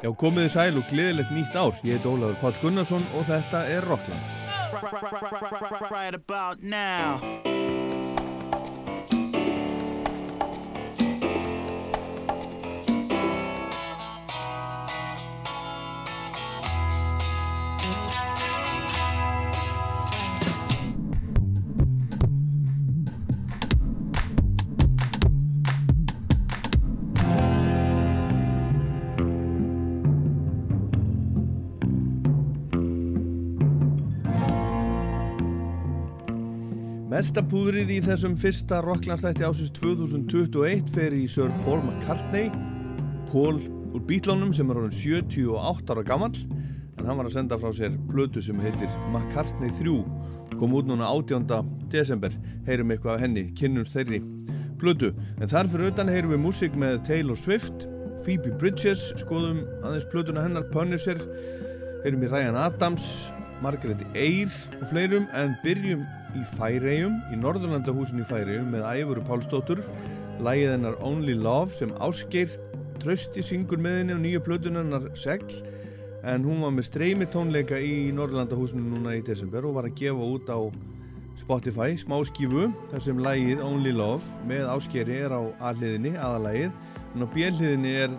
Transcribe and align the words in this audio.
Já, 0.00 0.08
komiði 0.16 0.48
sæl 0.54 0.78
og 0.80 0.86
gleðilegt 0.88 1.32
nýtt 1.34 1.56
ár. 1.60 1.74
Ég 1.84 1.98
heit 1.98 2.08
Ólafur 2.08 2.38
Pál 2.40 2.54
Gunnarsson 2.62 3.04
og 3.18 3.26
þetta 3.28 3.66
er 3.68 3.84
Rockland. 3.84 4.24
Mesta 37.20 37.42
púðrið 37.44 37.90
í 37.92 37.96
þessum 38.00 38.32
fyrsta 38.40 38.78
Rocklandstætti 38.80 39.44
ásins 39.44 39.68
2021 39.76 40.86
fer 40.88 41.12
í 41.12 41.26
Sir 41.28 41.50
Paul 41.66 41.82
McCartney 41.82 42.46
Paul 43.28 43.58
úr 43.92 44.04
bítlánum 44.08 44.54
sem 44.56 44.70
er 44.72 44.78
árið 44.80 44.94
78 45.02 45.92
ára 45.92 46.04
gammal 46.08 46.30
en 46.32 47.02
hann 47.10 47.18
var 47.18 47.28
að 47.28 47.34
senda 47.34 47.58
frá 47.60 47.74
sér 47.76 47.98
blödu 48.08 48.40
sem 48.40 48.62
heitir 48.64 48.88
McCartney 49.10 49.68
3 49.82 50.56
kom 50.62 50.72
út 50.78 50.88
núna 50.88 51.10
18. 51.12 51.44
desember. 51.92 52.32
Heyrum 52.64 52.94
eitthvað 52.94 53.18
af 53.18 53.24
henni, 53.26 53.42
kynnumst 53.58 53.98
þeirri 53.98 54.22
blödu, 54.80 55.10
en 55.36 55.52
þar 55.52 55.68
fyrir 55.74 55.92
utan 55.92 56.08
heyrum 56.08 56.32
við 56.32 56.40
músík 56.46 56.78
með 56.78 57.02
Taylor 57.10 57.36
Swift. 57.36 57.84
Phoebe 58.24 58.54
Bridges, 58.56 59.10
skoðum 59.20 59.60
aðeins 59.82 60.08
blöduna 60.08 60.46
hennar 60.46 60.64
Punisher, 60.72 61.20
heyrum 62.06 62.24
við 62.24 62.32
Ryan 62.32 62.56
Adams 62.64 63.10
Margaret 63.60 64.00
Eyre 64.14 64.50
og 64.80 64.88
fleirum 64.88 65.26
en 65.36 65.54
byrjum 65.62 66.04
í 66.38 66.44
Færegjum, 66.54 67.16
í 67.32 67.38
Norðurlandahúsin 67.40 68.22
í 68.22 68.26
Færegjum 68.28 68.70
með 68.72 68.86
Æfuru 68.88 69.24
Pálsdóttur. 69.26 69.82
Lægið 70.40 70.74
hennar 70.74 70.96
Only 71.04 71.34
Love 71.36 71.74
sem 71.76 71.92
ásker 72.00 72.52
trösti 73.00 73.44
syngur 73.44 73.80
með 73.82 73.98
henni 73.98 74.16
og 74.16 74.22
nýju 74.24 74.44
plötunarnar 74.46 75.10
segl. 75.18 75.58
En 76.24 76.44
hún 76.44 76.64
var 76.64 76.72
með 76.76 76.88
streymi 76.88 77.28
tónleika 77.32 77.80
í 77.80 78.10
Norðurlandahúsinu 78.16 78.84
núna 78.84 79.16
í 79.18 79.24
desember 79.24 79.68
og 79.68 79.76
var 79.78 79.88
að 79.88 80.00
gefa 80.00 80.30
út 80.36 80.48
á 80.52 80.60
Spotify 81.40 81.96
smá 81.98 82.18
skífu 82.28 82.68
þar 82.92 83.04
sem 83.04 83.22
lægið 83.24 83.64
Only 83.64 83.92
Love 83.96 84.44
með 84.48 84.68
áskeri 84.72 85.16
er 85.24 85.34
á 85.34 85.42
aðliðinni, 85.70 86.14
aðalægið 86.16 86.70
en 87.14 87.24
á 87.24 87.32
bjelliðinni 87.34 87.96
er 88.04 88.14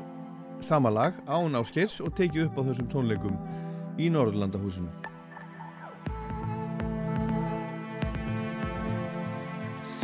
samalag 0.66 1.16
án 1.30 1.56
áskers 1.58 2.02
og 2.04 2.14
tekið 2.18 2.50
upp 2.50 2.60
á 2.60 2.68
þessum 2.70 2.92
tónleikum 2.92 3.40
í 4.02 4.10
Norðurlandahúsinu 4.14 5.11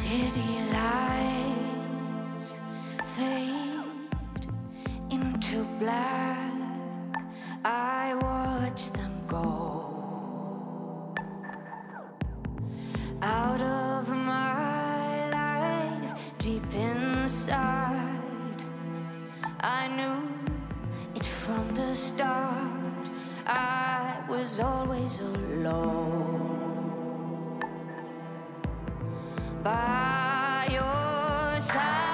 City 0.07 0.59
lights 0.71 2.57
fade 3.03 4.47
into 5.09 5.65
black. 5.79 6.53
I 7.65 8.15
watch 8.15 8.89
them 8.93 9.21
go 9.27 11.13
out 13.21 13.61
of 13.61 14.07
my 14.09 15.29
life, 15.29 16.13
deep 16.39 16.73
inside. 16.73 18.63
I 19.59 19.89
knew 19.97 20.21
it 21.15 21.25
from 21.25 21.73
the 21.73 21.93
start. 21.93 23.09
I 23.45 24.23
was 24.29 24.61
always 24.61 25.19
alone 25.19 26.46
by 29.67 30.67
your 30.71 31.59
side. 31.59 32.06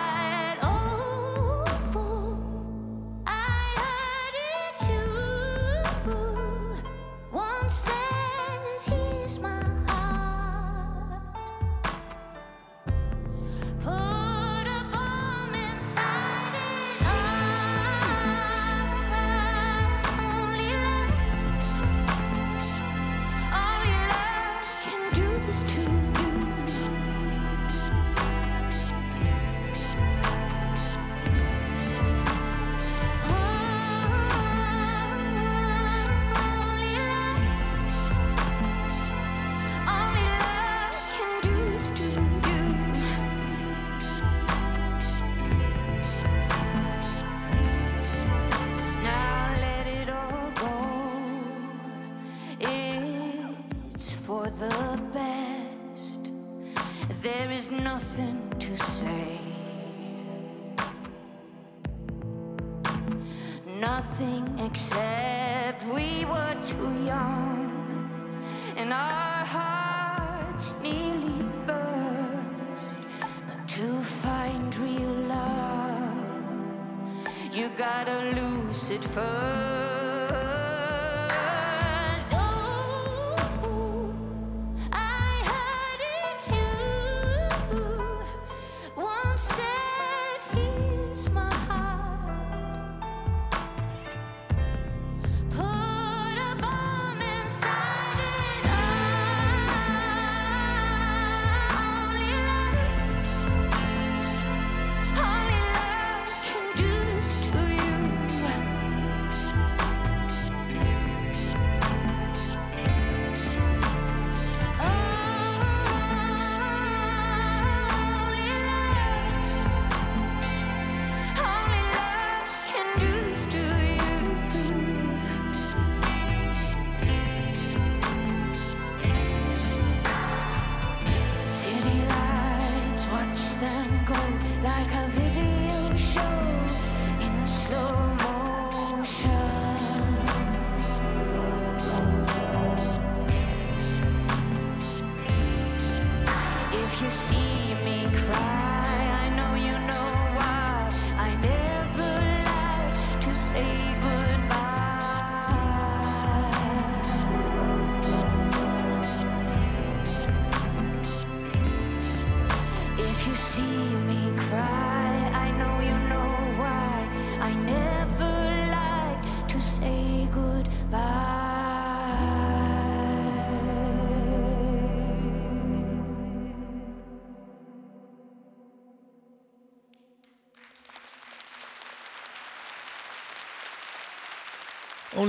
Gotta 77.77 78.35
lose 78.35 78.91
it 78.91 79.03
first. 79.03 79.92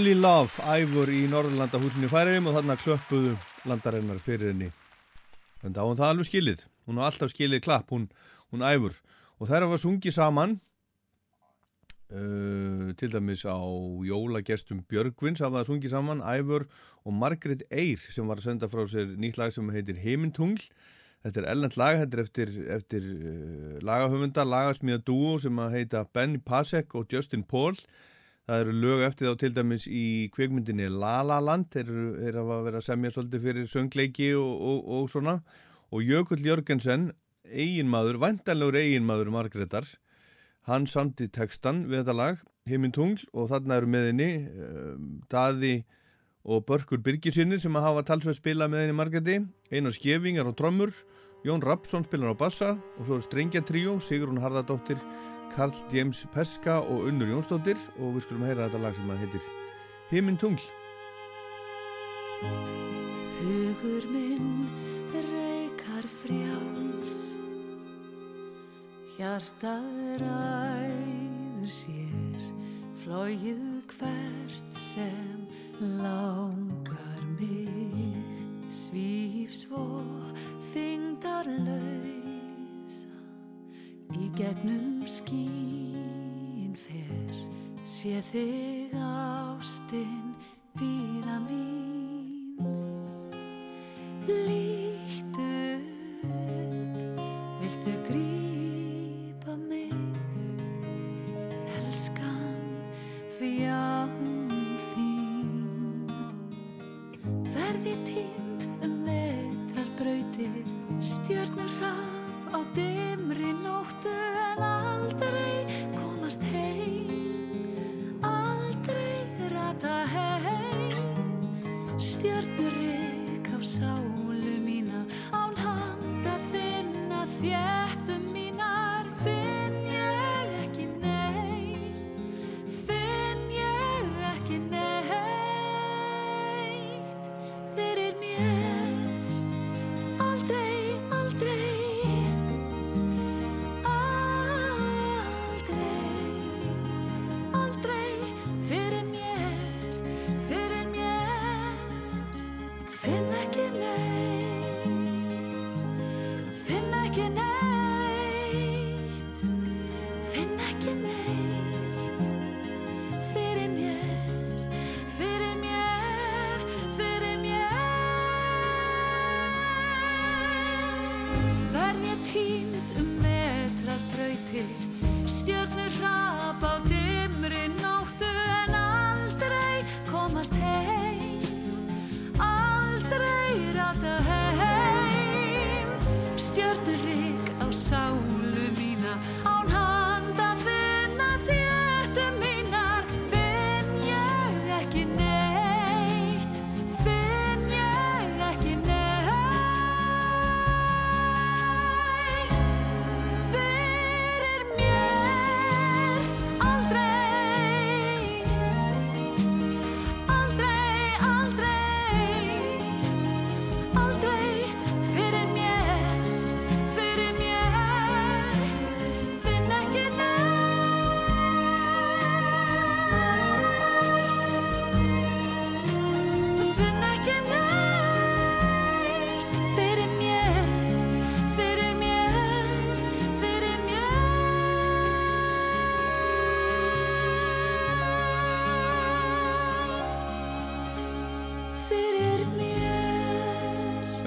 Only 0.05 0.21
Love, 0.21 0.61
æfur 0.69 1.09
í 1.09 1.23
Norðurlanda 1.33 1.79
húsinni 1.81 2.11
færiðum 2.13 2.51
og 2.51 2.59
þarna 2.59 2.75
klöppuðu 2.77 3.31
landarinnar 3.65 4.19
fyrir 4.21 4.51
henni. 4.51 4.67
En 5.65 5.73
þá 5.73 5.81
hún 5.81 5.97
það 5.97 6.11
alveg 6.13 6.29
skilið. 6.29 6.61
Hún 6.85 7.01
har 7.01 7.09
alltaf 7.09 7.33
skilið 7.33 7.63
klapp, 7.65 7.89
hún, 7.89 8.05
hún 8.53 8.67
æfur. 8.69 8.99
Og 9.41 9.49
þær 9.49 9.65
hafa 9.65 9.81
sungið 9.81 10.17
saman, 10.19 10.53
uh, 12.13 12.93
til 13.01 13.11
dæmis 13.17 13.47
á 13.49 13.57
jólagestum 14.05 14.85
Björgvins 14.93 15.41
hafa 15.41 15.63
það 15.63 15.73
sungið 15.73 15.97
saman, 15.97 16.21
æfur 16.21 16.69
og 17.01 17.21
Margret 17.25 17.65
Eyr 17.73 18.05
sem 18.05 18.29
var 18.29 18.45
að 18.45 18.51
senda 18.51 18.69
frá 18.69 18.85
sér 18.85 19.17
nýtt 19.17 19.41
lag 19.41 19.57
sem 19.57 19.73
heitir 19.73 20.05
Heimintungl. 20.05 20.69
Þetta 21.25 21.47
er 21.47 21.53
ellend 21.57 21.81
lag, 21.81 22.05
þetta 22.05 22.21
er 22.21 22.29
eftir, 22.29 22.59
eftir 22.77 23.13
uh, 23.15 23.77
lagahöfunda, 23.81 24.45
lagasmíða 24.45 25.01
dúo 25.09 25.39
sem 25.41 25.65
að 25.65 25.79
heita 25.79 26.05
Benny 26.13 26.45
Pasek 26.45 26.93
og 26.93 27.09
Justin 27.09 27.49
Paul. 27.49 27.81
Það 28.45 28.61
eru 28.61 28.73
lög 28.77 29.03
eftir 29.07 29.31
þá 29.31 29.39
til 29.41 29.53
dæmis 29.57 29.85
í 29.89 30.05
kveikmyndinni 30.35 30.91
La 30.93 31.23
La 31.25 31.39
Land, 31.41 31.71
þeir 31.73 31.93
eru, 32.29 32.43
að 32.45 32.67
vera 32.67 32.81
að 32.83 32.87
semja 32.91 33.13
svolítið 33.15 33.47
fyrir 33.47 33.71
söngleiki 33.73 34.31
og, 34.37 34.51
og, 34.69 34.91
og 34.99 35.07
svona. 35.13 35.39
Og 35.89 36.05
Jökull 36.05 36.45
Jörgensen, 36.45 37.09
eiginmaður, 37.49 38.21
vantanlegur 38.21 38.77
eiginmaður 38.83 39.33
Margreðar, 39.33 39.89
hann 40.69 40.85
samti 40.91 41.31
textan 41.33 41.87
við 41.89 42.03
þetta 42.03 42.19
lag, 42.21 42.45
Heiminn 42.69 42.93
Tungl, 42.93 43.25
og 43.33 43.49
þarna 43.53 43.81
eru 43.81 43.91
með 43.95 44.09
henni 44.11 44.31
um, 44.45 45.11
Daði 45.33 45.75
og 46.45 46.65
Börkur 46.69 47.01
Birgisinni 47.05 47.57
sem 47.61 47.77
að 47.77 47.89
hafa 47.89 48.07
talsveið 48.11 48.41
spila 48.43 48.69
með 48.69 48.85
henni 48.85 48.99
Margreði, 49.01 49.39
Einar 49.73 49.97
Skjevingar 49.97 50.49
og 50.51 50.57
Trommur, 50.61 50.93
Jón 51.45 51.65
Rapsson 51.65 52.05
spilar 52.05 52.37
á 52.37 52.41
bassa 52.41 52.75
og 52.77 53.05
svo 53.05 53.17
er 53.17 53.25
Strengja 53.25 53.65
Tríó, 53.65 53.97
Sigrun 54.01 54.41
Harðardóttir, 54.41 55.01
Karl 55.55 55.71
James 55.93 56.27
Peska 56.35 56.81
og 56.83 57.05
Unnur 57.09 57.29
Jónsdóttir 57.31 57.79
og 58.01 58.17
við 58.17 58.25
skulum 58.25 58.43
heyra 58.49 58.67
þetta 58.67 58.81
lag 58.83 58.97
sem 58.97 59.13
að 59.15 59.21
heitir 59.23 59.45
Himinn 60.11 60.39
Tungl. 60.41 60.65
Hugur 63.39 64.09
minn 64.11 64.67
reykar 65.15 66.09
frjáls 66.23 67.21
Hjartað 69.15 70.25
ræður 70.25 71.71
sér 71.79 72.49
Flóið 73.05 73.63
hvert 73.95 74.81
sem 74.91 75.45
langar 76.01 77.23
mig. 77.39 78.19
Svíf 78.75 79.55
svo 79.63 79.87
þingdar 80.73 81.47
Í 81.47 82.04
gegnum 84.37 85.07
skín 85.07 86.75
fer 86.75 87.35
Sé 87.87 88.19
þig 88.33 88.95
ástin 88.99 90.35
býða 90.79 91.39
mín. 91.47 92.59
Lítu 94.27 94.84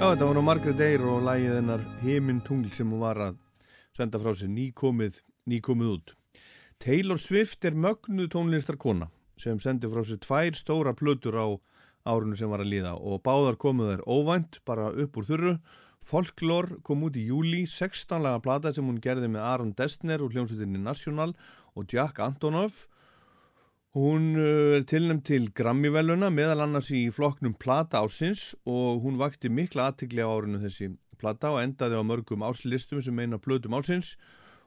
Já, 0.08 0.14
þetta 0.14 0.26
var 0.30 0.36
nú 0.38 0.42
Margaret 0.46 0.78
Eyre 0.80 1.08
og 1.12 1.24
lagið 1.26 1.50
hennar 1.58 1.82
Himinn 2.00 2.38
Tungl 2.40 2.70
sem 2.72 2.88
hún 2.88 3.02
var 3.02 3.18
að 3.20 3.34
senda 3.92 4.16
frá 4.16 4.30
sér 4.32 4.48
nýkomið, 4.48 5.18
nýkomið 5.52 5.90
út. 5.90 6.14
Taylor 6.80 7.20
Swift 7.20 7.66
er 7.68 7.76
mögnuð 7.76 8.30
tónlistarkona 8.32 9.10
sem 9.36 9.60
sendi 9.60 9.90
frá 9.92 10.00
sér 10.08 10.22
tvær 10.24 10.56
stóra 10.56 10.94
plötur 10.96 11.36
á 11.36 11.46
árinu 12.08 12.40
sem 12.40 12.48
var 12.48 12.64
að 12.64 12.72
líða 12.72 12.94
og 12.96 13.20
báðar 13.20 13.60
komuð 13.60 13.90
þær 13.90 14.06
óvænt, 14.08 14.62
bara 14.64 14.88
upp 14.96 15.20
úr 15.20 15.28
þurru. 15.28 15.54
Folklore 16.00 16.80
kom 16.88 17.04
út 17.04 17.20
í 17.20 17.28
júli, 17.28 17.66
16 17.68 18.24
laga 18.24 18.40
plata 18.40 18.72
sem 18.72 18.88
hún 18.88 19.04
gerði 19.04 19.28
með 19.28 19.44
Aron 19.44 19.76
Destner 19.76 20.24
og 20.24 20.32
hljómsveitinni 20.32 20.80
National 20.80 21.36
og 21.76 21.84
Jack 21.84 22.16
Antonoff. 22.24 22.86
Hún 23.96 24.36
uh, 24.36 24.76
er 24.76 24.84
tilnæmt 24.84 25.24
til 25.24 25.48
Grammy-veluna 25.56 26.28
meðal 26.28 26.66
annars 26.66 26.90
í 26.92 27.06
flokknum 27.14 27.54
Plata 27.56 28.02
ásins 28.04 28.52
og 28.68 29.00
hún 29.04 29.16
vakti 29.16 29.48
mikla 29.48 29.88
aðtikli 29.88 30.20
á 30.20 30.28
árinu 30.28 30.60
þessi. 30.60 30.90
Plata 31.18 31.54
og 31.54 31.62
endaði 31.62 31.96
á 31.96 32.04
mörgum 32.04 32.44
áslistum 32.44 33.00
sem 33.02 33.16
meina 33.16 33.40
plötum 33.40 33.74
ásins 33.78 34.18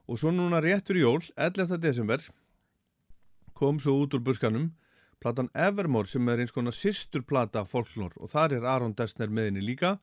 og 0.10 0.18
svo 0.18 0.34
núna 0.34 0.60
rétt 0.60 0.90
fyrir 0.90 1.06
jól, 1.06 1.22
11. 1.38 1.78
desember, 1.80 2.20
kom 3.54 3.78
svo 3.80 4.00
út 4.02 4.18
úr 4.18 4.24
buskanum 4.26 4.72
platan 5.22 5.52
Evermore 5.54 6.10
sem 6.10 6.28
er 6.34 6.42
eins 6.42 6.54
konar 6.54 6.74
sýstur 6.74 7.22
plata 7.28 7.62
folklore 7.68 8.18
og 8.18 8.32
þar 8.34 8.58
er 8.58 8.66
Aron 8.66 8.96
Destner 8.98 9.30
meðinni 9.30 9.62
líka 9.62 10.00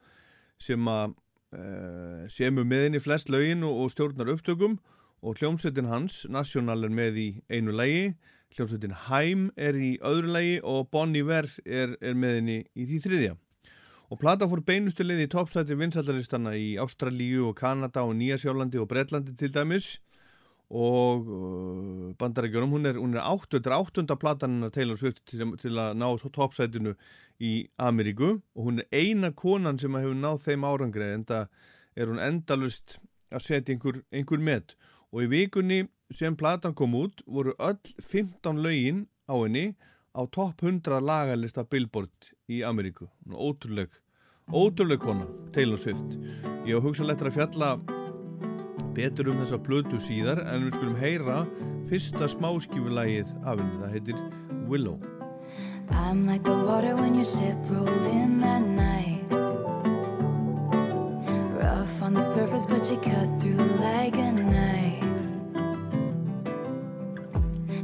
sem 0.63 0.87
að 0.89 1.17
uh, 1.59 2.23
semur 2.31 2.67
meðinni 2.69 3.03
flest 3.03 3.33
lögin 3.35 3.67
og, 3.67 3.83
og 3.83 3.93
stjórnar 3.93 4.31
upptökum 4.37 4.79
og 5.27 5.41
hljómsveitin 5.41 5.91
hans, 5.91 6.23
National 6.31 6.87
er 6.87 6.95
með 6.95 7.17
í 7.19 7.29
einu 7.51 7.75
lægi, 7.75 8.13
hljómsveitin 8.59 8.97
Haim 9.07 9.49
er 9.57 9.77
í 9.79 9.93
öðru 10.05 10.33
lagi 10.35 10.57
og 10.67 10.89
Bon 10.93 11.15
Iver 11.17 11.47
er, 11.65 11.95
er 12.03 12.19
með 12.19 12.41
henni 12.41 12.59
í 12.75 12.87
því 12.89 12.99
þriðja. 13.05 13.37
Og 14.09 14.21
plata 14.21 14.49
fór 14.49 14.63
beinustu 14.65 15.05
leið 15.05 15.27
í 15.27 15.31
toppsæti 15.33 15.77
vinsaldalistana 15.77 16.55
í 16.57 16.69
Ástralíu 16.81 17.51
og 17.51 17.59
Kanada 17.59 18.07
og 18.09 18.15
Nýjasjálandi 18.17 18.81
og 18.81 18.89
Breitlandi 18.89 19.35
til 19.37 19.53
dæmis. 19.53 19.99
Og 20.69 21.29
uh, 21.33 22.09
bandarækjunum, 22.21 22.73
hún 22.77 22.89
er, 22.89 22.99
hún 23.01 23.15
er 23.17 23.25
átt, 23.25 23.49
þetta 23.55 23.71
er 23.71 23.77
áttunda 23.79 24.17
platan 24.21 24.67
Taylor 24.73 24.99
Swift 25.01 25.23
til, 25.29 25.55
til 25.61 25.81
að 25.81 25.95
ná 25.97 26.09
toppsætinu 26.25 26.95
í 27.41 27.53
Ameríku. 27.81 28.39
Og 28.57 28.71
hún 28.71 28.83
er 28.83 28.89
eina 28.93 29.31
konan 29.33 29.81
sem 29.81 29.97
hefur 29.97 30.17
náð 30.17 30.43
þeim 30.45 30.67
árangri 30.69 31.13
en 31.13 31.29
það 31.29 31.47
er 31.97 32.13
hún 32.13 32.25
endalust 32.25 32.99
að 33.29 33.45
setja 33.45 33.77
einhver, 33.77 34.03
einhver 34.13 34.41
met. 34.41 34.77
Og 35.13 35.25
í 35.25 35.31
vikunni 35.33 35.83
sem 36.15 36.37
platan 36.37 36.75
kom 36.75 36.95
út 36.97 37.23
voru 37.27 37.53
öll 37.59 37.79
15 38.01 38.63
lögin 38.65 39.07
á 39.29 39.35
henni 39.37 39.77
á 40.17 40.25
topp 40.31 40.63
100 40.63 41.01
lagalista 41.05 41.65
Billboard 41.65 42.33
í 42.49 42.63
Ameríku. 42.65 43.09
Ótrúleg, 43.29 43.91
ótrúleg 44.49 44.99
kona 44.99 45.27
Taylor 45.53 45.79
Swift. 45.79 46.17
Ég 46.65 46.81
á 46.81 46.81
hugsanlegt 46.81 47.23
að 47.23 47.37
fjalla 47.37 47.71
betur 48.97 49.29
um 49.31 49.43
þessa 49.43 49.61
plötu 49.61 50.01
síðar 50.01 50.41
en 50.49 50.67
við 50.67 50.79
skulum 50.79 50.99
heyra 50.99 51.45
fyrsta 51.91 52.29
smáskífulægið 52.33 53.37
af 53.45 53.61
henni, 53.61 53.79
það 53.83 53.95
heitir 53.97 54.19
Willow. 54.69 54.99
I'm 55.91 56.27
like 56.27 56.45
the 56.45 56.53
water 56.53 56.97
when 56.97 57.15
your 57.15 57.25
ship 57.25 57.57
rolled 57.71 58.07
in 58.13 58.41
that 58.41 58.63
night. 58.63 59.25
Rough 61.57 62.03
on 62.03 62.13
the 62.13 62.23
surface 62.23 62.67
but 62.67 62.91
you 62.91 62.97
cut 62.99 63.41
through 63.41 63.65
like 63.81 64.17
a 64.17 64.33
knife 64.33 64.98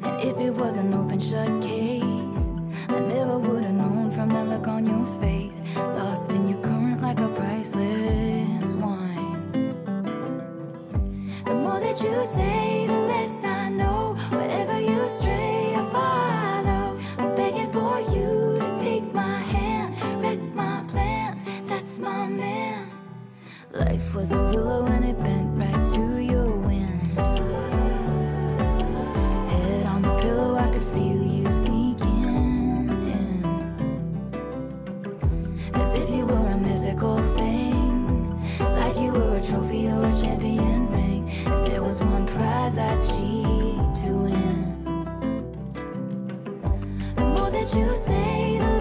And 0.05 0.21
if 0.23 0.39
it 0.39 0.51
was 0.51 0.77
an 0.77 0.95
open 0.95 1.21
shut 1.21 1.63
case 1.63 2.53
I 2.89 3.01
never 3.01 3.39
would 3.39 3.65
have 3.65 3.75
known 3.75 4.13
from 4.13 4.29
the 4.29 4.45
look 4.45 4.69
on 4.69 4.87
your 4.87 5.07
face. 5.21 5.63
Lost 5.77 6.33
in 6.33 6.49
your 6.49 6.59
current 6.61 7.01
like 7.01 7.19
a 7.19 7.29
priceless 7.29 8.73
wine. 8.75 9.51
The 11.45 11.55
more 11.55 11.81
that 11.81 12.01
you 12.03 12.25
say, 12.25 12.87
the 12.87 13.01
less 13.13 13.45
I 13.45 13.69
know. 13.71 14.15
Wherever 14.31 14.81
you 14.81 15.09
stray, 15.09 15.75
I 15.75 15.83
follow. 15.91 16.99
I'm 17.19 17.35
begging 17.35 17.73
for 17.73 17.99
you 18.15 18.59
to 18.61 18.79
take 18.79 19.13
my 19.13 19.39
hand 19.55 19.95
Wreck 20.23 20.39
my 20.55 20.85
plans, 20.89 21.43
that's 21.67 21.99
my 21.99 22.27
man. 22.29 22.91
Life 23.73 24.15
was 24.15 24.31
a 24.33 24.37
willow 24.51 24.87
and 24.87 25.05
it 25.05 25.21
bent 25.23 25.59
right 25.59 25.85
to 25.95 26.23
your 26.23 26.51
wind 26.51 26.94
you 47.75 47.97
say, 47.97 48.74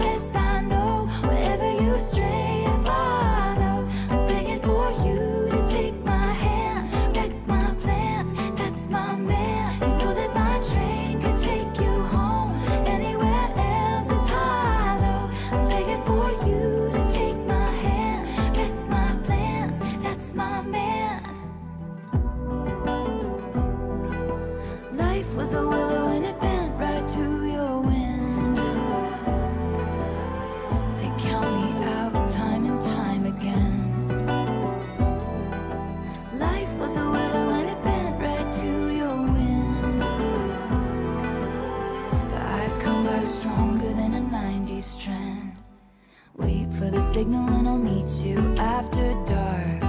signal 47.14 47.48
and 47.50 47.68
I'll 47.68 47.78
meet 47.78 48.10
you 48.26 48.38
after 48.58 49.14
dark. 49.24 49.82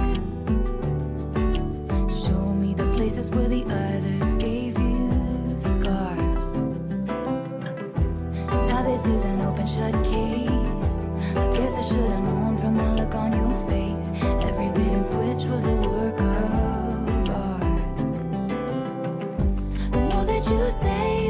Show 2.08 2.54
me 2.54 2.72
the 2.72 2.88
places 2.94 3.30
where 3.30 3.48
the 3.48 3.64
others 3.64 4.36
gave 4.36 4.78
you 4.78 5.56
scars. 5.58 6.44
Now 8.70 8.84
this 8.84 9.08
is 9.08 9.24
an 9.24 9.40
open 9.40 9.66
shut 9.66 9.92
case. 10.04 11.00
I 11.34 11.52
guess 11.52 11.76
I 11.76 11.82
should 11.82 12.10
have 12.14 12.22
known 12.22 12.56
from 12.58 12.76
the 12.76 12.84
look 12.94 13.16
on 13.16 13.32
your 13.32 13.54
face. 13.68 14.12
Every 14.48 14.68
bait 14.76 14.92
and 14.92 15.04
switch 15.04 15.46
was 15.50 15.64
a 15.66 15.74
work 15.74 16.20
of 16.20 17.28
art. 17.28 17.96
The 19.90 19.98
more 19.98 20.24
that 20.26 20.48
you 20.48 20.70
say, 20.70 21.25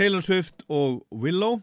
Taylor 0.00 0.22
Swift 0.24 0.62
og 0.72 1.02
Willow 1.12 1.58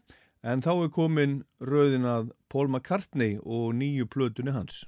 en 0.46 0.62
þá 0.62 0.70
er 0.84 0.90
komin 0.94 1.32
rauðin 1.58 2.04
að 2.06 2.28
Paul 2.54 2.68
McCartney 2.70 3.40
og 3.42 3.72
nýju 3.80 4.06
plötunni 4.14 4.54
hans 4.54 4.84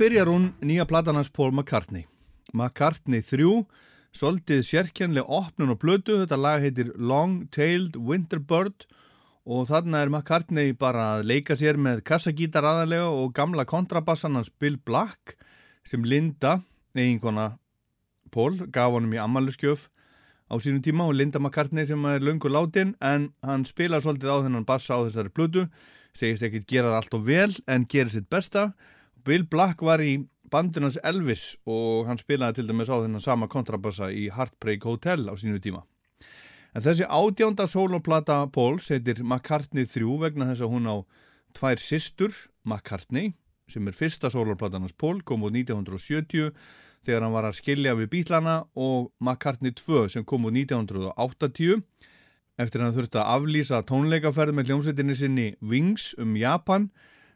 byrjar 0.00 0.30
hún 0.32 0.54
nýja 0.64 0.86
platanans 0.88 1.28
Paul 1.28 1.50
McCartney. 1.52 2.06
McCartney 2.56 3.20
3, 3.20 3.66
svolítið 4.16 4.62
sérkjænlega 4.64 5.28
opnun 5.28 5.74
og 5.74 5.80
blödu, 5.82 6.14
þetta 6.22 6.38
lag 6.40 6.62
heitir 6.64 6.94
Long-Tailed 6.96 7.98
Winterbird 8.00 8.86
og 9.44 9.66
þarna 9.68 10.00
er 10.00 10.08
McCartney 10.08 10.72
bara 10.72 11.02
að 11.18 11.26
leika 11.28 11.52
sér 11.60 11.76
með 11.76 12.00
kassagítar 12.08 12.64
aðalega 12.64 13.10
og 13.12 13.34
gamla 13.36 13.66
kontrabassan 13.68 14.38
hans 14.38 14.48
Bill 14.48 14.78
Black 14.80 15.34
sem 15.84 16.06
Linda, 16.08 16.62
eiginkona 16.96 17.58
Paul, 18.32 18.56
gaf 18.72 18.94
honum 18.94 19.12
í 19.12 19.20
ammaluskjöf 19.20 19.90
á 20.48 20.56
sínum 20.64 20.80
tíma 20.80 21.10
og 21.10 21.18
Linda 21.18 21.42
McCartney 21.42 21.84
sem 21.90 22.06
er 22.08 22.24
lungur 22.24 22.54
látin 22.54 22.94
en 23.04 23.34
hann 23.44 23.66
spila 23.68 24.00
svolítið 24.00 24.32
á 24.32 24.36
þennan 24.46 24.64
bassa 24.64 24.96
á 24.96 25.04
þessari 25.04 25.34
blödu, 25.36 25.66
segist 26.16 26.48
ekki 26.48 26.64
gera 26.64 26.94
það 26.94 26.98
allt 27.02 27.18
og 27.20 27.28
vel 27.28 27.52
en 27.68 27.84
gerir 27.84 28.14
sitt 28.16 28.30
besta. 28.32 28.70
Bill 29.24 29.46
Black 29.48 29.82
var 29.82 30.02
í 30.02 30.18
bandinans 30.50 30.98
Elvis 31.06 31.54
og 31.68 32.08
hann 32.08 32.18
spilaði 32.20 32.60
til 32.60 32.70
dæmis 32.70 32.90
á 32.90 32.98
þennan 32.98 33.24
sama 33.24 33.48
kontrabassa 33.50 34.10
í 34.10 34.28
Heartbreak 34.34 34.84
Hotel 34.88 35.28
á 35.30 35.34
sínu 35.38 35.60
tíma. 35.62 35.84
En 36.74 36.84
þessi 36.84 37.06
ádjánda 37.06 37.66
soloplata 37.70 38.44
Pauls 38.54 38.90
heitir 38.92 39.22
McCartney 39.24 39.86
3 39.90 40.18
vegna 40.22 40.50
þess 40.50 40.64
að 40.66 40.74
hún 40.74 40.86
á 40.86 40.96
tvær 41.58 41.82
systur, 41.82 42.34
McCartney, 42.62 43.32
sem 43.70 43.86
er 43.86 43.96
fyrsta 43.96 44.30
soloplatanans 44.30 44.94
Paul, 44.98 45.20
kom 45.26 45.42
úr 45.46 45.54
1970 45.54 46.52
þegar 47.06 47.24
hann 47.24 47.34
var 47.34 47.48
að 47.48 47.58
skilja 47.58 47.96
við 47.98 48.10
bílana 48.12 48.56
og 48.78 49.10
McCartney 49.22 49.74
2 49.74 50.06
sem 50.14 50.26
kom 50.26 50.46
úr 50.46 50.54
1980 50.54 51.80
eftir 52.60 52.84
hann 52.84 52.94
þurfti 52.94 53.20
að 53.20 53.30
aflýsa 53.38 53.80
tónleikaferð 53.88 54.56
með 54.56 54.70
hljómsveitinni 54.70 55.16
sinni 55.16 55.46
Wings 55.64 56.12
um 56.20 56.36
Japan 56.36 56.90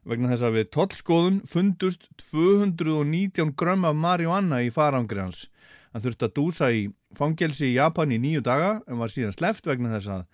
vegna 0.04 0.30
þess 0.32 0.44
að 0.46 0.56
við 0.58 0.70
tollskoðun 0.76 1.40
fundust 1.48 2.08
219 2.30 3.54
grömm 3.58 3.86
af 3.88 3.96
marihuana 3.96 4.60
í 4.64 4.70
farangri 4.74 5.22
hans. 5.22 5.46
Hann 5.92 6.04
þurfti 6.04 6.28
að 6.28 6.34
dúsa 6.36 6.70
í 6.74 6.88
fangelsi 7.16 7.70
í 7.70 7.76
Japan 7.76 8.12
í 8.12 8.18
nýju 8.20 8.42
daga 8.44 8.78
en 8.88 9.00
var 9.00 9.12
síðan 9.12 9.36
sleft 9.36 9.68
vegna 9.68 9.92
þess 9.94 10.10
að 10.10 10.24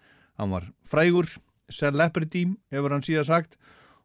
hann 0.41 0.55
var 0.55 0.71
frægur, 0.89 1.29
celebrity 1.71 2.47
hefur 2.73 2.95
hann 2.97 3.05
síðan 3.07 3.29
sagt 3.29 3.59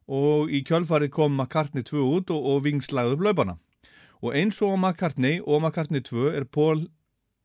og 0.06 0.52
í 0.54 0.62
kjölfarið 0.68 1.14
kom 1.16 1.34
McCartney 1.34 1.86
2 1.88 2.04
út 2.04 2.34
og, 2.36 2.44
og 2.46 2.66
vingslagði 2.68 3.16
upp 3.16 3.24
laupana. 3.26 3.56
Og 4.22 4.36
eins 4.38 4.62
og 4.62 4.76
McCartney 4.78 5.42
og 5.42 5.64
McCartney 5.64 6.04
2 6.06 6.30
er 6.36 6.46
Paul 6.46 6.86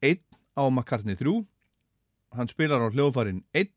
1 0.04 0.20
á 0.61 0.64
McCartney 0.68 1.16
3. 1.16 1.40
Hann 2.37 2.50
spilar 2.52 2.85
á 2.85 2.92
hljóðfarin 2.92 3.44
1, 3.56 3.72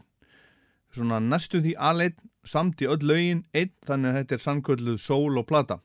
svona 0.93 1.21
næstum 1.23 1.63
því 1.63 1.77
aðleitt 1.79 2.19
samt 2.47 2.82
í 2.84 2.89
öll 2.89 3.01
lögin 3.08 3.43
1, 3.53 3.73
þannig 3.88 4.12
að 4.12 4.17
þetta 4.19 4.36
er 4.36 4.43
sannkölluð 4.43 4.99
sól 5.01 5.39
og 5.39 5.47
plata. 5.49 5.79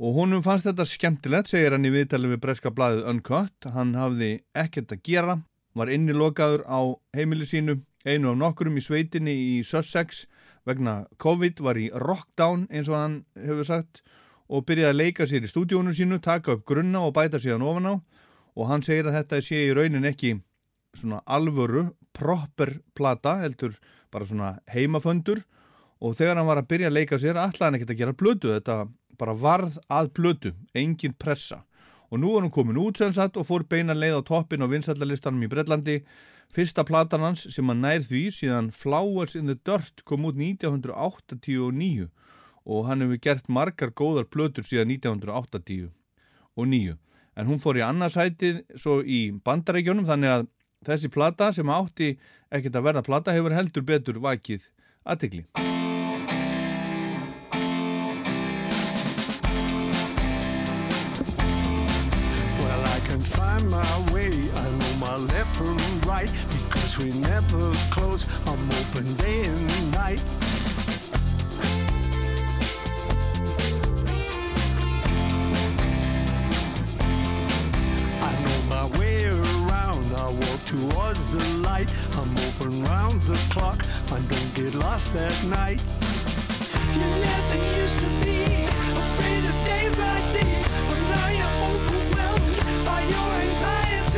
Og 0.00 0.16
honum 0.16 0.42
fannst 0.42 0.64
þetta 0.64 0.86
skemmtilegt, 0.88 1.50
segir 1.52 1.74
hann 1.76 1.84
í 1.84 1.92
viðtali 1.92 2.30
við 2.30 2.40
Breska 2.40 2.72
blæðið 2.72 3.08
Uncut. 3.10 3.68
Hann 3.74 3.92
hafði 3.98 4.30
ekkert 4.56 4.94
að 4.96 5.02
gera, 5.04 5.34
var 5.76 5.92
innilokaður 5.92 6.64
á 6.64 6.80
heimili 7.16 7.44
sínu, 7.48 7.82
einu 8.08 8.32
af 8.32 8.38
nokkurum 8.40 8.78
í 8.80 8.84
sveitinni 8.84 9.34
í 9.36 9.58
Sussex 9.66 10.24
vegna 10.64 11.04
COVID, 11.20 11.60
var 11.60 11.76
í 11.76 11.90
rockdown 11.92 12.66
eins 12.70 12.88
og 12.88 12.96
hann 12.96 13.18
hefur 13.36 13.68
sagt 13.68 14.02
og 14.50 14.64
byrjaði 14.66 14.90
að 14.90 14.98
leika 14.98 15.26
sér 15.28 15.44
í 15.46 15.50
stúdíónu 15.50 15.92
sínu, 15.94 16.18
taka 16.18 16.56
upp 16.56 16.64
grunna 16.66 17.04
og 17.06 17.14
bæta 17.14 17.38
síðan 17.38 17.64
ofan 17.68 17.92
á 17.92 17.94
og 18.56 18.66
hann 18.66 18.82
segir 18.82 19.08
að 19.08 19.20
þetta 19.20 19.42
sé 19.46 19.60
í 19.68 19.74
raunin 19.76 20.08
ekki 20.08 20.34
svona 20.98 21.20
alvöru, 21.28 21.90
proper 22.16 22.80
plata, 22.98 23.36
heldur 23.44 23.76
bara 24.10 24.26
svona 24.26 24.56
heimaföndur 24.72 25.44
og 26.00 26.16
þegar 26.16 26.40
hann 26.40 26.48
var 26.48 26.60
að 26.62 26.70
byrja 26.72 26.90
að 26.90 26.96
leika 26.96 27.18
sér, 27.20 27.38
ætlaði 27.40 27.66
hann 27.66 27.78
ekkert 27.78 27.94
að 27.94 28.00
gera 28.00 28.16
blödu, 28.16 28.52
þetta 28.56 28.76
bara 29.20 29.36
varð 29.36 29.76
að 29.92 30.12
blödu, 30.16 30.54
engin 30.74 31.16
pressa. 31.18 31.62
Og 32.10 32.18
nú 32.18 32.32
er 32.34 32.44
hann 32.44 32.54
komin 32.54 32.80
út 32.80 32.98
sem 32.98 33.12
sagt 33.14 33.36
og 33.38 33.46
fór 33.46 33.66
beina 33.68 33.94
leið 33.94 34.18
á 34.18 34.22
toppin 34.26 34.64
og 34.64 34.72
vinsallalistanum 34.72 35.44
í 35.46 35.50
Breitlandi 35.50 36.00
fyrsta 36.54 36.84
platan 36.86 37.22
hans 37.22 37.44
sem 37.54 37.68
hann 37.70 37.84
nær 37.84 38.02
því 38.02 38.24
síðan 38.34 38.72
Flowers 38.74 39.36
in 39.38 39.50
the 39.50 39.54
Dirt 39.54 40.02
kom 40.08 40.26
út 40.26 40.38
1989 40.40 42.08
og 42.66 42.88
hann 42.88 43.04
hefur 43.04 43.22
gert 43.22 43.48
margar 43.48 43.94
góðar 43.94 44.26
blödur 44.30 44.66
síðan 44.66 44.90
1980 44.96 45.90
og 46.56 46.66
9 46.66 46.96
en 47.38 47.48
hún 47.48 47.62
fór 47.62 47.78
í 47.78 47.86
annarsætið 47.86 48.64
svo 48.80 49.00
í 49.00 49.28
bandarækjónum 49.46 50.08
þannig 50.10 50.34
að 50.34 50.48
þessi 50.90 51.12
plata 51.14 51.52
sem 51.54 51.70
átti 51.70 52.14
ekkert 52.50 52.80
að 52.80 52.88
verða 52.90 53.06
plata 53.06 53.36
hefur 53.36 53.54
heldur 53.54 53.86
betur 53.86 54.18
vakið 54.24 54.72
aðtikli 55.06 55.46
left 65.20 65.54
from 65.56 65.76
right 66.08 66.32
because 66.52 66.98
we 66.98 67.12
never 67.20 67.72
close. 67.90 68.26
I'm 68.46 68.70
open 68.80 69.14
day 69.16 69.44
and 69.44 69.92
night. 69.92 70.22
I 78.22 78.32
know 78.44 78.58
my 78.68 78.98
way 78.98 79.24
around. 79.26 80.04
I 80.16 80.30
walk 80.30 80.60
towards 80.64 81.30
the 81.30 81.44
light. 81.68 81.92
I'm 82.16 82.32
open 82.48 82.82
round 82.84 83.22
the 83.22 83.36
clock. 83.52 83.84
I 84.12 84.18
don't 84.18 84.54
get 84.54 84.74
lost 84.74 85.14
at 85.14 85.44
night. 85.44 85.82
You 86.94 87.00
never 87.00 87.80
used 87.80 88.00
to 88.00 88.06
be 88.24 88.42
afraid 88.44 89.44
of 89.44 89.56
days 89.64 89.98
like 89.98 90.26
these, 90.32 90.68
but 90.88 91.00
now 91.14 91.28
you're 91.38 91.58
overwhelmed 91.70 92.84
by 92.84 93.00
your 93.02 93.30
anxieties. 93.46 94.09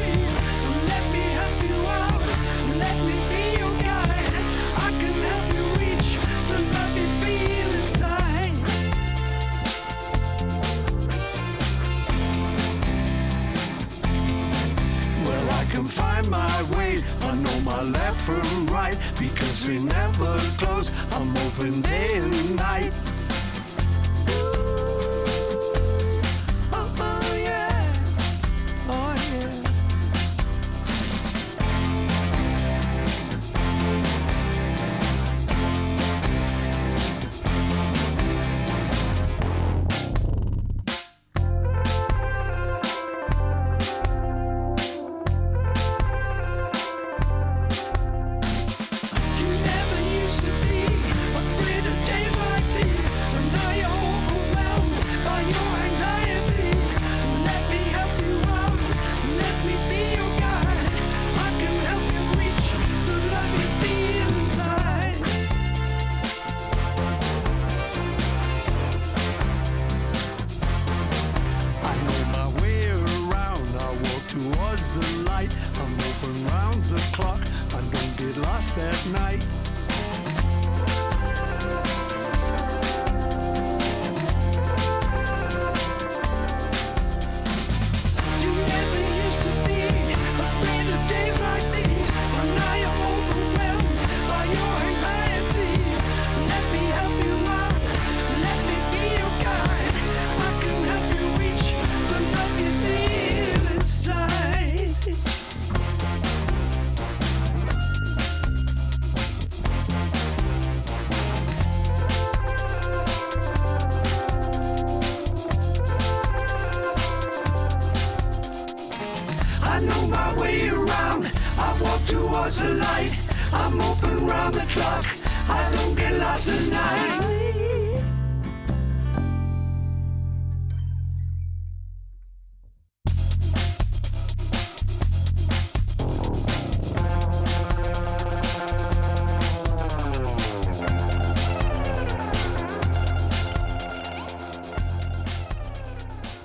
Can 15.83 15.91
find 15.91 16.31
my 16.31 16.63
way. 16.77 17.03
I 17.23 17.35
know 17.35 17.61
my 17.61 17.83
left 17.83 18.21
from 18.21 18.67
right 18.67 18.97
because 19.19 19.69
we 19.69 19.79
never 19.81 20.39
close. 20.59 20.93
I'm 21.13 21.37
open 21.37 21.81
day 21.83 22.19
and 22.19 22.57
night. 22.57 22.93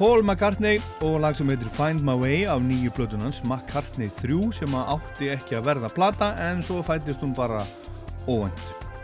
Paul 0.07 0.21
McCartney 0.23 0.77
og 1.03 1.17
lag 1.19 1.35
sem 1.35 1.49
heitir 1.51 1.67
Find 1.67 1.99
My 2.07 2.13
Way 2.15 2.45
af 2.47 2.61
nýju 2.63 2.93
blöðunans 2.95 3.41
McCartney 3.43 4.07
3 4.21 4.53
sem 4.55 4.75
átti 4.79 5.27
ekki 5.33 5.57
að 5.57 5.65
verða 5.65 5.89
plata 5.91 6.29
en 6.45 6.61
svo 6.63 6.79
fættist 6.79 7.19
hún 7.25 7.33
bara 7.35 7.59
óvænt, 8.23 8.61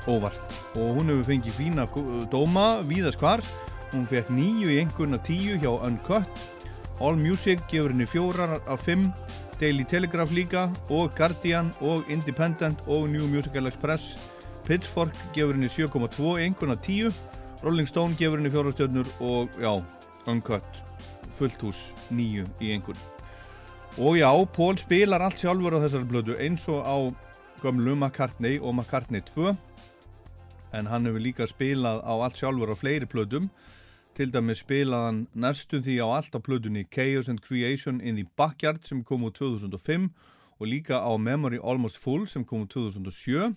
óvart. 0.07 0.55
Og 0.79 0.93
hún 0.95 1.11
hefur 1.11 1.25
fengið 1.27 1.57
fína 1.57 1.83
dóma 2.31 2.79
víðast 2.87 3.19
hvar, 3.19 3.43
hún 3.91 4.05
fekk 4.07 4.31
nýju 4.31 4.69
í 4.71 4.77
einhverna 4.79 5.19
tíu 5.27 5.57
hjá 5.59 5.73
Uncut. 5.73 6.45
All 7.03 7.19
Music 7.19 7.59
gefur 7.67 7.91
henni 7.91 8.07
fjórar 8.07 8.61
af 8.63 8.87
fimm 8.87 9.09
Daily 9.59 9.83
Telegraph 9.83 10.31
líka 10.31 10.69
og 10.87 11.11
Guardian 11.17 11.73
og 11.81 12.07
Independent 12.07 12.79
og 12.87 13.09
New 13.11 13.27
Musical 13.27 13.67
Express. 13.67 14.15
Pitchfork 14.63 15.19
gefur 15.35 15.51
henni 15.59 15.67
7,2 15.67 16.39
í 16.39 16.47
einhverna 16.47 16.79
tíu. 16.79 17.11
Rolling 17.59 17.91
Stone 17.91 18.15
gefur 18.15 18.39
henni 18.39 18.55
fjórastjörnur 18.55 19.11
og 19.19 19.59
já, 19.59 19.75
Uncut 20.31 20.83
fullt 21.37 21.61
hús 21.65 21.81
nýju 22.13 22.47
í 22.61 22.71
einhvern. 22.75 22.99
Og 23.97 24.17
já, 24.17 24.29
Pól 24.55 24.77
spilar 24.81 25.21
allt 25.21 25.37
sjálfur 25.37 25.77
á 25.77 25.83
þessari 25.83 26.09
blödu 26.09 26.37
eins 26.41 26.65
og 26.71 26.81
á 26.81 26.97
gömlu 27.61 27.93
McCartney 27.95 28.59
og 28.59 28.73
McCartney 28.75 29.21
2 29.21 29.53
en 30.73 30.89
hann 30.89 31.05
hefur 31.05 31.21
líka 31.21 31.45
spilað 31.47 32.01
á 32.01 32.13
allt 32.17 32.39
sjálfur 32.41 32.73
á 32.73 32.75
fleiri 32.75 33.05
blödum 33.05 33.51
til 34.17 34.33
dæmis 34.33 34.63
spilað 34.63 35.05
hann 35.07 35.19
næstum 35.33 35.83
því 35.85 35.99
á 36.01 36.07
allt 36.17 36.33
á 36.33 36.39
blödunni 36.41 36.85
Chaos 36.89 37.29
and 37.29 37.41
Creation 37.41 38.01
in 38.01 38.15
the 38.15 38.25
Backyard 38.37 38.81
sem 38.87 39.03
kom 39.03 39.23
úr 39.23 39.33
2005 39.33 40.09
og 40.59 40.67
líka 40.67 40.97
á 41.01 41.11
Memory 41.17 41.61
Almost 41.63 41.97
Full 41.97 42.27
sem 42.27 42.45
kom 42.45 42.65
úr 42.65 42.69
2007 42.69 43.53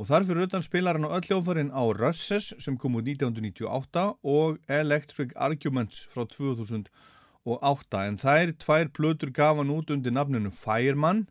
og 0.00 0.08
þar 0.08 0.24
fyrir 0.24 0.48
utan 0.48 0.62
spilar 0.64 0.96
hann 0.96 1.04
á 1.04 1.12
öll 1.12 1.26
hljófarinn 1.28 1.74
á 1.76 1.84
Russes 1.92 2.54
sem 2.56 2.78
kom 2.80 2.96
úr 2.96 3.04
1998 3.04 4.04
og 4.24 4.56
Electric 4.72 5.34
Arguments 5.36 6.06
frá 6.08 6.24
2008 6.24 8.00
en 8.08 8.16
þær 8.22 8.54
tvær 8.64 8.88
plötur 8.96 9.34
gaf 9.36 9.60
hann 9.60 9.74
út 9.74 9.92
undir 9.92 10.16
nafninu 10.16 10.54
Fireman 10.56 11.26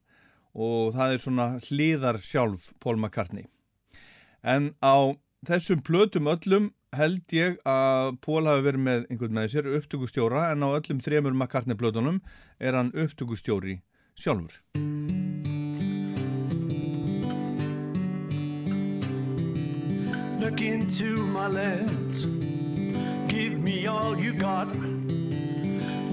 og 0.54 0.94
það 0.94 1.16
er 1.16 1.24
svona 1.26 1.48
hliðar 1.66 2.22
sjálf 2.22 2.70
Paul 2.78 3.00
McCartney. 3.02 3.50
En 4.46 4.76
á 4.86 5.18
þessum 5.50 5.82
plötum 5.82 6.30
öllum 6.30 6.70
held 6.94 7.26
ég 7.34 7.58
að 7.66 8.22
Paul 8.22 8.46
hafi 8.46 8.66
verið 8.70 8.86
með 8.86 9.06
einhvern 9.10 9.38
með 9.42 9.54
sér 9.56 9.74
upptökustjóra 9.80 10.50
en 10.54 10.66
á 10.66 10.70
öllum 10.78 11.02
þremur 11.02 11.34
McCartney 11.34 11.78
plötunum 11.78 12.22
er 12.62 12.78
hann 12.78 12.94
upptökustjóri 12.94 13.82
sjálfur 14.14 15.49
Look 20.40 20.62
into 20.62 21.18
my 21.18 21.48
lens. 21.48 22.26
Give 23.28 23.60
me 23.60 23.88
all 23.88 24.18
you 24.18 24.32
got. 24.32 24.68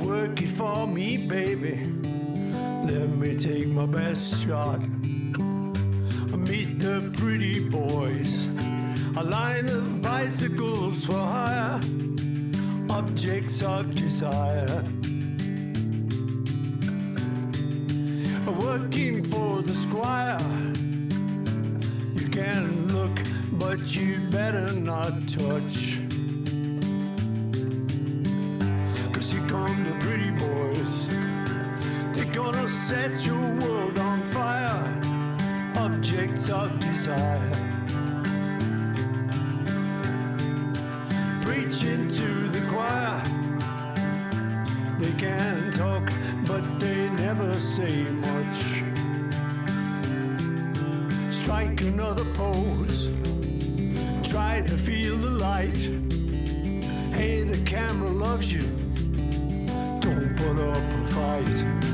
Work 0.04 0.42
it 0.42 0.48
for 0.48 0.86
me, 0.88 1.16
baby. 1.16 1.76
Let 2.82 3.08
me 3.10 3.38
take 3.38 3.68
my 3.68 3.86
best 3.86 4.44
shot. 4.44 4.80
Meet 6.50 6.78
the 6.78 7.10
pretty 7.16 7.68
boys. 7.68 8.48
A 9.16 9.22
line 9.22 9.68
of 9.68 10.02
bicycles 10.02 11.04
for 11.04 11.14
hire. 11.14 11.80
Objects 12.90 13.62
of 13.62 13.94
desire. 13.94 14.84
Working 18.60 19.24
for 19.24 19.62
the 19.62 19.72
squire. 19.72 20.38
You 22.14 22.28
can 22.28 22.88
look, 22.88 23.25
but 23.68 23.96
you 23.96 24.20
better 24.31 24.72
not 24.74 25.12
touch. 25.26 25.98
Cause 29.12 29.33
here 29.33 29.48
come 29.48 29.79
the 29.88 29.96
pretty 30.05 30.31
boys. 30.31 30.92
They're 32.14 32.33
gonna 32.33 32.68
set 32.68 33.26
your 33.26 33.48
world 33.62 33.98
on 33.98 34.22
fire. 34.22 34.87
Objects 35.85 36.48
of 36.48 36.79
desire. 36.79 37.57
Preaching 41.42 42.07
to 42.07 42.48
the 42.55 42.62
choir. 42.70 43.20
They 45.00 45.12
can 45.24 45.72
talk, 45.72 46.12
but 46.46 46.64
they 46.79 47.09
never 47.24 47.52
say 47.55 48.05
much 48.29 48.59
strike 51.31 51.81
another 51.83 52.24
pose. 52.35 52.95
Try 54.56 54.66
to 54.68 54.78
feel 54.78 55.16
the 55.18 55.32
light. 55.32 55.76
Hey, 57.12 57.42
the 57.42 57.62
camera 57.66 58.08
loves 58.08 58.50
you. 58.50 58.62
Don't 60.00 60.34
put 60.34 60.58
up 60.58 60.78
a 60.78 61.06
fight. 61.08 61.86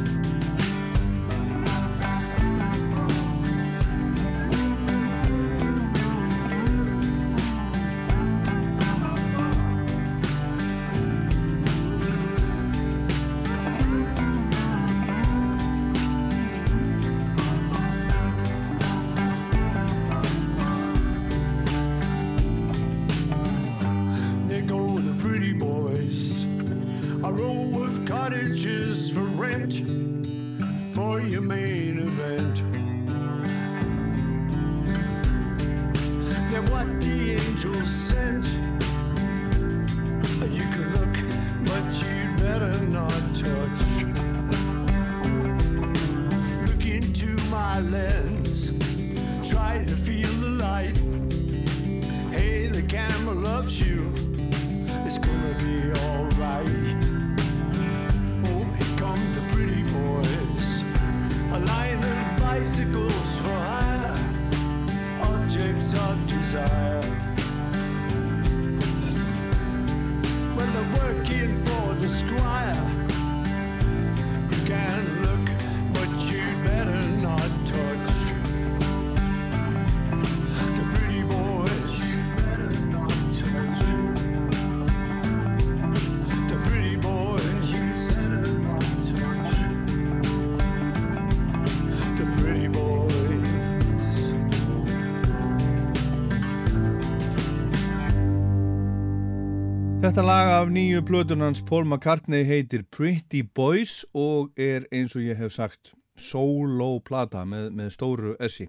Af 100.62 100.68
nýju 100.70 101.00
plötunans 101.02 101.60
Paul 101.66 101.84
McCartney 101.84 102.44
heitir 102.46 102.84
Pretty 102.90 103.40
Boys 103.54 104.04
og 104.14 104.52
er 104.54 104.84
eins 104.94 105.16
og 105.18 105.24
ég 105.24 105.34
hef 105.40 105.56
sagt 105.56 105.90
solo 106.14 107.00
plata 107.02 107.40
með, 107.42 107.72
með 107.74 107.88
stóru 107.90 108.34
essi. 108.38 108.68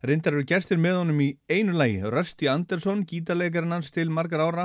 Reyndar 0.00 0.38
eru 0.38 0.46
gestir 0.48 0.80
með 0.80 1.02
honum 1.02 1.18
í 1.20 1.26
einu 1.52 1.74
lagi, 1.76 1.98
Rusty 2.06 2.48
Anderson, 2.48 3.02
gítarleikarinn 3.04 3.74
hans 3.76 3.92
til 3.92 4.08
margar 4.08 4.40
ára, 4.40 4.64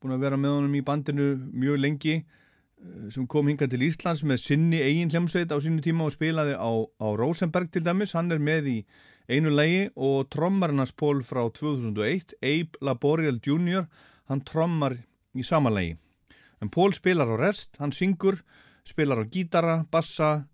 búin 0.00 0.14
að 0.16 0.24
vera 0.24 0.38
með 0.40 0.54
honum 0.54 0.78
í 0.78 0.82
bandinu 0.86 1.26
mjög 1.36 1.82
lengi, 1.84 2.14
eh, 2.22 3.10
sem 3.12 3.26
kom 3.28 3.50
hingað 3.52 3.74
til 3.74 3.84
Íslands 3.90 4.24
með 4.24 4.40
sinni 4.46 4.80
eigin 4.80 5.12
hljómsveit 5.12 5.52
á 5.52 5.60
sínu 5.60 5.84
tíma 5.84 6.06
og 6.08 6.14
spilaði 6.16 6.56
á, 6.56 6.70
á 6.96 7.08
Rosenberg 7.18 7.68
til 7.74 7.84
dæmis, 7.84 8.16
hann 8.16 8.32
er 8.32 8.40
með 8.40 8.72
í 8.72 8.78
einu 9.28 9.52
lægi 9.52 9.90
og 9.96 10.30
trommarnas 10.32 10.96
pól 10.96 11.20
frá 11.20 11.44
2001, 11.52 12.38
Abe 12.40 12.80
Laboriel 12.80 13.42
Jr. 13.44 13.84
hann 14.32 14.46
trommar 14.48 14.96
í 15.34 15.42
sama 15.44 15.70
lægi 15.70 15.96
en 16.60 16.70
Pól 16.70 16.92
spilar 16.94 17.30
á 17.30 17.36
rest, 17.38 17.76
hann 17.78 17.92
syngur 17.94 18.42
spilar 18.86 19.22
á 19.22 19.24
gítara, 19.30 19.86
bassa 19.90 20.48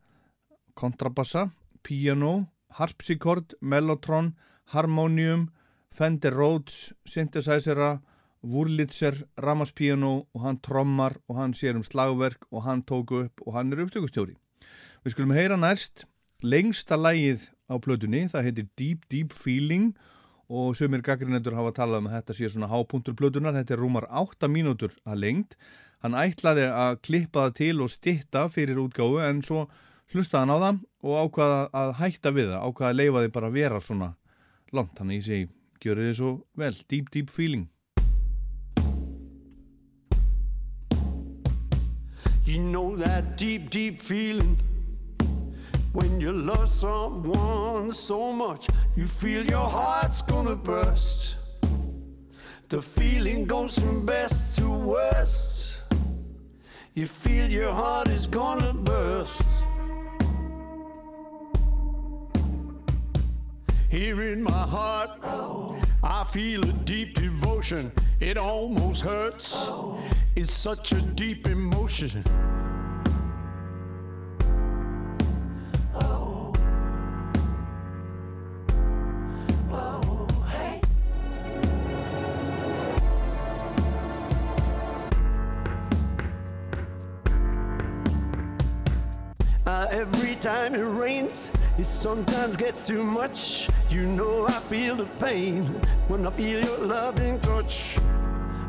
kontrabassa, 0.74 1.50
piano 1.82 2.50
harpsichord, 2.74 3.54
mellotron 3.60 4.34
harmonium, 4.74 5.50
Fender 5.94 6.34
Rhodes 6.34 6.92
synthesizera 7.06 8.00
Wurlitzer, 8.42 9.14
Ramaspiano 9.38 10.26
og 10.34 10.40
hann 10.42 10.58
trommar 10.60 11.14
og 11.28 11.38
hann 11.38 11.54
sér 11.54 11.78
um 11.78 11.84
slagverk 11.86 12.44
og 12.50 12.64
hann 12.66 12.82
tóku 12.82 13.24
upp 13.24 13.44
og 13.46 13.54
hann 13.54 13.72
er 13.72 13.84
upptökustjóri. 13.84 14.34
Við 15.04 15.14
skulum 15.14 15.36
heyra 15.36 15.56
næst 15.56 16.04
lengsta 16.42 16.98
lægið 16.98 17.48
á 17.70 17.78
plötunni, 17.80 18.26
það 18.28 18.44
heitir 18.44 18.68
Deep 18.76 19.06
Deep 19.08 19.32
Feeling 19.32 19.94
og 19.94 20.13
sömur 20.48 21.02
gaggrinendur 21.04 21.56
hafa 21.56 21.72
talað 21.76 22.02
um 22.02 22.08
að 22.10 22.16
þetta 22.18 22.36
sé 22.36 22.50
svona 22.52 22.70
hápunktur 22.70 23.16
plötunar, 23.16 23.54
þetta 23.56 23.74
er 23.76 23.82
rúmar 23.82 24.06
8 24.10 24.50
mínútur 24.50 24.92
að 25.04 25.20
lengt. 25.24 25.56
Hann 26.04 26.16
ætlaði 26.18 26.66
að 26.68 26.98
klippa 27.06 27.46
það 27.46 27.54
til 27.60 27.74
og 27.80 27.92
stitta 27.92 28.46
fyrir 28.52 28.80
útgáfu 28.82 29.22
en 29.24 29.42
svo 29.42 29.66
hlustaði 30.12 30.44
hann 30.44 30.54
á 30.54 30.58
það 30.64 30.80
og 31.04 31.20
ákvaða 31.24 31.60
að 31.80 31.94
hætta 32.00 32.34
við 32.36 32.50
það, 32.52 32.66
ákvaða 32.68 32.90
að 32.90 32.98
leifa 33.00 33.22
þið 33.24 33.32
bara 33.38 33.48
að 33.48 33.60
vera 33.60 33.80
svona 33.80 34.10
langt, 34.74 34.98
þannig 34.98 35.20
ég 35.22 35.28
segi, 35.28 35.48
gjör 35.80 36.02
þið 36.04 36.18
svo 36.18 36.34
vel, 36.60 36.74
Deep 36.88 37.10
Deep 37.14 37.32
Feeling. 37.32 37.70
You 42.44 42.60
know 42.60 42.94
that 42.96 43.38
deep, 43.38 43.70
deep 43.70 44.02
feeling 44.02 44.58
when 45.94 46.20
you 46.20 46.32
love 46.32 46.68
someone 46.68 47.92
so 47.92 48.32
much, 48.32 48.66
you 48.96 49.06
feel 49.06 49.46
your 49.46 49.68
heart's 49.68 50.22
gonna 50.22 50.56
burst. 50.56 51.36
The 52.68 52.82
feeling 52.82 53.44
goes 53.44 53.78
from 53.78 54.04
best 54.04 54.58
to 54.58 54.68
worst. 54.68 55.82
You 56.94 57.06
feel 57.06 57.48
your 57.48 57.72
heart 57.72 58.08
is 58.08 58.26
gonna 58.26 58.74
burst. 58.74 59.42
Here 63.88 64.20
in 64.32 64.42
my 64.42 64.66
heart, 64.76 65.10
I 66.02 66.24
feel 66.32 66.68
a 66.68 66.72
deep 66.72 67.14
devotion. 67.14 67.92
It 68.18 68.36
almost 68.36 69.04
hurts. 69.04 69.70
It's 70.34 70.52
such 70.52 70.90
a 70.90 71.00
deep 71.00 71.46
emotion. 71.46 72.24
Time 90.44 90.74
it 90.74 90.82
rains, 90.82 91.50
it 91.78 91.86
sometimes 91.86 92.54
gets 92.54 92.82
too 92.82 93.02
much. 93.02 93.70
You 93.88 94.02
know 94.02 94.46
I 94.46 94.60
feel 94.68 94.94
the 94.94 95.06
pain 95.18 95.64
when 96.06 96.26
I 96.26 96.30
feel 96.30 96.62
your 96.62 96.84
loving 96.84 97.40
touch. 97.40 97.96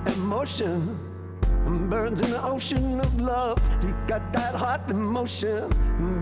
Emotion 0.06 0.98
burns 1.90 2.22
in 2.22 2.30
the 2.30 2.42
ocean 2.42 3.02
of 3.02 3.20
love. 3.20 3.60
You 3.84 3.94
got 4.08 4.32
that 4.32 4.56
hot 4.56 4.90
emotion 4.90 5.68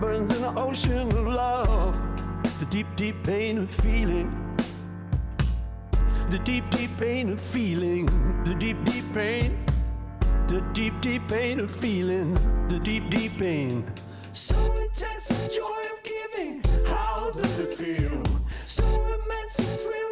burns 0.00 0.34
in 0.34 0.42
the 0.42 0.52
ocean 0.58 1.06
of 1.16 1.24
love. 1.24 1.94
The 2.58 2.64
deep, 2.64 2.88
deep 2.96 3.22
pain 3.22 3.58
of 3.58 3.70
feeling. 3.70 4.28
The 6.30 6.40
deep, 6.40 6.68
deep 6.70 6.90
pain 6.98 7.30
of 7.30 7.40
feeling. 7.40 8.06
The 8.42 8.56
deep, 8.56 8.84
deep 8.84 9.04
pain. 9.12 9.64
The 10.48 10.62
deep, 10.72 11.00
deep 11.00 11.28
pain 11.28 11.60
of 11.60 11.70
feeling. 11.70 12.34
The 12.66 12.80
deep, 12.80 13.08
deep 13.08 13.38
pain. 13.38 13.86
So 14.34 14.56
intense 14.82 15.28
the 15.28 15.48
joy 15.48 15.84
of 15.94 16.02
giving. 16.02 16.60
How 16.86 17.30
does 17.30 17.60
it 17.60 17.72
feel? 17.72 18.20
So 18.66 18.84
immense 18.84 19.56
the 19.58 19.62
thrill 19.62 20.03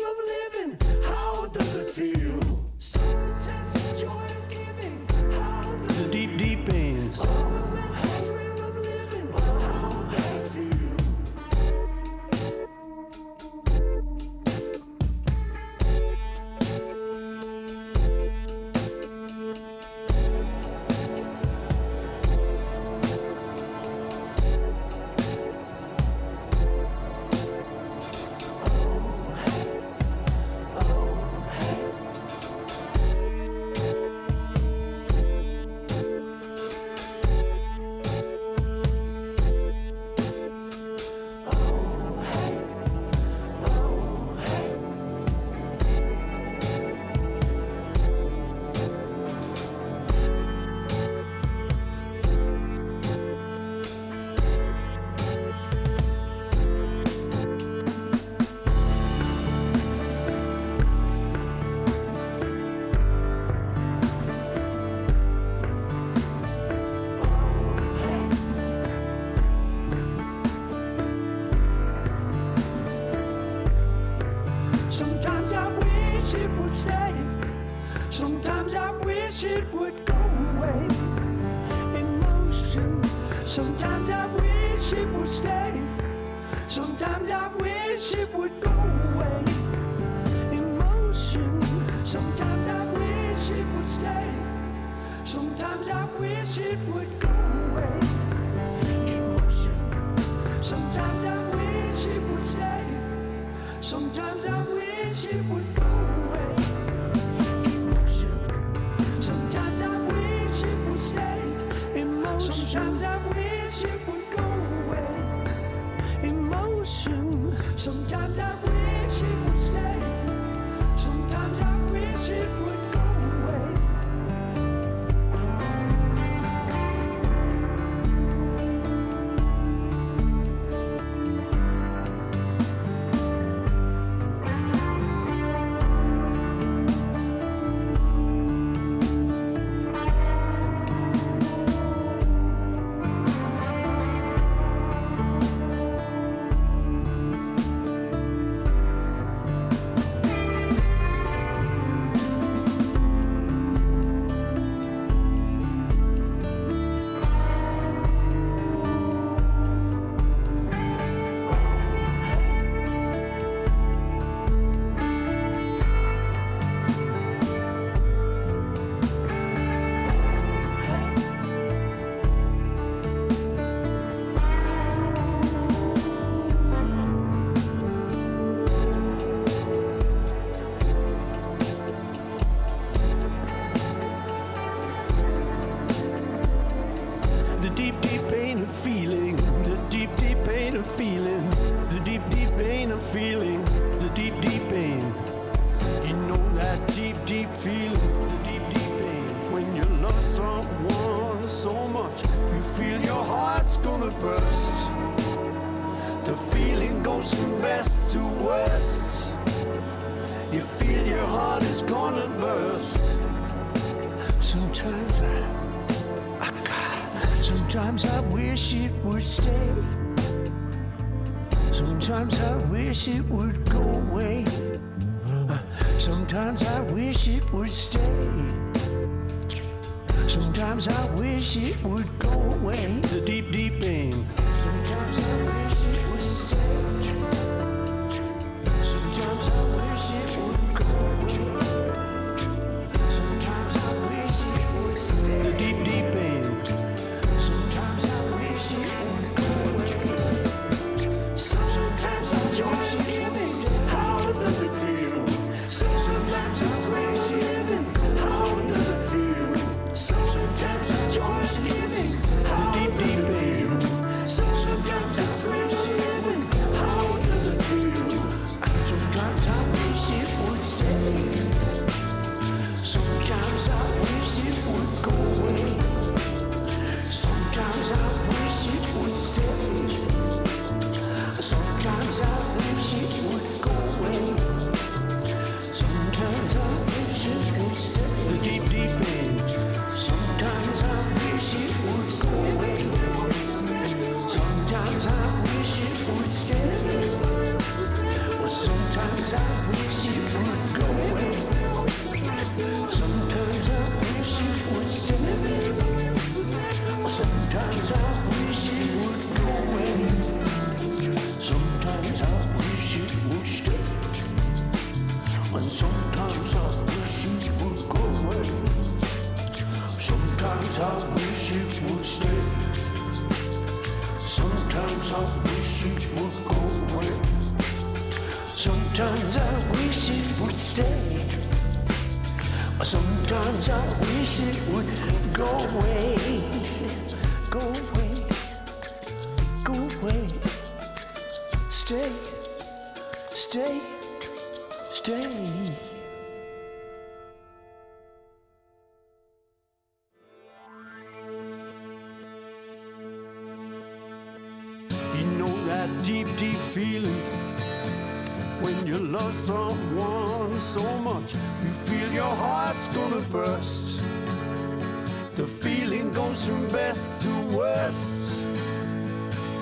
The 365.36 365.46
feeling 365.46 366.12
goes 366.12 366.46
from 366.46 366.68
best 366.68 367.22
to 367.22 367.56
worst. 367.56 368.42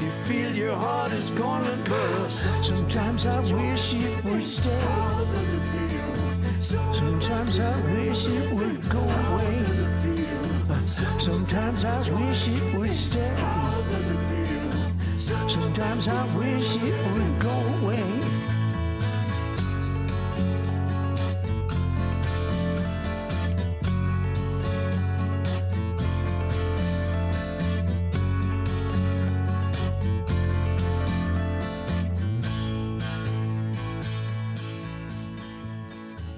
You 0.00 0.10
feel 0.26 0.54
your 0.56 0.76
heart 0.76 1.12
is 1.12 1.30
gonna 1.30 1.76
burst. 1.84 2.64
Sometimes 2.64 3.26
I 3.26 3.40
wish 3.40 3.94
it 3.94 4.24
would 4.24 4.44
stay. 4.44 4.80
How 4.80 5.24
does 5.24 5.52
it 5.52 5.64
feel? 5.72 6.60
Sometimes 6.60 7.60
I 7.60 7.82
wish 7.94 8.26
it 8.26 8.52
would 8.52 8.88
go 8.88 9.00
away. 9.00 9.64
Sometimes 10.86 11.84
I 11.84 11.98
wish 12.10 12.48
it 12.48 12.74
would 12.74 12.94
stay. 12.94 13.34
How 13.36 13.82
does 13.90 14.10
it 14.10 14.22
feel? 14.30 14.70
Sometimes 15.48 16.08
I 16.08 16.38
wish 16.38 16.76
it 16.76 17.12
would 17.12 17.38
go 17.38 17.59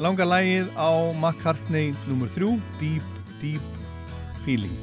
Langa 0.03 0.25
lægið 0.27 0.73
á 0.75 0.91
McCartney 1.15 1.93
nr. 2.11 2.27
3, 2.35 2.47
Deep, 2.81 3.05
Deep 3.39 3.63
Feeling. 4.43 4.75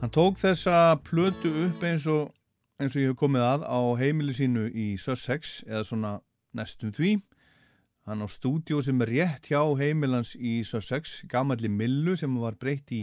Hann 0.00 0.12
tók 0.14 0.38
þessa 0.40 0.96
plötu 1.04 1.50
upp 1.66 1.84
eins 1.84 2.06
og, 2.08 2.30
eins 2.80 2.96
og 2.96 3.02
ég 3.02 3.12
hef 3.12 3.18
komið 3.20 3.44
að 3.44 3.66
á 3.68 3.80
heimili 4.00 4.32
sínu 4.32 4.64
í 4.72 4.86
Sussex 4.96 5.58
eða 5.68 5.82
svona 5.84 6.14
næstum 6.56 6.94
því. 6.96 7.18
Hann 8.08 8.24
á 8.24 8.28
stúdíu 8.32 8.80
sem 8.80 9.04
er 9.04 9.12
rétt 9.12 9.52
hjá 9.52 9.60
heimilans 9.76 10.32
í 10.40 10.62
Sussex, 10.64 11.20
gamalli 11.28 11.68
Millu 11.68 12.16
sem 12.16 12.32
var 12.40 12.56
breytt 12.56 12.96
í 12.96 13.02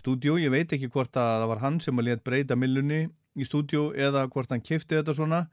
stúdíu. 0.00 0.38
Ég 0.40 0.56
veit 0.56 0.72
ekki 0.72 0.88
hvort 0.88 1.12
að 1.20 1.42
það 1.42 1.48
var 1.52 1.64
hann 1.66 1.82
sem 1.84 2.00
að 2.00 2.14
let 2.14 2.24
breyta 2.24 2.56
Millunni 2.56 3.10
í 3.36 3.44
stúdíu 3.44 3.90
eða 3.92 4.24
hvort 4.32 4.56
hann 4.56 4.64
kifti 4.64 5.02
þetta 5.02 5.20
svona. 5.20 5.48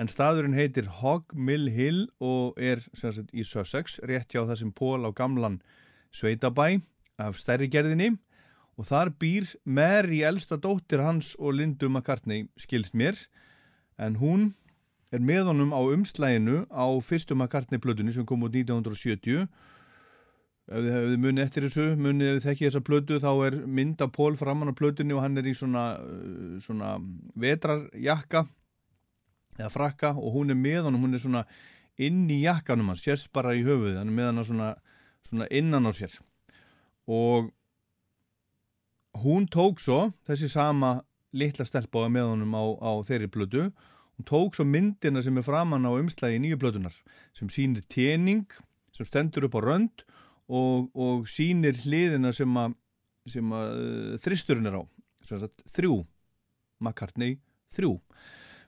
En 0.00 0.08
staðurinn 0.08 0.56
heitir 0.56 0.86
Hog 1.02 1.34
Mill 1.36 1.68
Hill 1.68 2.06
og 2.24 2.56
er 2.56 2.80
sagt, 2.96 3.28
í 3.36 3.44
Sussex, 3.44 3.98
rétt 4.08 4.32
hjá 4.32 4.46
það 4.46 4.56
sem 4.62 4.70
pól 4.72 5.04
á 5.04 5.12
gamlan 5.12 5.58
sveitabæ 6.16 6.78
af 7.20 7.36
stærri 7.36 7.68
gerðinni. 7.68 8.14
Og 8.80 8.86
þar 8.88 9.10
býr 9.20 9.50
Mary, 9.68 10.22
elsta 10.24 10.56
dóttir 10.56 11.02
hans 11.04 11.34
og 11.36 11.58
Lindu 11.58 11.90
McCartney, 11.90 12.46
skilst 12.56 12.96
mér, 12.96 13.18
en 14.00 14.16
hún 14.16 14.54
er 15.12 15.20
með 15.20 15.50
honum 15.50 15.74
á 15.76 15.80
umslæginu 15.84 16.62
á 16.72 16.88
fyrstu 17.04 17.36
McCartney 17.36 17.82
plötunni 17.82 18.14
sem 18.16 18.24
kom 18.24 18.46
út 18.46 18.56
1970. 18.56 19.50
Ef 20.70 20.80
þið 20.86 20.96
hefði 20.96 21.18
munið 21.26 21.44
eftir 21.44 21.66
þessu, 21.66 21.86
munið 22.00 22.30
ef 22.30 22.38
þið 22.38 22.46
þekkið 22.46 22.70
þessa 22.70 22.82
plötu, 22.86 23.20
þá 23.20 23.32
er 23.50 23.58
mynda 23.66 24.08
Pól 24.08 24.38
framann 24.40 24.72
á 24.72 24.80
plötunni 24.80 25.12
og 25.12 25.20
hann 25.26 25.36
er 25.36 25.50
í 25.50 25.52
svona, 25.58 25.84
svona 26.64 26.94
vetrarjakka 27.36 28.46
eða 29.60 29.70
frakka 29.72 30.14
og 30.16 30.34
hún 30.34 30.52
er 30.52 30.58
með 30.58 30.88
honum, 30.88 31.06
hún 31.06 31.16
er 31.16 31.22
svona 31.22 31.44
inn 32.00 32.24
í 32.32 32.42
jakkanum 32.42 32.90
hans, 32.92 33.04
sérst 33.04 33.30
bara 33.34 33.54
í 33.56 33.62
höfuð, 33.66 33.98
hann 34.00 34.08
er 34.08 34.16
með 34.16 34.30
hann 34.30 34.44
svona, 34.48 34.68
svona 35.28 35.48
innan 35.52 35.88
á 35.88 35.92
sér. 35.94 36.16
Og 37.10 37.50
hún 39.20 39.48
tók 39.50 39.80
svo 39.82 40.10
þessi 40.28 40.50
sama 40.50 41.00
litla 41.36 41.66
stelpa 41.66 42.08
með 42.10 42.32
honum 42.32 42.54
á, 42.56 42.64
á 42.80 42.92
þeirri 43.06 43.30
plötu 43.30 43.68
hún 43.68 44.26
tók 44.26 44.56
svo 44.56 44.66
myndina 44.66 45.22
sem 45.22 45.38
er 45.38 45.46
framann 45.46 45.86
á 45.86 45.92
umslægi 45.92 46.40
nýju 46.42 46.58
plötunar 46.60 46.96
sem 47.36 47.48
sýnir 47.48 47.86
tjening 47.88 48.46
sem 48.96 49.06
stendur 49.06 49.46
upp 49.48 49.58
á 49.58 49.60
rönd 49.64 50.04
og, 50.50 50.90
og 50.94 51.28
sýnir 51.30 51.78
hliðina 51.84 52.32
sem 52.34 52.56
að, 52.58 52.74
sem 53.30 53.54
að 53.54 53.68
uh, 53.76 54.16
þristurinn 54.22 54.70
er 54.70 54.80
á 54.80 54.82
þrjú 55.76 56.02
McCartney 56.82 57.38
þrjú 57.76 57.98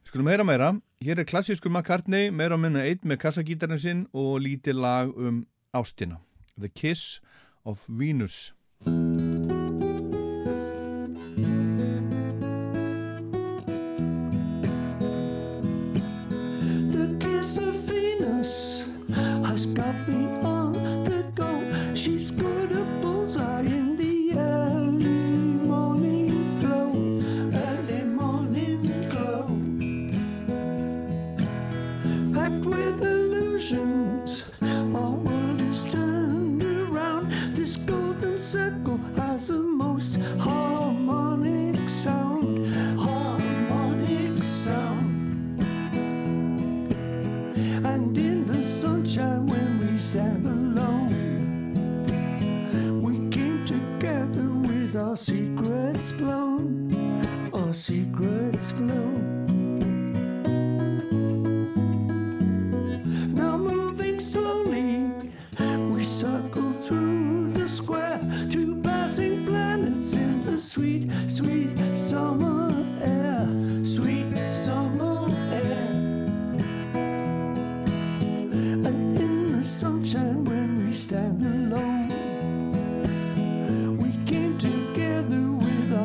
skulum 0.07 0.31
heyra 0.31 0.45
meira, 0.45 0.71
hér 1.05 1.23
er 1.23 1.29
klassísku 1.29 1.71
McCartney 1.71 2.31
meira 2.31 2.59
á 2.59 2.61
minna 2.61 2.85
einn 2.87 3.03
með 3.07 3.23
kassagítarinn 3.27 3.83
sinn 3.83 4.07
og 4.13 4.41
lítið 4.45 4.81
lag 4.83 5.13
um 5.17 5.45
ástina. 5.75 6.21
The 6.59 6.69
Kiss 6.69 7.21
of 7.65 7.87
Venus 7.89 8.53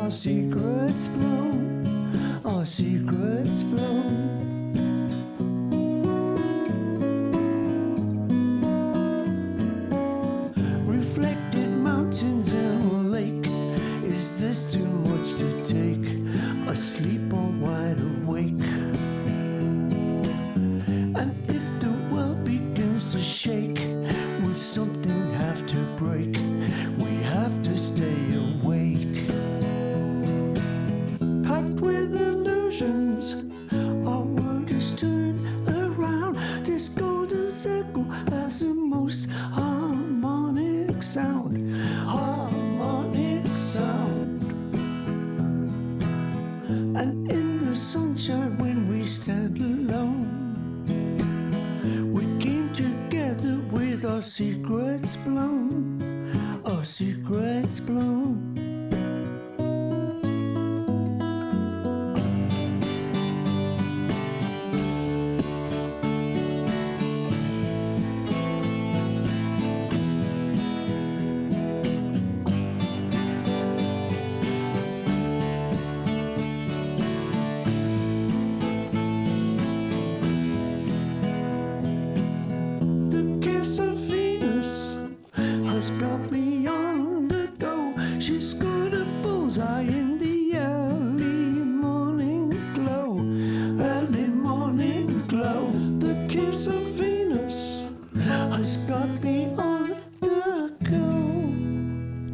our 0.08 0.12
secrets 0.12 1.06
blown. 1.08 2.40
Our 2.42 2.64
secrets 2.64 3.62
blown 3.62 4.47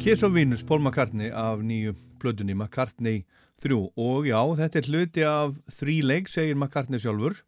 Kiss 0.05 0.21
of 0.21 0.35
Venus, 0.35 0.61
Paul 0.61 0.83
McCartney 0.85 1.31
af 1.33 1.63
nýju 1.65 1.95
plötunni 2.21 2.53
McCartney 2.53 3.23
3 3.63 3.73
og 3.97 4.27
já, 4.29 4.37
þetta 4.59 4.77
er 4.77 4.89
hluti 4.91 5.23
af 5.25 5.55
þríleik, 5.79 6.29
segir 6.29 6.53
McCartney 6.53 7.01
sjálfur. 7.01 7.39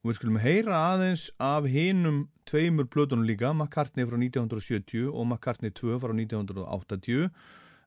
Og 0.00 0.08
við 0.08 0.16
skulum 0.16 0.38
heyra 0.40 0.78
aðeins 0.94 1.26
af 1.36 1.68
hinum 1.68 2.22
tveimur 2.48 2.88
plötunum 2.88 3.28
líka 3.28 3.52
McCartney 3.52 4.08
frá 4.08 4.16
1970 4.16 5.12
og 5.12 5.28
McCartney 5.28 5.76
2 5.76 6.00
frá 6.00 6.16
1980 6.16 7.28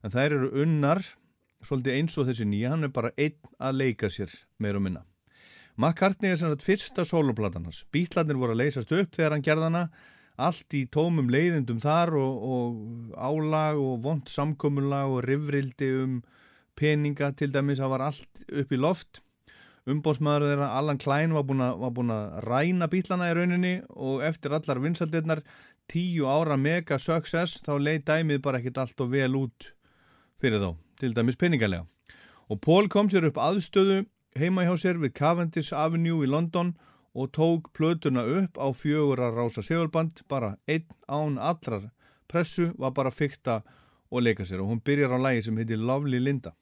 en 0.06 0.14
þær 0.14 0.38
eru 0.38 0.52
unnar 0.62 1.02
svolítið 1.66 1.98
eins 1.98 2.14
og 2.14 2.30
þessi 2.30 2.46
nýja, 2.46 2.70
hann 2.70 2.86
er 2.86 2.94
bara 2.94 3.10
einn 3.18 3.34
að 3.58 3.80
leika 3.82 4.12
sér 4.14 4.30
meir 4.62 4.78
og 4.78 4.86
minna. 4.86 5.02
McCartney 5.74 6.30
er 6.30 6.38
sem 6.38 6.54
sagt 6.54 6.62
fyrsta 6.62 7.02
soloplatan 7.02 7.66
hans. 7.66 7.82
Bítlarnir 7.90 8.38
voru 8.38 8.54
að 8.54 8.62
leysast 8.62 8.94
upp 8.94 9.10
þegar 9.18 9.34
hann 9.34 9.42
gerðana 9.50 9.88
allt 10.34 10.74
í 10.74 10.84
tómum 10.90 11.28
leiðindum 11.30 11.80
þar 11.82 12.14
og, 12.18 12.46
og 12.54 13.18
álag 13.18 13.78
og 13.78 14.00
vond 14.02 14.30
samkomulag 14.30 15.12
og 15.12 15.26
rifrildi 15.28 15.90
um 16.02 16.16
peninga 16.74 17.30
til 17.38 17.52
dæmis, 17.54 17.78
það 17.78 17.92
var 17.92 18.08
allt 18.08 18.42
upp 18.50 18.72
í 18.74 18.80
loft. 18.80 19.20
Umbóðsmaður 19.84 20.48
þeirra 20.48 20.70
Allan 20.78 20.98
Klein 20.98 21.34
var 21.36 21.44
búin, 21.44 21.60
að, 21.60 22.38
ræna 22.48 22.88
bílana 22.90 23.28
í 23.30 23.34
rauninni 23.36 23.74
og 23.94 24.24
eftir 24.24 24.54
allar 24.56 24.80
vinsaldirnar 24.80 25.42
tíu 25.92 26.24
ára 26.26 26.56
mega 26.56 26.98
success 26.98 27.60
þá 27.62 27.76
leið 27.78 28.06
dæmið 28.08 28.40
bara 28.42 28.62
ekkit 28.62 28.80
allt 28.80 29.04
og 29.04 29.12
vel 29.12 29.36
út 29.36 29.68
fyrir 30.40 30.62
þá, 30.62 30.70
til 30.98 31.12
dæmis 31.14 31.38
peningalega. 31.38 31.84
Og 32.48 32.60
Paul 32.64 32.88
kom 32.88 33.10
sér 33.12 33.28
upp 33.28 33.38
aðstöðu 33.40 34.02
heima 34.40 34.64
hjá 34.66 34.74
sér 34.80 34.98
við 34.98 35.14
Cavendish 35.20 35.76
Avenue 35.76 36.24
í 36.24 36.32
London 36.32 36.72
og 36.74 36.93
tók 37.32 37.70
plötuna 37.72 38.24
upp 38.26 38.58
á 38.58 38.66
fjögur 38.74 39.22
að 39.22 39.38
rása 39.38 39.62
segulband 39.62 40.24
bara 40.28 40.56
einn 40.66 40.86
án 41.06 41.38
allrar. 41.38 41.90
Pressu 42.26 42.72
var 42.78 42.90
bara 42.90 43.12
að 43.14 43.20
fykta 43.22 43.62
og 44.10 44.26
leika 44.26 44.46
sér 44.46 44.62
og 44.64 44.72
hún 44.72 44.82
byrjar 44.84 45.14
á 45.14 45.18
lægi 45.18 45.46
sem 45.46 45.58
heitir 45.62 45.78
Lovely 45.78 46.18
Linda 46.18 46.54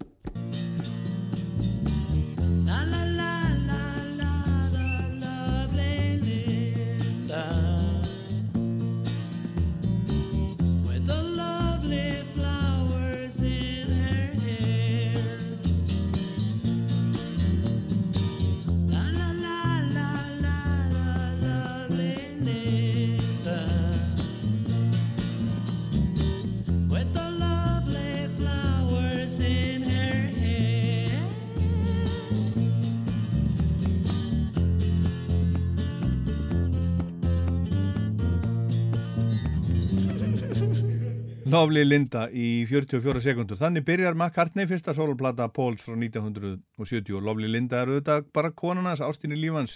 Lovely 41.53 41.83
Linda 41.85 42.31
í 42.33 42.63
44 42.65 43.21
sekundur. 43.21 43.59
Þannig 43.61 43.85
byrjar 43.85 44.15
McCartney 44.17 44.65
fyrsta 44.71 44.95
soloplata 44.97 45.51
Pauls 45.53 45.83
frá 45.85 45.93
1970 45.99 47.19
og 47.19 47.27
Lovely 47.27 47.51
Linda 47.51 47.83
er 47.83 47.91
auðvitað 47.91 48.31
bara 48.33 48.51
konarnas 48.57 49.03
ástinni 49.05 49.37
lífans 49.37 49.75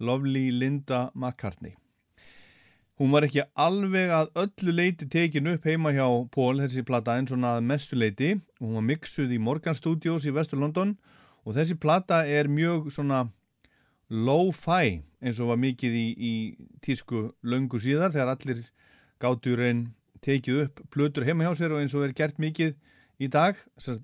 Lovely 0.00 0.46
Linda 0.54 1.10
McCartney. 1.12 1.74
Hún 2.96 3.12
var 3.12 3.26
ekki 3.28 3.44
alveg 3.52 4.14
að 4.16 4.32
öllu 4.46 4.76
leiti 4.78 5.10
tekin 5.12 5.52
upp 5.52 5.68
heima 5.68 5.92
hjá 5.92 6.06
Paul 6.32 6.62
þessi 6.62 6.86
plata 6.88 7.18
en 7.20 7.28
svona 7.28 7.52
að 7.58 7.68
mestu 7.68 8.00
leiti. 8.00 8.32
Hún 8.56 8.78
var 8.78 8.88
mixuð 8.88 9.36
í 9.36 9.42
Morgan 9.44 9.76
Studios 9.76 10.24
í 10.24 10.32
Vestur 10.32 10.62
London 10.64 10.96
og 11.44 11.56
þessi 11.58 11.76
plata 11.76 12.24
er 12.24 12.48
mjög 12.48 12.88
svona 12.96 13.26
low-fi 14.08 15.02
eins 15.20 15.36
og 15.36 15.52
var 15.52 15.60
mikið 15.68 16.00
í, 16.00 16.08
í 16.16 16.34
tísku 16.80 17.26
löngu 17.44 17.76
síðar 17.76 18.16
þegar 18.16 18.38
allir 18.38 18.68
gátur 19.20 19.68
einn 19.68 19.90
tekið 20.24 20.62
upp 20.66 20.80
plötur 20.92 21.26
heima 21.28 21.46
hjá 21.46 21.58
sér 21.58 21.74
og 21.74 21.82
eins 21.82 21.96
og 21.96 22.06
er 22.06 22.16
gert 22.16 22.40
mikið 22.42 22.76
í 23.20 23.28
dag, 23.28 23.58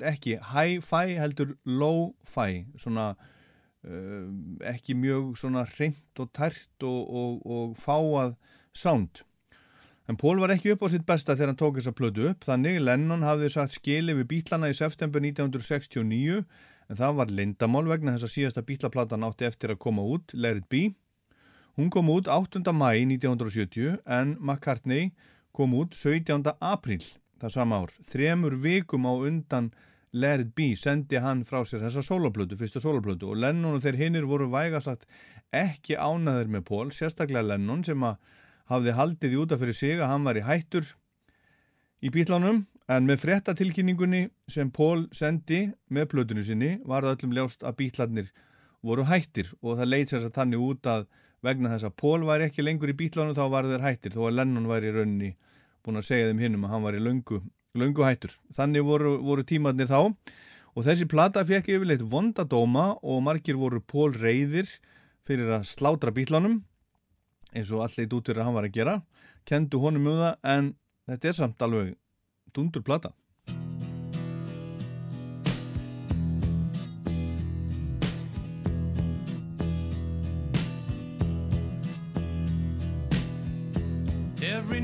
ekki 0.04 0.36
hi-fi 0.52 1.16
heldur 1.16 1.54
low-fi 1.64 2.66
svona 2.80 3.14
uh, 3.16 4.26
ekki 4.72 4.96
mjög 4.98 5.32
svona 5.40 5.64
reynd 5.76 6.20
og 6.20 6.32
tært 6.36 6.84
og, 6.84 7.00
og, 7.06 7.40
og 7.46 7.78
fáað 7.80 8.36
sound 8.76 9.22
en 10.06 10.18
Pól 10.20 10.38
var 10.38 10.52
ekki 10.54 10.74
upp 10.74 10.84
á 10.86 10.88
sitt 10.92 11.06
besta 11.06 11.34
þegar 11.34 11.52
hann 11.52 11.60
tók 11.62 11.78
þessa 11.80 11.94
plötu 11.96 12.28
upp 12.30 12.46
þannig 12.46 12.82
Lennon 12.82 13.24
hafði 13.26 13.50
sagt 13.56 13.78
skili 13.78 14.14
við 14.20 14.28
bítlana 14.34 14.70
í 14.70 14.76
september 14.76 15.24
1969 15.24 16.44
en 16.86 17.00
það 17.00 17.16
var 17.20 17.32
lindamál 17.38 17.86
vegna 17.88 18.14
þess 18.14 18.28
að 18.28 18.34
síðasta 18.34 18.66
bítlaplatan 18.66 19.26
átti 19.26 19.48
eftir 19.48 19.74
að 19.74 19.82
koma 19.82 20.04
út 20.06 20.34
Let 20.36 20.62
It 20.62 20.68
Be 20.70 20.82
hún 21.76 21.90
kom 21.92 22.12
út 22.12 22.30
8. 22.30 22.62
mæ 22.72 22.90
1970 23.02 23.98
en 24.04 24.36
McCartney 24.38 25.10
kom 25.56 25.74
út 25.76 25.96
17. 25.96 26.52
apríl 26.60 27.02
það 27.40 27.52
sama 27.52 27.82
ár. 27.82 27.92
Þremur 28.10 28.56
vikum 28.60 29.08
á 29.08 29.12
undan 29.16 29.70
It 30.16 30.54
Be 30.56 30.74
sendi 30.76 31.18
hann 31.20 31.42
frá 31.44 31.60
sér 31.66 31.82
þessa 31.84 32.02
soloplötu, 32.04 32.56
fyrsta 32.56 32.80
soloplötu 32.80 33.32
og 33.32 33.40
Lennon 33.42 33.76
og 33.76 33.82
þeir 33.84 33.98
hinnir 34.00 34.28
voru 34.28 34.48
vægasagt 34.52 35.04
ekki 35.52 35.96
ánaður 35.96 36.48
með 36.54 36.64
Pól, 36.70 36.86
sérstaklega 36.92 37.44
Lennon 37.44 37.84
sem 37.84 38.00
að 38.06 38.16
hafði 38.70 38.94
haldið 38.96 39.34
í 39.34 39.42
útaf 39.42 39.60
fyrir 39.60 39.76
sig 39.76 40.00
að 40.00 40.10
hann 40.12 40.24
var 40.26 40.38
í 40.40 40.46
hættur 40.46 40.88
í 42.00 42.12
bílánum 42.14 42.64
en 42.88 43.06
með 43.08 43.22
frettatilkynningunni 43.24 44.22
sem 44.52 44.70
Pól 44.70 45.06
sendi 45.12 45.66
með 45.92 46.10
plötunni 46.14 46.46
sinni 46.46 46.72
var 46.86 47.04
það 47.04 47.16
öllum 47.18 47.36
ljást 47.36 47.66
að 47.66 47.78
bílarnir 47.82 48.32
voru 48.86 49.06
hættir 49.10 49.52
og 49.60 49.80
það 49.80 49.92
leit 49.92 50.12
sér 50.12 50.28
að 50.28 50.36
tanni 50.38 50.60
út 50.60 50.86
að 50.88 51.08
vegna 51.46 51.72
þess 51.74 51.88
að 51.88 51.96
Pól 52.02 52.26
var 52.28 52.44
ekki 52.44 52.64
lengur 52.64 52.92
í 52.92 52.96
bílánum 52.98 53.36
þá 53.36 53.44
var 53.52 53.68
þeir 53.70 53.84
hættir 53.86 54.16
þó 54.16 54.26
að 54.28 54.36
Lennon 54.40 54.68
var 54.70 54.84
í 54.84 54.92
rauninni 54.94 55.32
búin 55.86 56.00
að 56.00 56.08
segja 56.08 56.30
þeim 56.30 56.42
hinnum 56.42 56.66
að 56.66 56.74
hann 56.74 56.86
var 56.86 56.98
í 56.98 57.02
löngu, 57.02 57.40
löngu 57.78 58.04
hættur. 58.06 58.34
Þannig 58.56 58.86
voru, 58.86 59.16
voru 59.22 59.46
tímarnir 59.46 59.90
þá 59.90 60.00
og 60.76 60.84
þessi 60.84 61.08
plata 61.08 61.44
fekk 61.46 61.70
yfirleitt 61.72 62.04
vondadóma 62.04 62.88
og 63.00 63.22
margir 63.24 63.58
voru 63.60 63.80
Pól 63.80 64.12
reyðir 64.16 64.68
fyrir 65.26 65.54
að 65.56 65.68
slátra 65.70 66.12
bílánum 66.14 66.60
eins 67.56 67.70
og 67.72 67.86
allir 67.86 68.10
út 68.12 68.28
fyrir 68.28 68.42
að 68.42 68.48
hann 68.48 68.58
var 68.58 68.68
að 68.68 68.76
gera 68.76 68.96
kendu 69.48 69.80
honum 69.82 70.10
um 70.10 70.20
það 70.20 70.50
en 70.52 70.72
þetta 71.08 71.30
er 71.30 71.38
samt 71.38 71.64
alveg 71.64 71.94
dundur 72.54 72.84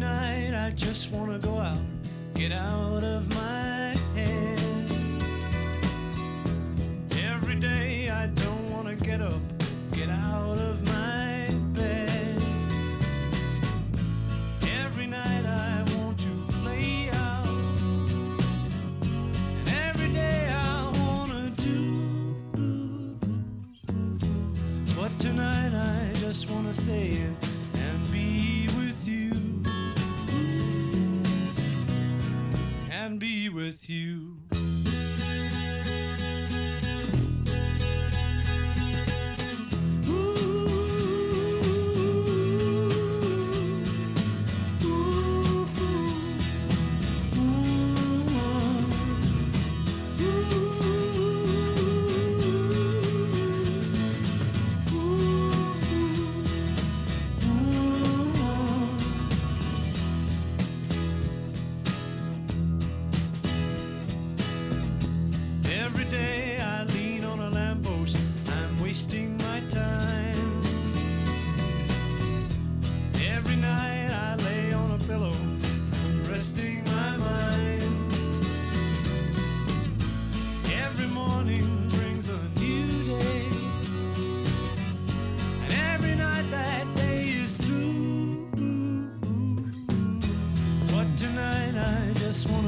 night 0.02 0.52
I 0.52 0.70
just 0.70 1.12
wanna 1.12 1.38
go 1.38 1.58
out, 1.58 1.78
get 2.34 2.50
out 2.50 3.04
of 3.04 3.32
my 3.34 3.94
head. 4.16 4.60
Every 7.30 7.54
day 7.54 8.10
I 8.10 8.26
don't 8.26 8.70
wanna 8.72 8.96
get 8.96 9.20
up, 9.20 9.40
get 9.92 10.08
out 10.10 10.58
of 10.58 10.82
my 10.86 11.46
bed. 11.78 12.42
Every 14.82 15.06
night 15.06 15.46
I 15.46 15.84
want 15.94 16.18
to 16.26 16.32
play 16.56 17.08
out, 17.12 17.46
and 19.58 19.68
every 19.86 20.12
day 20.12 20.50
I 20.50 20.90
wanna 21.00 21.50
do. 21.68 23.16
But 24.96 25.12
tonight 25.20 25.72
I 25.74 26.12
just 26.14 26.50
wanna 26.50 26.74
stay 26.74 27.08
in 27.24 27.36
and 27.74 27.98
be 28.10 28.68
with 28.78 29.06
you. 29.06 29.41
And 33.02 33.18
be 33.18 33.48
with 33.48 33.90
you. 33.90 34.41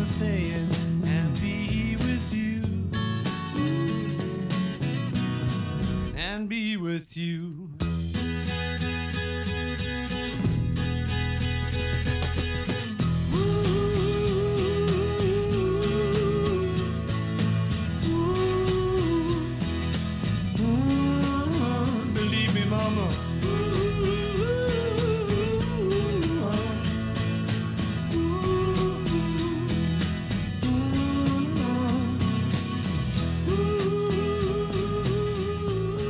Just 0.04 0.18
stay 0.18 0.50
in 0.52 0.68
and 1.06 1.40
be 1.40 1.96
with 1.96 2.34
you. 2.34 2.62
And 6.14 6.46
be 6.46 6.76
with 6.76 7.16
you. 7.16 7.63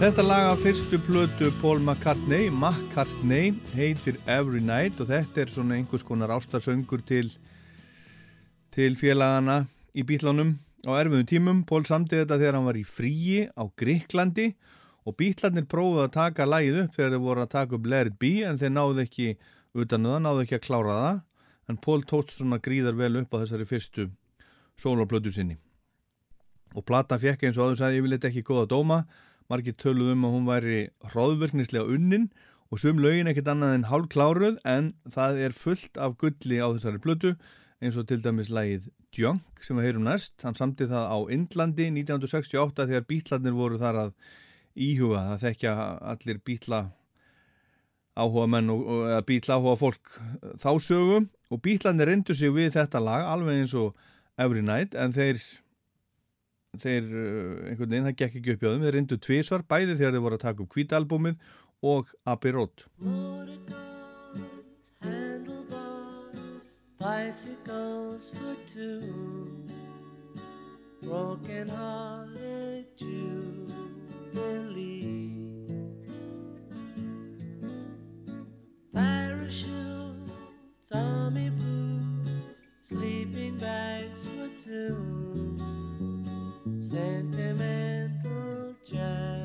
Þetta 0.05 0.21
lag 0.21 0.47
af 0.51 0.59
fyrstu 0.61 0.99
plötu 1.01 1.47
Paul 1.63 1.79
McCartney, 1.81 2.51
McCartney 2.53 3.55
heitir 3.73 4.19
Every 4.29 4.61
Night 4.61 4.99
og 5.01 5.09
þetta 5.09 5.41
er 5.41 5.49
svona 5.55 5.79
einhvers 5.79 6.05
konar 6.05 6.29
ástarsöngur 6.35 7.01
til, 7.09 7.31
til 8.77 8.99
félagana 9.01 9.63
í 9.97 10.05
bílánum 10.05 10.59
á 10.85 10.93
erfiðum 10.99 11.25
tímum. 11.31 11.65
Paul 11.65 11.89
samti 11.89 12.21
þetta 12.21 12.37
þegar 12.37 12.59
hann 12.59 12.69
var 12.69 12.77
í 12.77 12.85
fríi 12.85 13.49
á 13.49 13.65
Gríklandi 13.81 14.51
og 15.09 15.17
bílarnir 15.17 15.65
prófuðu 15.73 16.05
að 16.05 16.15
taka 16.21 16.51
lagið 16.53 16.83
upp 16.85 17.01
þegar 17.01 17.17
þeir 17.17 17.27
voru 17.31 17.47
að 17.49 17.53
taka 17.57 17.79
upp 17.81 17.93
Let 17.97 18.13
It 18.13 18.21
Be 18.21 18.37
en 18.45 18.61
þeir 18.61 18.77
náðu 18.77 19.07
ekki 19.09 19.33
utan 19.73 20.05
það, 20.13 20.23
náðu 20.29 20.45
ekki 20.45 20.61
að 20.61 20.67
klára 20.69 21.01
það 21.01 21.21
en 21.73 21.85
Paul 21.89 22.01
tóst 22.05 22.37
svona 22.37 22.61
gríðar 22.61 23.01
vel 23.01 23.15
upp 23.25 23.33
á 23.33 23.41
þessari 23.41 23.73
fyrstu 23.73 24.11
sólarplötu 24.77 25.33
sinni. 25.33 25.57
Og 26.77 26.85
plata 26.85 27.17
fekk 27.17 27.49
eins 27.49 27.57
og 27.57 27.71
áður 27.71 27.87
sagði 27.87 28.03
ég 28.03 28.05
vil 28.05 28.19
þetta 28.19 28.35
ekki 28.35 28.51
góða 28.53 28.75
dóma 28.77 29.07
margir 29.53 29.77
töluð 29.81 30.15
um 30.15 30.27
að 30.27 30.35
hún 30.37 30.49
væri 30.49 30.81
hróðverknislega 31.13 31.97
unnin 31.97 32.29
og 32.73 32.81
sum 32.83 33.01
lögin 33.03 33.31
ekkert 33.31 33.53
annað 33.53 33.77
en 33.79 33.89
hálf 33.91 34.11
kláruð 34.15 34.59
en 34.67 34.93
það 35.15 35.41
er 35.47 35.57
fullt 35.57 36.01
af 36.01 36.17
gulli 36.21 36.59
á 36.59 36.69
þessari 36.73 37.03
plötu 37.05 37.35
eins 37.85 37.99
og 38.01 38.09
til 38.09 38.23
dæmis 38.25 38.51
lægið 38.53 38.89
Junk 39.15 39.63
sem 39.63 39.79
við 39.79 39.89
heyrum 39.89 40.07
næst, 40.09 40.35
hann 40.43 40.57
samti 40.59 40.89
það 40.91 41.05
á 41.07 41.19
Indlandi 41.35 41.87
1968 41.93 42.89
þegar 42.91 43.07
bítlarnir 43.07 43.55
voru 43.55 43.79
þar 43.79 44.01
að 44.01 44.15
íhuga 44.75 45.23
það 45.29 45.45
þekkja 45.45 45.75
allir 46.13 46.41
bítla 46.45 46.81
áhuga 48.15 48.47
menn 48.51 48.73
og, 48.75 48.83
og 48.87 49.27
bítla 49.29 49.59
áhuga 49.59 49.77
fólk 49.79 50.17
þá 50.63 50.71
sögu. 50.83 51.21
Og 51.53 51.63
bílarnir 51.63 52.11
reyndu 52.11 52.35
sig 52.35 52.51
við 52.55 52.75
þetta 52.75 53.03
lag 53.03 53.27
alveg 53.31 53.63
eins 53.63 53.75
og 53.79 53.95
Every 54.41 54.65
Night 54.67 54.97
en 54.99 55.15
þeir 55.15 55.39
þeir 56.83 57.05
uh, 57.05 57.69
einhvern 57.71 57.91
veginn, 57.91 58.09
það 58.09 58.19
gekk 58.23 58.35
ekki 58.41 58.53
upp 58.55 58.63
hjá 58.65 58.71
þeim. 58.73 58.85
Þeir 58.87 58.97
reyndu 58.99 59.17
tvísvar, 59.27 59.63
bæði 59.71 59.95
þegar 59.99 60.13
þeir 60.17 60.25
voru 60.27 60.37
að 60.39 60.47
taka 60.47 60.61
upp 60.65 60.73
kvítalbúmið 60.75 61.37
og 61.85 62.05
Abbey 62.25 62.53
Road. 62.57 62.77
Motorcars, 62.99 64.89
handlebars, 65.05 66.45
bicycles 66.99 68.25
for 68.33 68.57
two, 68.67 69.03
broken 71.03 71.69
hearted 71.69 72.87
jubilee. 72.97 74.13
Parachutes, 78.95 80.93
army 80.93 81.51
boots, 81.51 82.49
sleeping 82.83 83.59
bags 83.59 84.25
for 84.25 84.49
two, 84.65 84.97
Sentimental 86.85 88.77
Jack. 88.85 89.44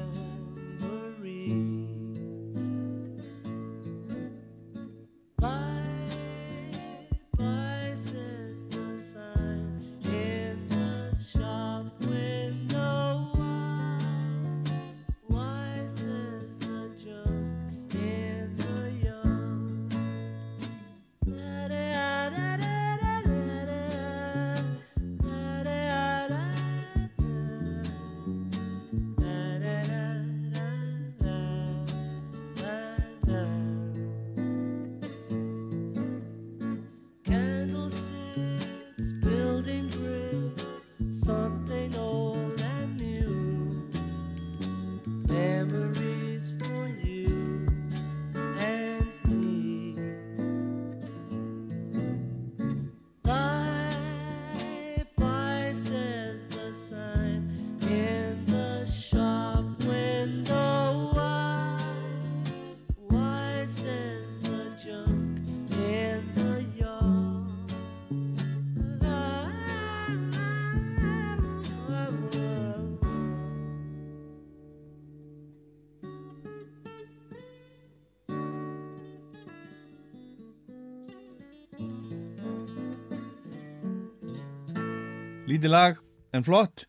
Lítið 85.49 85.71
lag 85.73 85.95
en 86.35 86.43
flott. 86.45 86.83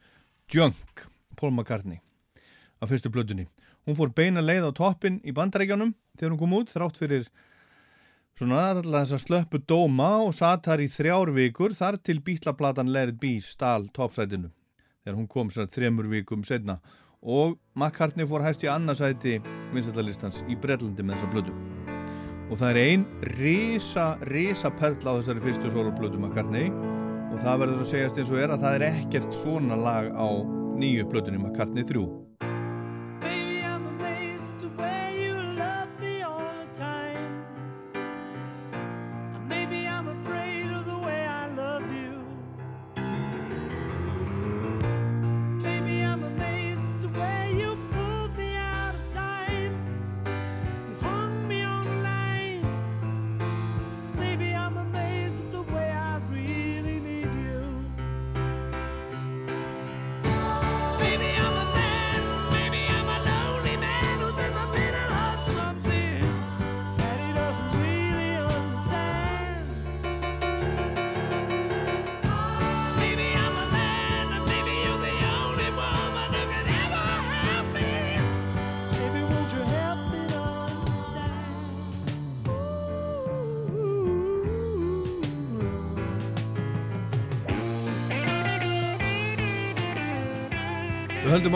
Junk, 0.52 1.06
Paul 1.38 1.54
McCartney 1.54 2.00
af 2.82 2.90
fyrstu 2.90 3.08
blöðunni. 3.12 3.46
Hún 3.86 3.96
fór 3.96 4.10
beina 4.12 4.42
leið 4.44 4.66
á 4.68 4.72
toppin 4.76 5.16
í 5.24 5.32
bandarækjanum 5.32 5.94
þegar 6.18 6.34
hún 6.34 6.40
kom 6.42 6.56
út 6.58 6.72
þrátt 6.74 6.98
fyrir 7.00 7.30
svona 8.36 8.58
alltaf 8.74 8.90
þess 8.90 9.16
að 9.16 9.22
slöppu 9.24 9.62
dóma 9.64 10.10
og 10.26 10.34
satt 10.36 10.68
þar 10.68 10.84
í 10.84 10.90
þrjár 10.92 11.32
vikur 11.38 11.76
þar 11.78 12.00
til 12.04 12.18
bítlaplatan 12.26 12.92
Let 12.92 13.14
It 13.14 13.20
Be 13.22 13.32
stál 13.44 13.88
toppsætinu 13.96 14.50
þegar 15.06 15.16
hún 15.16 15.30
kom 15.30 15.54
sér 15.54 15.70
þremur 15.72 16.10
vikum 16.12 16.44
setna 16.44 16.80
og 17.20 17.56
McCartney 17.76 18.28
fór 18.28 18.44
hæst 18.44 18.64
í 18.66 18.72
annarsæti 18.72 19.38
vinsætlalistans 19.72 20.42
í 20.48 20.58
Brellandi 20.60 21.04
með 21.04 21.20
þessa 21.20 21.32
blödu 21.32 21.56
og 22.50 22.58
það 22.58 22.70
er 22.70 22.80
ein 22.84 23.08
risa, 23.38 24.14
risa 24.28 24.72
perla 24.74 25.14
á 25.14 25.18
þessari 25.20 25.44
fyrstu 25.48 25.72
soloplödu 25.72 26.20
McCartney 26.20 26.89
og 27.30 27.38
það 27.42 27.62
verður 27.64 27.84
að 27.84 27.92
segjast 27.92 28.18
eins 28.18 28.32
og 28.32 28.42
er 28.42 28.54
að 28.54 28.64
það 28.64 28.78
er 28.78 28.86
ekkert 28.90 29.38
svona 29.42 29.78
lag 29.78 30.10
á 30.10 30.28
nýju 30.80 31.06
plötunni 31.12 31.38
McCartney 31.38 31.86
3 31.86 32.02
Baby, 32.02 32.29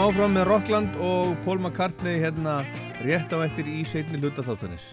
áfram 0.05 0.35
með 0.37 0.43
Rockland 0.51 0.97
og 1.01 1.31
Paul 1.41 1.57
McCartney 1.63 2.19
hérna 2.21 2.59
rétt 3.01 3.31
á 3.33 3.41
eftir 3.41 3.65
í 3.65 3.79
seinni 3.89 4.19
hluta 4.21 4.43
þáttanis 4.45 4.91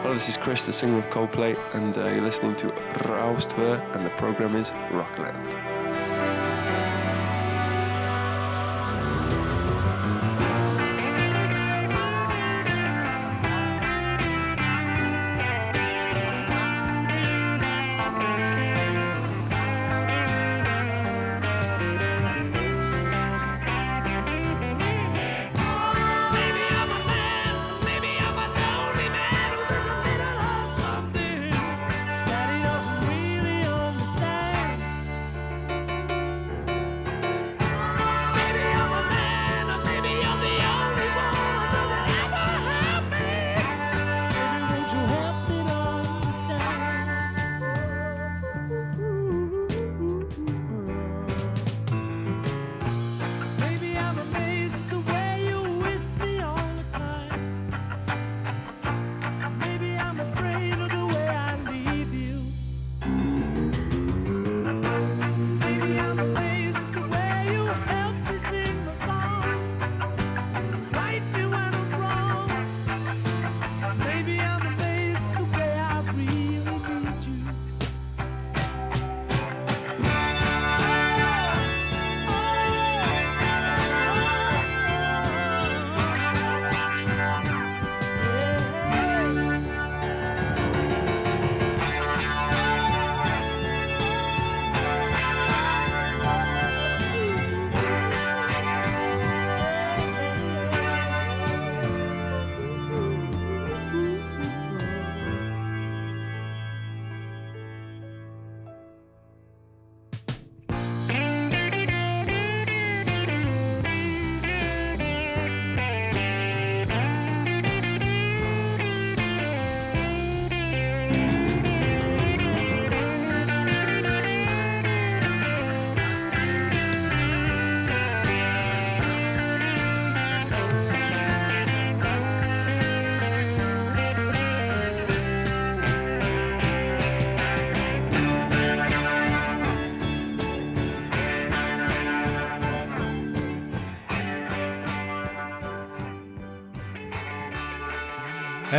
Hello, 0.00 0.14
this 0.14 0.30
is 0.30 0.38
Chris, 0.38 0.64
the 0.64 0.72
singer 0.72 0.98
of 0.98 1.10
Coldplay, 1.10 1.54
and 1.74 1.96
uh, 1.98 2.08
you're 2.08 2.24
listening 2.24 2.56
to 2.56 2.68
Raustver, 3.04 3.78
and 3.94 4.04
the 4.04 4.10
program 4.16 4.56
is 4.56 4.72
Rockland. 4.90 5.79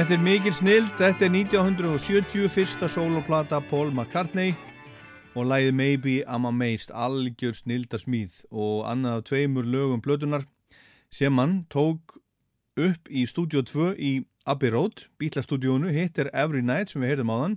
Þetta 0.02 0.16
er 0.16 0.22
mikil 0.26 0.54
snild, 0.58 0.88
þetta 0.98 1.28
er 1.28 1.34
1970 1.36 2.48
fyrsta 2.50 2.88
soloplata 2.90 3.60
Paul 3.70 3.92
McCartney 3.94 4.56
og 5.38 5.46
lægið 5.46 5.76
Maybe 5.78 6.14
I'm 6.26 6.48
Amazed, 6.50 6.90
algjör 6.90 7.54
snilda 7.54 8.00
smíð 8.02 8.40
og 8.50 8.88
annað 8.90 9.20
af 9.20 9.28
tveimur 9.30 9.68
lögum 9.70 10.02
blötunar 10.02 10.48
sem 11.14 11.38
hann 11.38 11.54
tók 11.70 12.16
upp 12.82 13.12
í 13.14 13.28
Studio 13.30 13.62
2 13.62 13.92
í 14.02 14.10
Abbey 14.50 14.74
Road, 14.74 15.06
bílastúdíónu, 15.22 15.94
hitt 15.94 16.18
er 16.18 16.34
Every 16.34 16.66
Night 16.66 16.90
sem 16.90 17.06
við 17.06 17.14
heyrðum 17.14 17.36
á 17.38 17.38
þann 17.44 17.56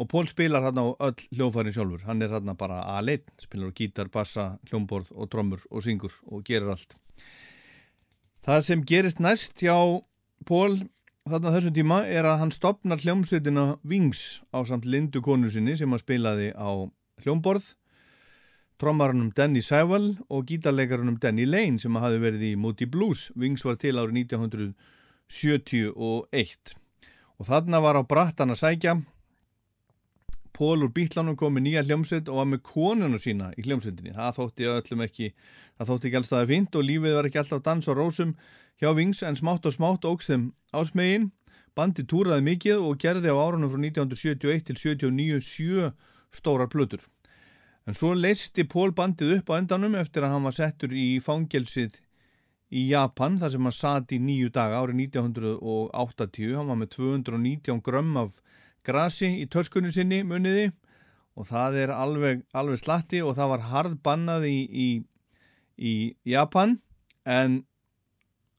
og 0.00 0.10
Paul 0.14 0.32
spilar 0.32 0.64
hann 0.64 0.80
á 0.80 0.88
öll 0.88 1.28
hljófærin 1.36 1.76
sjálfur, 1.76 2.06
hann 2.08 2.24
er 2.24 2.32
hann 2.32 2.56
bara 2.56 2.80
aðleitt, 2.96 3.28
spilar 3.44 3.76
gítar, 3.76 4.08
bassa, 4.08 4.54
hljómborð 4.72 5.12
og 5.12 5.28
trommur 5.28 5.68
og 5.68 5.84
syngur 5.84 6.16
og 6.32 6.48
gerir 6.48 6.72
allt. 6.78 6.96
Það 8.40 8.66
sem 8.72 8.88
gerist 8.88 9.20
næst 9.20 9.60
hjá 9.60 9.76
Paul 10.48 10.80
þarna 11.24 11.54
þessum 11.54 11.72
tíma 11.72 12.02
er 12.04 12.26
að 12.28 12.42
hann 12.42 12.50
stopnar 12.52 13.00
hljómsveitina 13.00 13.78
Wings 13.88 14.44
á 14.52 14.60
samt 14.68 14.84
Lindu 14.84 15.22
konu 15.24 15.48
sinni 15.48 15.72
sem 15.78 15.88
hann 15.88 16.02
spilaði 16.02 16.50
á 16.52 16.84
hljómborð 17.24 17.64
trommarunum 18.80 19.30
Danny 19.32 19.62
Seiwell 19.64 20.18
og 20.28 20.44
gítarleikarunum 20.50 21.16
Danny 21.22 21.46
Lane 21.48 21.80
sem 21.80 21.96
hafi 21.96 22.18
verið 22.20 22.42
í 22.50 22.56
Moody 22.60 22.84
Blues. 22.90 23.30
Wings 23.38 23.64
var 23.64 23.76
til 23.80 23.96
árið 23.96 24.18
1971 24.26 26.74
og 27.40 27.48
þarna 27.48 27.80
var 27.80 27.96
á 27.96 28.02
brattan 28.04 28.52
að 28.52 28.60
sækja. 28.60 29.00
Pól 30.54 30.84
úr 30.84 30.92
bítlanum 30.94 31.36
kom 31.38 31.54
með 31.56 31.64
nýja 31.66 31.82
hljómsveit 31.86 32.28
og 32.28 32.36
var 32.42 32.48
með 32.52 32.60
konuna 32.68 33.18
sína 33.18 33.46
í 33.56 33.64
hljómsveitinni. 33.64 34.12
Það 34.14 34.36
þótti 34.42 34.62
öllum 34.74 35.00
ekki 35.08 35.26
það 35.78 35.88
þótti 35.88 36.06
ekki 36.10 36.20
alltaf 36.20 36.50
fínt 36.52 36.72
og 36.76 36.86
lífið 36.90 37.16
var 37.16 37.26
ekki 37.30 37.40
alltaf 37.40 37.64
dans 37.64 37.90
og 37.90 37.98
rósum 37.98 38.30
hjá 38.80 38.92
Wings 38.96 39.22
en 39.22 39.38
smátt 39.38 39.66
og 39.66 39.74
smátt 39.74 40.06
ógst 40.08 40.30
þeim 40.30 40.52
ásmegin 40.74 41.30
bandi 41.74 42.04
túraði 42.06 42.46
mikið 42.48 42.86
og 42.86 43.00
gerði 43.02 43.34
á 43.34 43.36
árunum 43.38 43.72
frá 43.72 43.80
1971 43.82 44.64
til 44.68 44.78
79 44.78 45.42
sjö 45.42 45.90
stórar 46.34 46.70
plötur. 46.70 47.02
En 47.86 47.94
svo 47.94 48.14
leisti 48.16 48.64
Pól 48.64 48.94
bandið 48.96 49.38
upp 49.38 49.50
á 49.52 49.58
endanum 49.58 49.96
eftir 49.98 50.24
að 50.24 50.34
hann 50.34 50.46
var 50.46 50.56
settur 50.56 50.94
í 50.94 51.18
fangelsið 51.20 51.98
í 52.74 52.86
Japan 52.90 53.36
þar 53.38 53.52
sem 53.52 53.68
hann 53.68 53.76
satt 53.76 54.14
í 54.14 54.20
nýju 54.22 54.50
daga 54.54 54.80
árið 54.80 55.02
1980 55.10 56.56
hann 56.56 56.70
var 56.70 56.80
með 56.80 56.94
219 56.96 57.82
grömm 57.84 58.16
af 58.22 58.40
grasi 58.86 59.30
í 59.42 59.44
törskunni 59.50 59.92
sinni 59.92 60.22
muniði 60.26 60.70
og 61.34 61.48
það 61.50 61.78
er 61.82 61.92
alveg, 61.94 62.42
alveg 62.54 62.80
slatti 62.80 63.20
og 63.22 63.34
það 63.36 63.52
var 63.54 63.68
hard 63.70 64.00
bannað 64.06 64.46
í, 64.48 64.58
í, 64.70 64.88
í 65.76 65.94
Japan. 66.30 66.78
En 67.26 67.64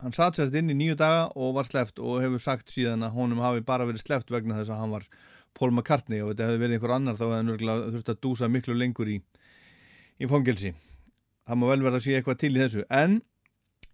hann 0.05 0.13
satt 0.13 0.37
sérst 0.37 0.53
inn 0.53 0.69
í 0.69 0.75
nýju 0.77 0.95
daga 1.01 1.23
og 1.33 1.55
var 1.57 1.65
sleft 1.65 1.97
og 1.97 2.19
hefur 2.21 2.41
sagt 2.41 2.69
síðan 2.69 3.07
að 3.07 3.15
honum 3.17 3.41
hafi 3.41 3.63
bara 3.65 3.87
verið 3.89 4.03
sleft 4.03 4.29
vegna 4.29 4.59
þess 4.59 4.69
að 4.75 4.81
hann 4.83 4.93
var 4.93 5.07
Paul 5.57 5.71
McCartney. 5.71 6.21
Og 6.21 6.33
þetta 6.33 6.49
hefði 6.49 6.61
verið 6.61 6.77
einhver 6.77 6.93
annar 6.93 7.17
þá 7.17 7.23
hefði 7.25 7.39
hann 7.39 7.93
þurft 7.95 8.11
að 8.13 8.21
dúsa 8.21 8.49
miklu 8.53 8.77
lengur 8.77 9.09
í, 9.09 9.17
í 10.21 10.29
fangelsi. 10.29 10.75
Það 11.49 11.61
má 11.61 11.67
vel 11.71 11.81
verða 11.87 12.01
að 12.01 12.05
sé 12.05 12.17
eitthvað 12.19 12.41
til 12.43 12.53
í 12.53 12.61
þessu. 12.61 12.85
En 12.93 13.19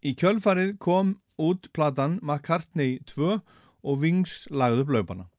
í 0.03 0.15
kjölfarið 0.19 0.75
kom 0.83 1.15
út 1.39 1.71
platan 1.71 2.19
McCartney 2.19 2.99
2 3.15 3.37
og 3.39 4.03
Wings 4.03 4.43
lagði 4.51 4.83
upp 4.83 4.95
laupana 4.97 5.30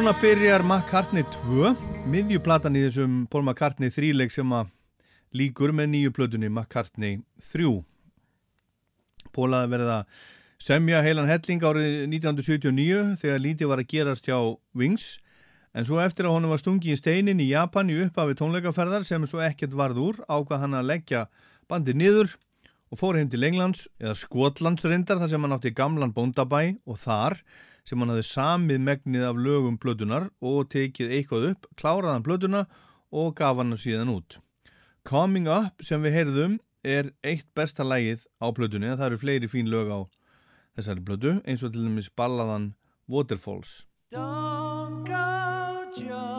Svona 0.00 0.16
byrjar 0.16 0.62
McCartney 0.64 1.26
2, 1.28 1.74
miðjuplatan 2.08 2.76
í 2.78 2.86
þessum 2.86 3.16
Paul 3.28 3.42
McCartney 3.42 3.92
þríleik 3.92 4.32
sem 4.32 4.48
að 4.56 4.70
líkur 5.36 5.74
með 5.76 5.90
nýju 5.92 6.12
plötunni 6.16 6.48
McCartney 6.48 7.18
3. 7.52 7.74
Paul 9.36 9.50
að 9.58 9.92
semja 10.56 11.02
heilan 11.04 11.28
helling 11.28 11.60
árið 11.60 11.98
1979 12.16 13.20
þegar 13.20 13.44
lítið 13.44 13.72
var 13.74 13.84
að 13.84 13.90
gerast 13.92 14.24
hjá 14.24 14.38
Wings 14.72 15.18
en 15.76 15.84
svo 15.84 16.00
eftir 16.00 16.30
að 16.30 16.38
honum 16.38 16.56
var 16.56 16.64
stungi 16.64 16.96
í 16.96 16.96
steinin 16.96 17.44
í 17.44 17.52
Japan 17.52 17.92
í 17.92 18.00
upphafi 18.06 18.40
tónleikaferðar 18.40 19.04
sem 19.04 19.28
svo 19.28 19.44
ekkert 19.44 19.76
varð 19.76 20.00
úr 20.00 20.24
ákvað 20.24 20.64
hann 20.64 20.80
að 20.80 20.94
leggja 20.94 21.26
bandi 21.68 21.92
niður 21.92 22.38
og 22.88 23.04
fór 23.04 23.20
heim 23.20 23.28
til 23.28 23.44
Englands 23.44 23.84
eða 24.00 24.16
Skotlands 24.16 24.88
reyndar 24.88 25.20
þar 25.20 25.34
sem 25.34 25.44
hann 25.44 25.60
átti 25.60 25.76
gamlan 25.76 26.16
bóndabæ 26.16 26.70
og 26.88 27.04
þar 27.04 27.42
sem 27.90 27.98
hann 27.98 28.12
hafði 28.12 28.26
samið 28.28 28.82
megnið 28.86 29.24
af 29.26 29.38
lögum 29.42 29.76
blödunar 29.82 30.28
og 30.38 30.68
tekið 30.70 31.16
eitthvað 31.16 31.46
upp, 31.48 31.66
kláraðan 31.74 32.22
blöduna 32.26 32.60
og 33.10 33.34
gaf 33.40 33.58
hann 33.58 33.74
síðan 33.74 34.12
út. 34.14 34.38
Coming 35.02 35.50
Up 35.50 35.82
sem 35.82 36.04
við 36.06 36.20
heyrðum 36.20 36.58
er 36.86 37.10
eitt 37.26 37.48
besta 37.58 37.82
lægið 37.82 38.28
á 38.38 38.46
blödunni, 38.54 38.94
það 38.94 39.06
eru 39.08 39.20
fleiri 39.24 39.50
fín 39.50 39.72
lög 39.72 39.90
á 39.90 40.00
þessari 40.78 41.02
blödu, 41.02 41.36
eins 41.42 41.66
og 41.66 41.74
til 41.74 41.88
dæmis 41.88 42.12
ballaðan 42.14 42.74
Waterfalls. 43.10 43.80
Don't 44.14 45.02
go 45.02 45.26
jumping 45.98 46.29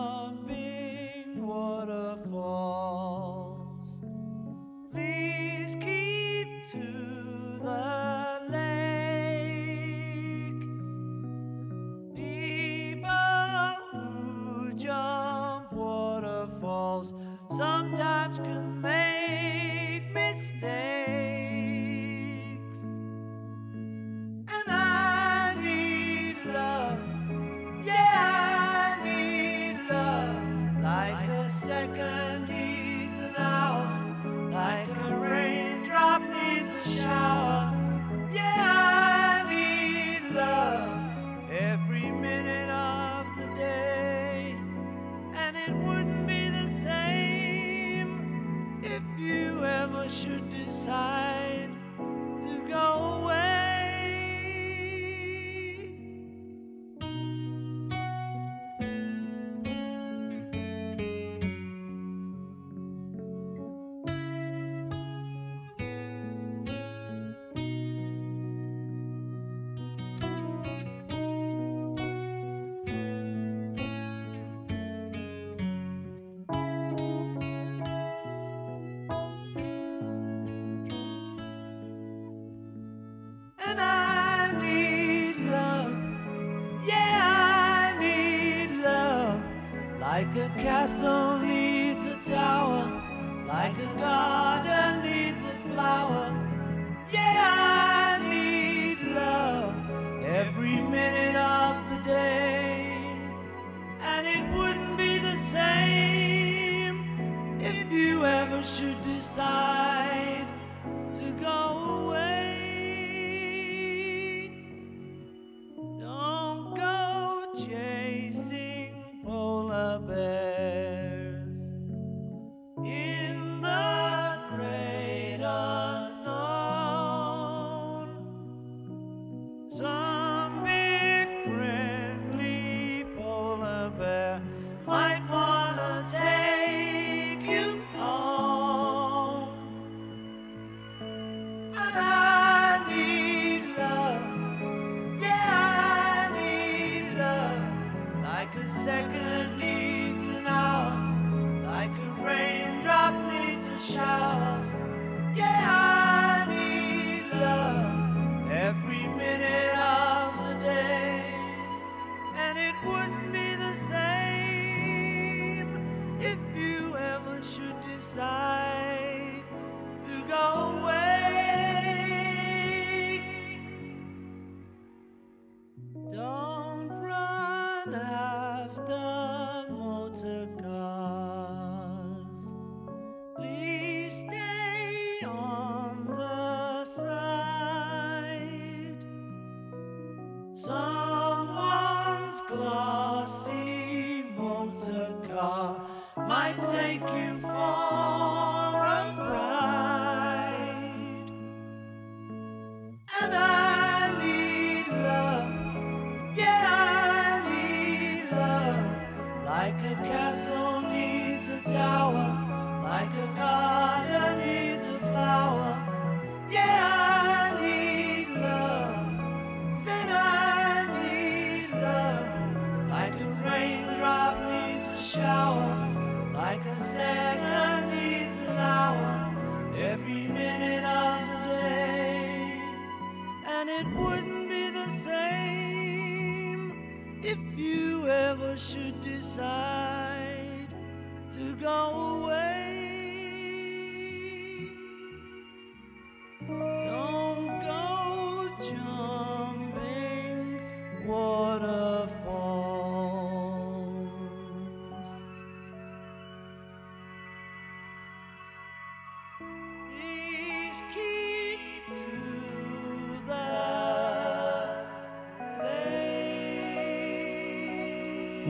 Someone's 190.63 192.39
glossy 192.47 194.21
motor 194.37 195.11
car 195.27 195.87
might 196.15 196.55
take 196.69 197.01
you 197.01 197.39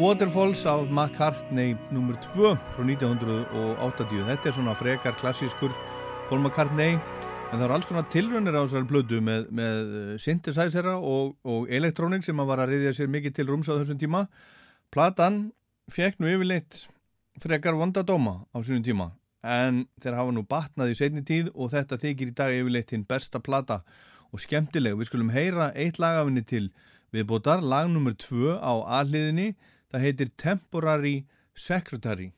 Waterfalls 0.02 0.64
af 0.66 0.88
McCartney 0.90 1.76
nr. 1.94 2.16
2 2.34 2.56
frá 2.74 2.82
1980 2.82 4.24
þetta 4.26 4.48
er 4.50 4.54
svona 4.56 4.74
frekar 4.74 5.14
klassískur 5.20 5.70
Paul 6.26 6.40
McCartney 6.42 6.96
en 6.96 7.52
það 7.52 7.66
eru 7.68 7.76
alls 7.76 7.90
konar 7.90 8.08
tilrönir 8.10 8.56
á 8.58 8.66
þessari 8.66 8.88
blödu 8.90 9.20
með, 9.22 9.52
með 9.54 10.16
synthesizera 10.24 10.96
og, 10.98 11.36
og 11.46 11.70
elektrónik 11.70 12.26
sem 12.26 12.42
að 12.42 12.50
var 12.50 12.64
að 12.64 12.74
reyðja 12.74 12.96
sér 12.98 13.12
mikið 13.14 13.36
til 13.38 13.46
rúms 13.52 13.70
á 13.70 13.78
þessum 13.78 14.00
tíma 14.02 14.24
platan 14.90 15.38
fekk 15.94 16.18
nú 16.18 16.32
yfirleitt 16.32 16.80
frekar 17.44 17.78
vonda 17.78 18.02
dóma 18.02 18.40
á 18.50 18.58
þessum 18.58 18.82
tíma 18.88 19.12
en 19.46 19.84
þeir 20.02 20.18
hafa 20.18 20.34
nú 20.34 20.42
batnað 20.50 20.96
í 20.96 20.98
setni 20.98 21.22
tíð 21.28 21.52
og 21.54 21.76
þetta 21.76 22.00
þykir 22.02 22.32
í 22.32 22.40
dag 22.40 22.56
yfirleitt 22.56 22.96
hinn 22.96 23.06
besta 23.06 23.44
plata 23.44 23.84
og 24.34 24.42
skemmtileg 24.42 24.98
við 24.98 25.12
skulum 25.12 25.30
heyra 25.36 25.70
eitt 25.76 26.02
lagafinni 26.02 26.42
til 26.42 26.72
viðbótar, 27.14 27.62
lag 27.62 27.86
nr. 27.92 28.18
2 28.18 28.58
á 28.58 28.74
aðliðinni 29.02 29.52
Það 29.92 30.04
heitir 30.08 30.30
Temporary 30.40 31.16
Secretary. 31.54 32.30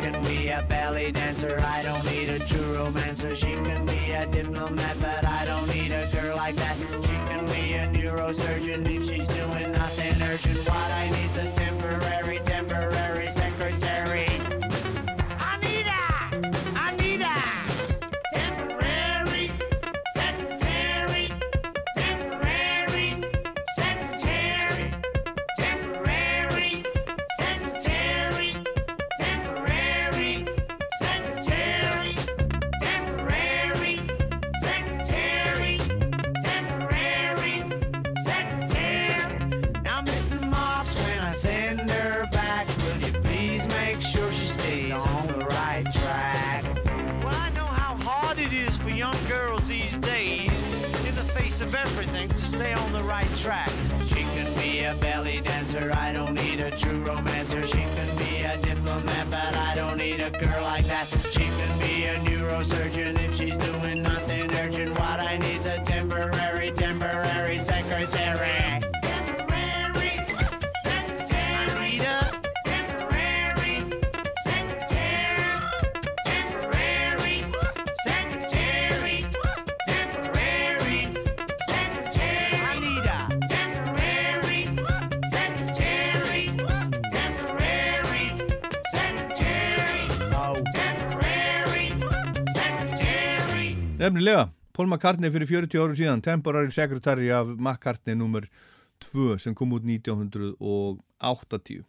Can 0.00 0.22
be 0.24 0.48
a 0.48 0.62
belly 0.66 1.12
dancer, 1.12 1.60
I 1.60 1.82
don't 1.82 2.04
need 2.06 2.30
a 2.30 2.38
true 2.38 2.74
romancer. 2.76 3.34
She 3.34 3.52
can 3.52 3.84
be 3.84 4.12
a 4.12 4.26
diplomat, 4.26 4.96
but 4.98 5.24
I 5.26 5.44
don't 5.44 5.68
need 5.68 5.92
a 5.92 6.08
girl 6.10 6.36
like 6.36 6.56
that. 6.56 6.76
She 6.78 7.16
can 7.28 7.44
be 7.46 7.74
a 7.74 7.86
neurosurgeon 7.86 8.88
if 8.88 9.06
she's 9.06 9.28
doing 9.28 9.72
nothing 9.72 10.22
urgent. 10.22 10.58
What 10.58 10.90
I 11.02 11.10
need's 11.10 11.36
a 11.36 11.50
temporary, 11.52 12.38
temporary 12.38 13.30
secretary. 13.30 14.29
Track. 53.40 53.79
Nefnilega, 94.00 94.46
Paul 94.72 94.86
McCartney 94.88 95.28
fyrir 95.28 95.44
40 95.44 95.76
árum 95.76 95.96
síðan, 95.98 96.22
Temporary 96.24 96.72
Secretary 96.72 97.26
af 97.36 97.50
McCartney 97.52 98.14
nr. 98.16 98.46
2 99.10 99.34
sem 99.42 99.52
kom 99.52 99.74
út 99.76 99.84
1980. 99.84 101.82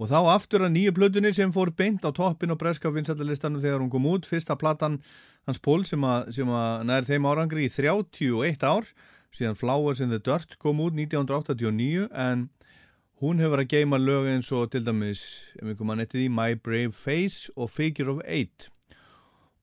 Og 0.00 0.08
þá 0.08 0.32
aftur 0.32 0.64
að 0.64 0.72
nýju 0.78 0.94
plötunni 0.96 1.34
sem 1.36 1.52
fór 1.52 1.68
beint 1.76 2.08
á 2.08 2.10
toppin 2.16 2.56
og 2.56 2.60
breska 2.62 2.88
vinsættalistanum 2.94 3.60
þegar 3.60 3.84
hún 3.84 3.92
kom 3.92 4.08
út. 4.08 4.24
Fyrsta 4.24 4.56
platan 4.56 4.96
hans 5.44 5.60
Paul 5.60 5.84
sem 5.84 6.00
að, 6.00 6.32
að 6.40 6.88
nær 6.88 7.04
þeim 7.10 7.28
árangri 7.28 7.68
í 7.68 7.74
31 7.76 8.64
ár, 8.64 8.88
síðan 9.36 9.60
Flowers 9.60 10.00
in 10.00 10.08
the 10.08 10.24
Dirt 10.24 10.56
kom 10.56 10.80
út 10.80 10.96
1989 10.96 12.08
en 12.16 12.48
hún 13.20 13.44
hefur 13.44 13.60
að 13.60 13.76
geima 13.76 14.00
lög 14.00 14.32
eins 14.32 14.48
og 14.56 14.72
til 14.72 14.88
dæmis, 14.88 15.26
ef 15.60 15.76
komum 15.76 15.98
að 15.98 16.06
netti 16.06 16.22
því, 16.22 16.32
My 16.32 16.56
Brave 16.56 16.96
Face 16.96 17.52
og 17.60 17.68
Figure 17.68 18.16
of 18.16 18.24
Eight. 18.24 18.71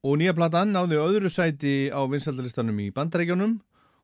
Og 0.00 0.14
nýja 0.16 0.32
platan 0.32 0.70
náði 0.72 0.96
öðru 0.96 1.28
sæti 1.28 1.92
á 1.92 2.00
vinsaldalistanum 2.08 2.78
í 2.80 2.86
bandarækjunum 2.96 3.58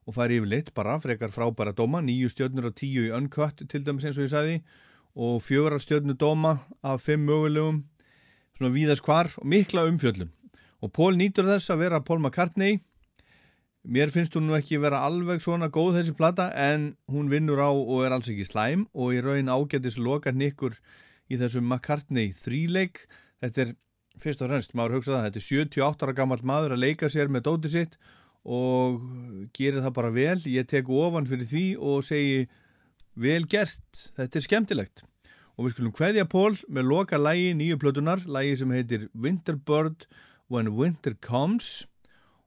og 0.04 0.12
fær 0.12 0.32
yfirleitt 0.34 0.74
bara 0.76 0.98
frekar 1.00 1.30
frábæra 1.32 1.72
dóma, 1.72 2.02
nýju 2.04 2.28
stjörnur 2.28 2.66
og 2.68 2.74
tíu 2.76 3.06
í 3.06 3.12
Uncut 3.16 3.62
til 3.64 3.80
dæmis 3.86 4.04
eins 4.04 4.18
og 4.20 4.26
ég 4.26 4.32
sagði 4.34 4.58
og 5.16 5.38
fjögur 5.40 5.78
stjörnur 5.80 6.18
dóma 6.20 6.58
af 6.84 7.00
fimm 7.06 7.24
mögulegum, 7.24 7.78
svona 8.58 8.74
víðast 8.74 9.06
hvar 9.08 9.30
og 9.40 9.46
mikla 9.48 9.86
umfjöllum. 9.88 10.28
Og 10.84 10.92
Paul 10.92 11.16
nýtur 11.16 11.48
þess 11.48 11.72
að 11.72 11.86
vera 11.86 12.02
Paul 12.04 12.20
McCartney, 12.20 12.76
mér 13.88 14.12
finnst 14.12 14.36
hún 14.36 14.50
nú 14.50 14.58
ekki 14.60 14.76
vera 14.82 15.00
alveg 15.08 15.40
svona 15.40 15.70
góð 15.72 16.02
þessi 16.02 16.16
plata 16.18 16.50
en 16.52 16.90
hún 17.08 17.32
vinnur 17.32 17.64
á 17.64 17.72
og 17.72 18.04
er 18.04 18.12
alls 18.12 18.28
ekki 18.28 18.44
slæm 18.44 18.84
og 18.92 19.16
í 19.16 19.24
raun 19.24 19.48
ágætis 19.48 19.96
loka 19.96 20.28
nikkur 20.28 20.76
í 21.32 21.40
þessum 21.40 21.64
McCartney 21.64 22.36
þríleik, 22.36 23.06
þetta 23.40 23.64
er 23.64 23.74
fyrst 24.22 24.44
og 24.44 24.50
fremst, 24.50 24.76
maður 24.76 24.98
hugsa 24.98 25.16
það, 25.16 25.26
þetta 25.26 25.40
er 25.40 25.48
78 25.48 26.06
ára 26.06 26.14
gammal 26.16 26.38
maður 26.46 26.76
að 26.76 26.84
leika 26.84 27.10
sér 27.12 27.32
með 27.32 27.48
dóti 27.48 27.72
sitt 27.72 27.98
og 28.46 29.02
gerir 29.56 29.82
það 29.82 29.96
bara 29.96 30.12
vel, 30.14 30.38
ég 30.46 30.68
tek 30.70 30.88
ofan 30.92 31.26
fyrir 31.26 31.50
því 31.50 31.66
og 31.82 32.04
segi 32.06 32.46
vel 33.18 33.42
gert, 33.50 34.06
þetta 34.16 34.38
er 34.38 34.44
skemmtilegt. 34.44 35.02
Og 35.56 35.66
við 35.66 35.74
skulum 35.74 35.94
kveðja 35.96 36.26
Pól 36.28 36.52
með 36.68 36.90
loka 36.90 37.18
lægi 37.18 37.54
nýju 37.56 37.78
plötunar, 37.80 38.22
lægi 38.28 38.58
sem 38.60 38.72
heitir 38.76 39.06
Winterbird 39.16 40.04
When 40.52 40.74
Winter 40.76 41.16
Comes 41.24 41.86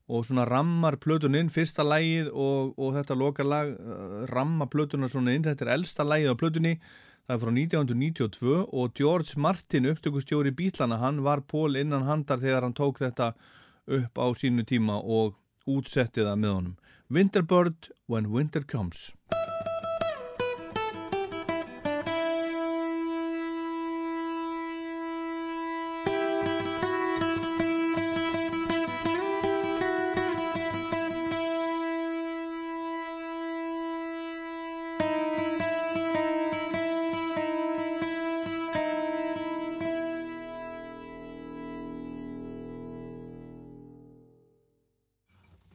og 0.09 0.23
svona 0.25 0.45
rammar 0.49 0.97
plötuninn, 1.01 1.51
fyrsta 1.53 1.83
lægið 1.85 2.31
og, 2.33 2.73
og 2.77 2.95
þetta 2.95 3.17
loka 3.17 3.45
lag 3.45 3.73
uh, 3.75 4.23
ramma 4.29 4.69
plötuna 4.69 5.09
svona 5.09 5.35
inn, 5.35 5.45
þetta 5.45 5.67
er 5.67 5.73
elsta 5.75 6.05
lægið 6.05 6.33
á 6.33 6.39
plötunni, 6.39 6.73
það 7.29 7.35
er 7.35 7.41
frá 7.43 7.51
1992 7.53 8.53
og 8.73 8.93
George 8.97 9.37
Martin, 9.37 9.85
upptökustjóri 9.85 10.49
bílana, 10.57 10.97
hann 10.97 11.21
var 11.21 11.43
pól 11.45 11.77
innan 11.77 12.07
handar 12.07 12.41
þegar 12.41 12.65
hann 12.65 12.73
tók 12.73 12.97
þetta 13.03 13.35
upp 13.85 14.17
á 14.17 14.25
sínu 14.33 14.65
tíma 14.65 14.97
og 14.97 15.37
útsetti 15.69 16.25
það 16.25 16.41
með 16.41 16.55
honum. 16.55 16.75
Winterbird 17.13 17.91
When 18.09 18.31
Winter 18.33 18.65
Comes. 18.65 19.11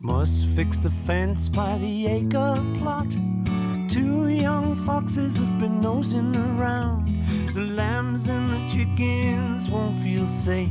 Must 0.04 0.44
fix 0.48 0.78
the 0.78 0.90
fence 0.90 1.48
by 1.48 1.78
the 1.78 2.06
acre 2.06 2.62
plot. 2.76 3.10
Two 3.88 4.28
young 4.28 4.76
foxes 4.84 5.38
have 5.38 5.58
been 5.58 5.80
nosing 5.80 6.36
around. 6.36 7.08
The 7.54 7.62
lambs 7.62 8.28
and 8.28 8.50
the 8.50 8.70
chickens 8.70 9.70
won't 9.70 9.98
feel 10.00 10.26
safe 10.26 10.68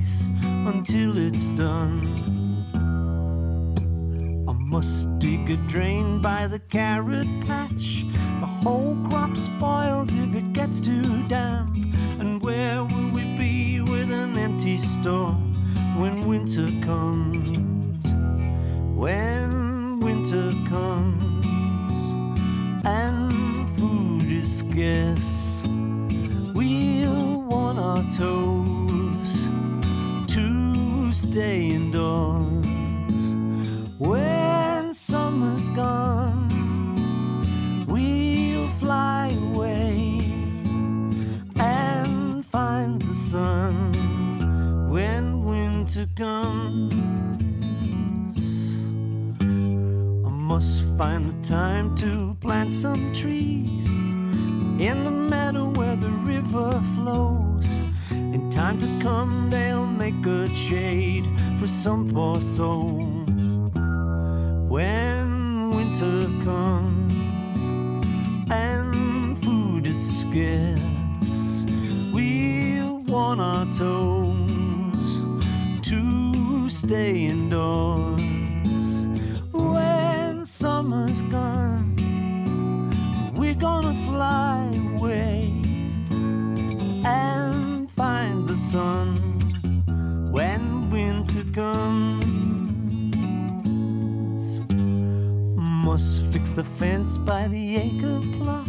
until 0.67 1.17
it's 1.17 1.49
done. 1.49 1.99
I 4.47 4.53
must 4.53 5.17
dig 5.17 5.49
a 5.49 5.57
drain 5.67 6.21
by 6.21 6.45
the 6.45 6.59
carrot 6.59 7.25
patch. 7.47 8.05
The 8.39 8.45
whole 8.45 8.95
crop 9.09 9.35
spoils 9.35 10.13
if 10.13 10.35
it 10.35 10.53
gets 10.53 10.79
too 10.79 11.01
damp. 11.27 11.75
And 12.19 12.39
where 12.39 12.83
will 12.83 13.09
we 13.09 13.23
be 13.35 13.81
with 13.81 14.11
an 14.11 14.37
empty 14.37 14.77
store 14.77 15.31
when 15.97 16.27
winter 16.27 16.67
comes? 16.85 17.72
When 19.03 19.99
winter 19.99 20.53
comes 20.69 22.13
and 22.85 23.69
food 23.77 24.23
is 24.31 24.59
scarce, 24.59 25.61
we'll 26.53 27.41
want 27.41 27.79
our 27.79 28.01
toes 28.15 29.49
to 30.33 31.11
stay 31.11 31.67
indoors. 31.67 31.82
Find 50.97 51.25
the 51.25 51.47
time 51.47 51.95
to 51.95 52.35
plant 52.39 52.73
some 52.73 53.11
trees 53.13 53.89
in 54.79 55.03
the 55.03 55.11
meadow 55.11 55.69
where 55.71 55.95
the 55.95 56.09
river 56.09 56.71
flows. 56.95 57.67
In 58.11 58.51
time 58.51 58.77
to 58.79 58.87
come, 59.01 59.49
they'll 59.49 59.85
make 59.85 60.19
good 60.21 60.51
shade 60.51 61.25
for 61.59 61.67
some 61.67 62.09
poor 62.09 62.39
soul. 62.41 63.05
When 64.67 65.71
winter 65.71 66.27
comes 66.43 67.67
and 68.51 69.37
food 69.43 69.87
is 69.87 70.19
scarce, 70.21 71.65
we'll 72.13 72.99
want 73.03 73.41
our 73.41 73.65
toes 73.73 75.19
to 75.89 76.69
stay 76.69 77.25
indoors. 77.25 78.02
Summer's 80.63 81.19
gone, 81.23 81.93
we're 83.35 83.53
gonna 83.53 83.93
fly 84.07 84.71
away 84.95 85.51
and 87.03 87.91
find 87.91 88.47
the 88.47 88.55
sun 88.55 89.17
when 90.31 90.89
winter 90.89 91.43
comes. 91.51 92.21
Must 95.57 96.23
fix 96.31 96.51
the 96.51 96.63
fence 96.79 97.17
by 97.17 97.49
the 97.49 97.75
acre 97.75 98.21
plot. 98.37 98.65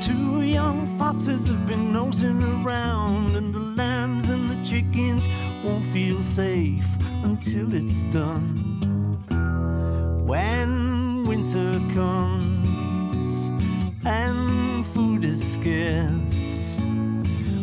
Two 0.00 0.42
young 0.42 0.86
foxes 0.96 1.48
have 1.48 1.66
been 1.66 1.92
nosing 1.92 2.40
around, 2.62 3.34
and 3.34 3.52
the 3.52 3.58
lambs 3.58 4.30
and 4.30 4.48
the 4.48 4.64
chickens 4.64 5.26
won't 5.64 5.84
feel 5.86 6.22
safe 6.22 6.86
until 7.24 7.74
it's 7.74 8.04
done. 8.12 8.78
When 10.30 10.59
winter 11.40 11.80
comes 11.94 13.48
and 14.04 14.86
food 14.88 15.24
is 15.24 15.54
scarce, 15.54 16.78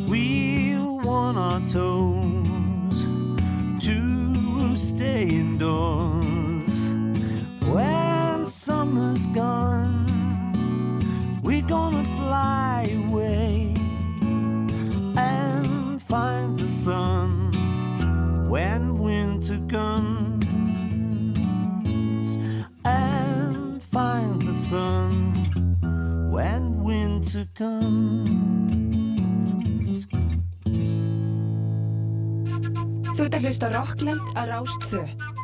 we'll 0.07 0.97
want 0.99 1.37
our 1.37 1.59
toes 1.59 3.05
to 3.79 4.75
stay 4.75 5.27
indoors. 5.27 6.91
When 7.71 8.47
summer's 8.47 9.27
gone, 9.27 10.07
we're 11.43 11.61
gonna 11.61 12.03
fly 12.17 12.87
away 13.05 13.73
and 15.15 16.01
find 16.01 16.57
the 16.57 16.69
sun 16.69 17.51
when 18.49 18.97
winter 18.97 19.59
comes 19.69 19.96
comes. 27.53 28.27
Þú 33.17 33.25
ert 33.25 33.35
að 33.37 33.47
hlusta 33.47 33.71
Rockland 33.73 34.21
á 34.37 34.41
Rástfö. 34.49 35.03
I 35.07 35.36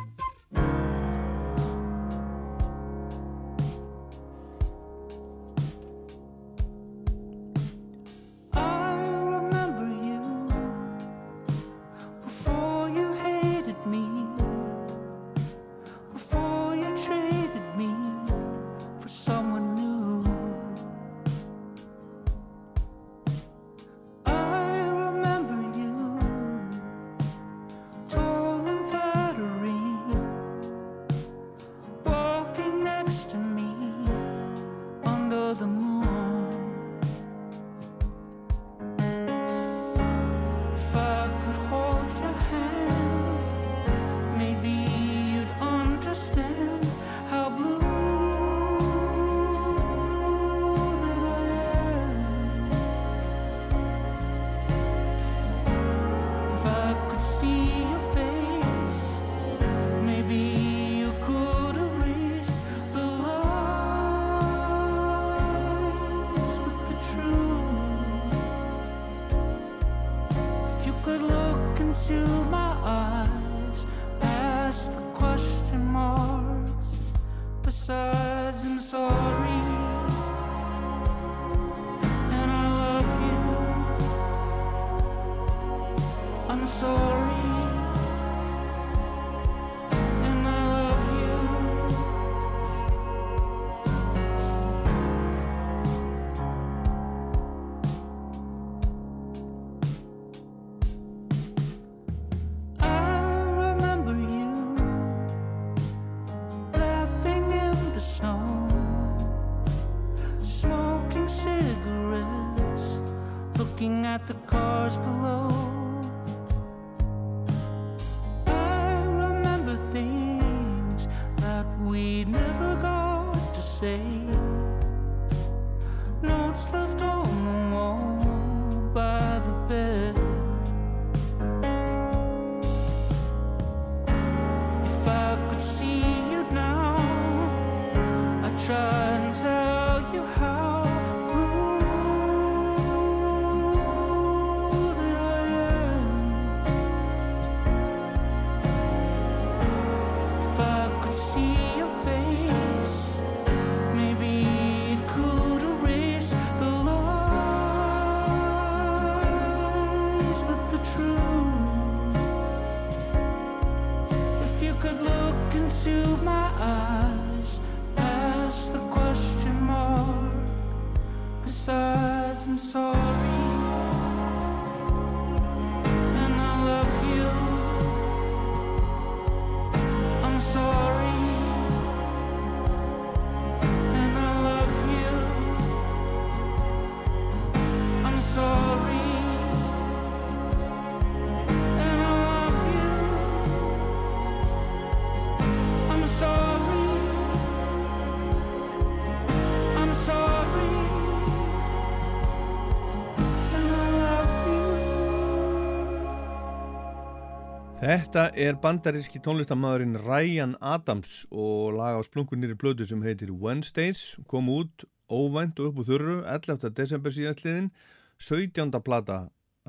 Þetta 207.94 208.22
er 208.34 208.56
bandaríski 208.58 209.20
tónlistamæðurinn 209.22 210.00
Ryan 210.02 210.56
Adams 210.58 211.28
og 211.30 211.76
lag 211.76 211.94
á 211.94 212.02
splunkunir 212.02 212.50
í 212.50 212.56
blödu 212.58 212.82
sem 212.90 213.04
heitir 213.06 213.30
Wednesdays 213.30 214.16
kom 214.26 214.48
út 214.50 214.82
óvænt 215.06 215.62
og 215.62 215.68
upp 215.68 215.78
úr 215.78 215.86
þurru 215.86 216.16
11. 216.26 216.72
desember 216.74 217.14
síðastliðin 217.14 217.70
17. 218.18 218.74
plata 218.82 219.20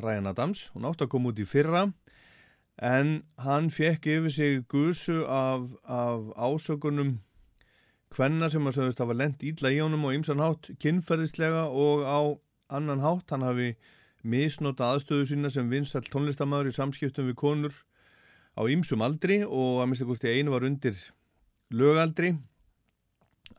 Ryan 0.01 0.31
Adams 0.33 0.71
hún 0.73 0.89
átti 0.89 1.05
að 1.05 1.11
koma 1.13 1.35
út 1.35 1.43
í 1.43 1.45
fyrra 1.45 1.85
en 2.81 3.13
hann 3.45 3.69
fekk 3.69 4.09
yfir 4.15 4.33
sig 4.39 4.67
gusu 4.73 5.21
af, 5.29 5.69
af 5.85 6.25
ásökunum 6.33 7.19
hvenna 8.09 8.49
sem 8.49 8.65
að 8.65 8.79
sögust 8.79 9.05
hafa 9.05 9.21
lent 9.21 9.45
ítla 9.45 9.69
í 9.69 9.83
honum 9.85 10.09
og 10.09 10.17
ymsan 10.17 10.41
hátt 10.41 10.73
kynferðislega 10.81 11.67
og 11.69 12.07
á 12.09 12.21
annan 12.73 13.05
hátt 13.05 13.37
hann 13.37 13.45
hafi 13.45 13.75
misnota 14.25 14.95
aðstöðu 14.95 15.35
sína 15.35 15.53
sem 15.53 15.69
vinstall 15.69 16.09
tónlistamæður 16.09 16.73
í 16.73 16.79
samskiptum 16.81 17.29
við 17.29 17.43
konur 17.45 17.83
á 18.55 18.61
ýmsum 18.71 19.03
aldri 19.05 19.41
og 19.45 19.81
að 19.83 19.89
mista 19.91 20.07
kosti 20.07 20.31
einu 20.31 20.51
var 20.55 20.63
undir 20.67 20.95
lögaldri. 21.71 22.35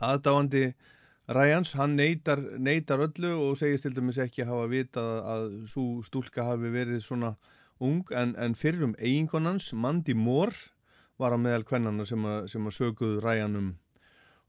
Aðdáandi 0.00 0.74
Ræjans, 1.26 1.72
hann 1.74 1.96
neytar, 1.98 2.38
neytar 2.62 3.00
öllu 3.02 3.32
og 3.48 3.56
segist 3.58 3.82
til 3.82 3.94
dæmis 3.96 4.18
ekki 4.22 4.44
hafa 4.46 4.68
vitað 4.70 5.16
að 5.26 5.46
svo 5.72 5.86
stúlka 6.06 6.44
hafi 6.46 6.70
verið 6.70 7.00
svona 7.02 7.32
ung 7.82 8.04
en, 8.14 8.36
en 8.38 8.54
fyrir 8.54 8.84
um 8.86 8.94
eiginkonans, 8.94 9.72
Mandy 9.74 10.14
Moore 10.14 10.54
var 11.18 11.34
á 11.34 11.38
meðal 11.40 11.64
kvennana 11.66 12.06
sem, 12.06 12.22
að- 12.22 12.46
sem 12.52 12.62
að 12.68 12.76
söguðu 12.78 13.18
Ræjan 13.24 13.58
um 13.58 13.72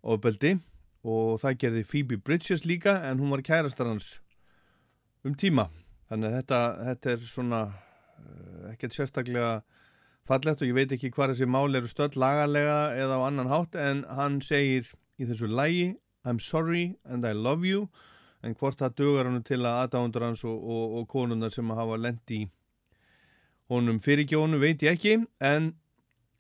ofbeldi. 0.03 0.59
Og 1.07 1.39
það 1.41 1.57
gerði 1.63 1.83
Phoebe 1.87 2.17
Bridges 2.21 2.65
líka 2.67 2.97
en 3.09 3.19
hún 3.21 3.31
var 3.33 3.41
kærastar 3.45 3.87
hans 3.89 4.19
um 5.25 5.33
tíma. 5.33 5.69
Þannig 6.11 6.29
að 6.29 6.37
þetta, 6.41 6.59
þetta 6.91 7.11
er 7.15 7.25
svona 7.27 7.61
uh, 7.71 8.71
ekkert 8.73 8.95
sérstaklega 8.97 9.51
fallegt 10.27 10.61
og 10.61 10.67
ég 10.67 10.75
veit 10.75 10.91
ekki 10.95 11.11
hvað 11.15 11.33
þessi 11.33 11.47
mál 11.49 11.77
eru 11.77 11.87
stöld 11.87 12.17
lagalega 12.19 12.79
eða 12.99 13.19
á 13.19 13.27
annan 13.29 13.51
hátt 13.51 13.77
en 13.79 14.03
hann 14.17 14.41
segir 14.43 14.91
í 15.17 15.27
þessu 15.29 15.47
lægi 15.47 15.95
I'm 16.27 16.41
sorry 16.43 16.97
and 17.05 17.25
I 17.25 17.33
love 17.33 17.67
you 17.67 17.87
en 18.43 18.55
hvort 18.55 18.79
það 18.79 18.95
dugar 18.99 19.29
hann 19.29 19.43
til 19.47 19.63
að 19.63 19.81
aðdándur 19.85 20.27
hans 20.27 20.43
og, 20.47 20.55
og, 20.57 20.99
og 20.99 21.07
konunar 21.11 21.53
sem 21.53 21.71
hafa 21.73 21.97
lent 21.99 22.35
í 22.35 22.43
honum 23.71 23.99
fyrirgjónu 24.03 24.59
veit 24.61 24.83
ég 24.85 24.97
ekki 24.97 25.17
en 25.43 25.73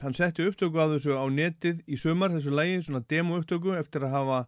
hann 0.03 0.15
setti 0.15 0.45
upptöku 0.45 0.79
af 0.79 0.93
þessu 0.93 1.17
á 1.17 1.25
netið 1.31 1.81
í 1.89 1.97
sumar 1.99 2.31
þessu 2.35 2.53
lægi, 2.53 2.81
svona 2.85 3.03
demo 3.09 3.39
upptöku 3.39 3.73
eftir 3.77 4.05
að 4.05 4.13
hafa, 4.13 4.41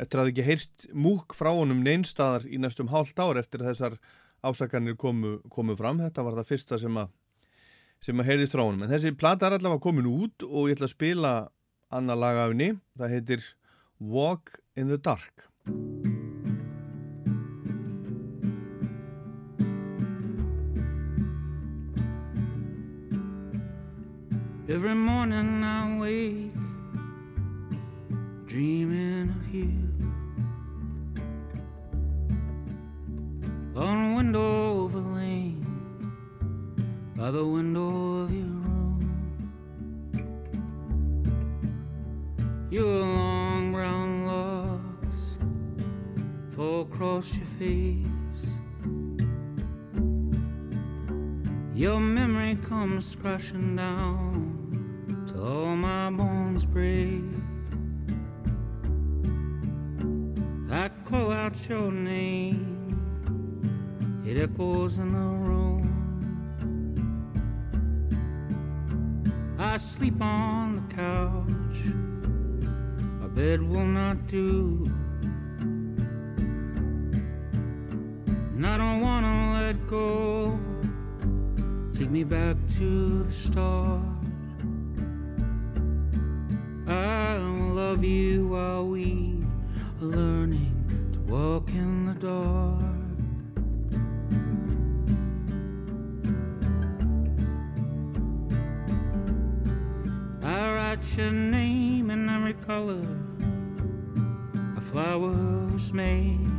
eftir 0.00 0.22
að 0.22 0.30
ekki 0.32 0.46
heyrst 0.46 0.86
múk 0.94 1.36
frá 1.36 1.50
honum 1.52 1.82
neinstadar 1.84 2.46
í 2.48 2.58
næstum 2.62 2.90
hálft 2.94 3.20
ár 3.20 3.38
eftir 3.42 3.62
að 3.62 3.74
þessar 3.74 3.98
ásakanir 4.44 4.96
komu, 5.00 5.38
komu 5.52 5.76
fram, 5.76 6.00
þetta 6.04 6.24
var 6.24 6.38
það 6.40 6.50
fyrsta 6.52 6.80
sem 6.80 6.96
að 7.00 7.12
sem 8.02 8.18
að 8.20 8.30
heyrðist 8.30 8.56
frá 8.56 8.64
honum. 8.64 8.82
En 8.86 8.92
þessi 8.92 9.14
plata 9.16 9.46
er 9.46 9.58
allavega 9.58 9.84
komin 9.84 10.08
út 10.10 10.46
og 10.48 10.70
ég 10.70 10.78
ætla 10.78 10.88
að 10.90 10.96
spila 10.96 11.34
annað 11.94 12.22
lag 12.24 12.40
af 12.42 12.52
henni. 12.54 12.70
Það 12.98 13.14
heitir 13.14 13.48
Walk 14.00 14.58
in 14.74 14.88
the 14.88 14.98
Dark. 14.98 15.48
Every 24.66 24.94
morning 24.94 25.62
I 25.62 25.98
wake 26.00 26.64
dreaming 28.54 29.30
of 29.30 29.52
you. 29.52 29.68
On 33.76 34.12
a 34.12 34.16
window 34.16 34.84
over 34.84 35.00
lane, 35.00 35.53
by 37.24 37.30
the 37.30 37.46
window 37.46 38.20
of 38.24 38.30
your 38.30 38.42
room. 38.42 39.00
Your 42.70 43.00
long 43.00 43.72
brown 43.72 44.26
locks 44.26 45.38
fall 46.54 46.82
across 46.82 47.34
your 47.38 47.46
face. 47.46 48.42
Your 51.74 51.98
memory 51.98 52.58
comes 52.62 53.16
crashing 53.16 53.74
down 53.74 55.24
till 55.26 55.48
all 55.48 55.76
my 55.76 56.10
bones 56.10 56.66
break. 56.66 57.22
I 60.70 60.90
call 61.06 61.32
out 61.32 61.56
your 61.70 61.90
name, 61.90 62.60
it 64.26 64.36
echoes 64.36 64.98
in 64.98 65.10
the 65.12 65.18
room. 65.18 65.93
I 69.64 69.78
sleep 69.78 70.20
on 70.20 70.74
the 70.74 70.94
couch, 70.94 71.78
my 73.20 73.28
bed 73.28 73.62
will 73.62 73.86
not 73.86 74.26
do. 74.26 74.84
And 78.54 78.66
I 78.66 78.76
don't 78.76 79.00
wanna 79.00 79.52
let 79.54 79.88
go. 79.88 80.58
Take 81.94 82.10
me 82.10 82.24
back 82.24 82.56
to 82.78 83.22
the 83.22 83.32
start. 83.32 84.02
I 86.86 87.38
will 87.38 87.74
love 87.74 88.04
you 88.04 88.48
while 88.48 88.86
we 88.86 89.42
are 90.00 90.04
learning 90.04 91.08
to 91.14 91.20
walk 91.20 91.70
in 91.70 92.04
the 92.04 92.14
dark. 92.14 92.93
Your 101.16 101.30
name 101.30 102.10
in 102.10 102.28
every 102.28 102.54
color 102.54 103.06
a 104.76 104.80
flower 104.80 105.68
was 105.72 105.92
made. 105.92 106.54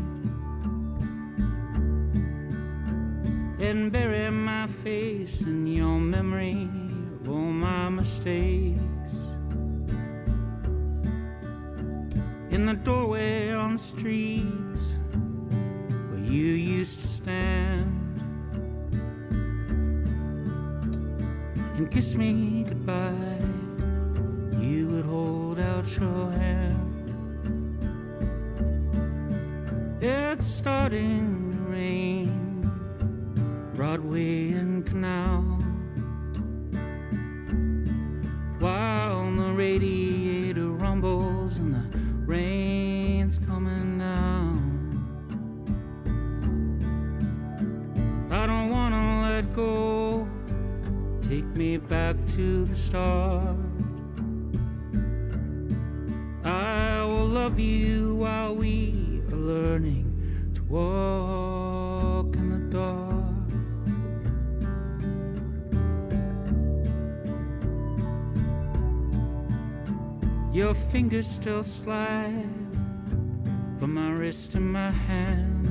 and 3.60 3.92
bury 3.92 4.30
my 4.30 4.68
face 4.68 5.42
in 5.42 5.66
your 5.66 6.00
memory 6.00 6.70
of 7.22 7.30
all 7.30 7.52
my 7.68 7.90
mistakes. 7.90 9.30
In 12.52 12.68
the 12.68 12.76
doorway 12.84 13.52
on 13.52 13.74
the 13.74 13.80
streets 13.80 15.00
where 16.10 16.20
you 16.20 16.46
used 16.78 17.02
to 17.02 17.08
stand 17.08 18.20
and 21.76 21.90
kiss 21.90 22.16
me 22.16 22.66
goodbye, 22.70 23.25
out 25.86 25.98
your 26.00 26.32
hand. 26.32 26.82
It's 30.02 30.46
starting 30.46 31.54
to 31.54 31.60
rain. 31.72 32.70
Broadway 33.74 34.52
and 34.54 34.86
Canal. 34.86 35.42
While 38.60 39.32
the 39.36 39.54
radiator 39.54 40.70
rumbles 40.70 41.60
and 41.60 41.76
the 41.76 41.98
rain's 42.26 43.38
coming 43.38 44.00
down. 44.00 44.72
I 48.32 48.48
don't 48.48 48.70
wanna 48.70 49.22
let 49.22 49.54
go. 49.54 50.28
Take 51.22 51.46
me 51.56 51.78
back 51.78 52.16
to 52.36 52.66
the 52.66 52.76
start. 52.76 53.65
of 57.46 57.60
you 57.60 58.16
while 58.16 58.56
we 58.56 59.22
are 59.32 59.36
learning 59.36 60.52
to 60.56 60.64
walk 60.64 62.36
in 62.36 62.50
the 62.50 62.58
dark. 62.76 63.24
Your 70.52 70.74
fingers 70.74 71.28
still 71.28 71.62
slide 71.62 72.50
from 73.78 73.94
my 73.94 74.10
wrist 74.10 74.54
to 74.54 74.60
my 74.60 74.90
hand. 74.90 75.68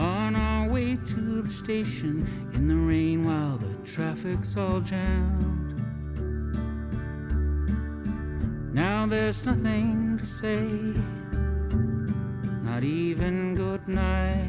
On 0.00 0.34
our 0.34 0.68
way 0.68 0.96
to 0.96 1.42
the 1.42 1.48
station 1.48 2.26
in 2.54 2.66
the 2.66 2.74
rain 2.74 3.24
while 3.24 3.58
the 3.58 3.72
traffic's 3.88 4.56
all 4.56 4.80
jammed. 4.80 5.61
there's 9.12 9.44
nothing 9.44 10.16
to 10.16 10.24
say, 10.24 10.64
not 12.64 12.82
even 12.82 13.54
good 13.54 13.86
night. 13.86 14.48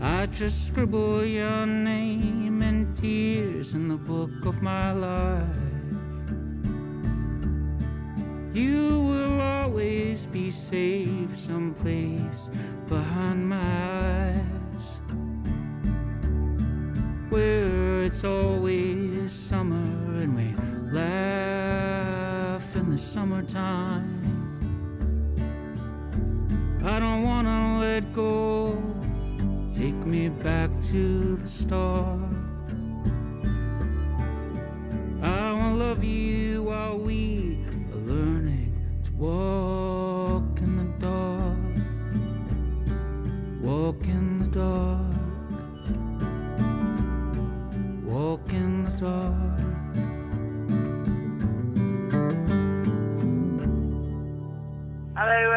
I 0.00 0.26
just 0.26 0.68
scribble 0.68 1.24
your 1.24 1.66
name 1.66 2.62
and 2.62 2.96
tears 2.96 3.74
in 3.74 3.88
the 3.88 3.96
book 3.96 4.46
of 4.46 4.62
my 4.62 4.92
life. 4.92 5.42
You 8.54 9.00
will 9.10 9.40
always 9.40 10.26
be 10.26 10.52
safe 10.52 11.36
someplace 11.36 12.48
behind 12.86 13.48
my 13.48 13.58
eyes, 13.58 15.00
where 17.28 18.02
it's 18.02 18.22
always 18.22 19.32
summer 19.32 19.79
summertime. 23.10 24.22
I 26.84 27.00
don't 27.00 27.24
wanna 27.24 27.80
let 27.80 28.12
go. 28.12 28.80
Take 29.72 29.96
me 30.06 30.28
back 30.28 30.70
to 30.92 31.34
the 31.34 31.46
start. 31.48 32.32
I 35.22 35.52
will 35.58 35.74
love 35.74 36.04
you 36.04 36.62
while 36.62 36.98
we 36.98 37.58
are 37.92 38.02
learning 38.12 39.00
to 39.02 39.12
walk. 39.14 39.59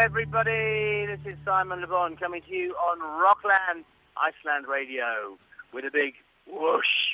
everybody. 0.04 1.06
This 1.06 1.34
is 1.34 1.40
Simon 1.46 1.80
LeBon 1.80 2.20
coming 2.20 2.42
to 2.42 2.54
you 2.54 2.74
on 2.74 3.00
Rockland 3.22 3.86
Iceland 4.18 4.68
Radio 4.68 5.38
with 5.72 5.86
a 5.86 5.92
big 5.92 6.16
whoosh. 6.46 7.13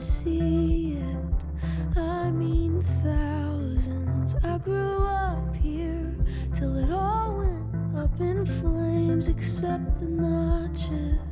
see 0.00 0.98
it. 0.98 1.98
I 1.98 2.30
mean, 2.30 2.80
thousands. 3.02 4.36
I 4.44 4.58
grew 4.58 4.98
up 5.06 5.56
here 5.56 6.14
till 6.54 6.76
it 6.76 6.90
all 6.90 7.38
went 7.38 7.98
up 7.98 8.20
in 8.20 8.46
flames, 8.46 9.28
except 9.28 9.98
the 9.98 10.06
notches. 10.06 11.27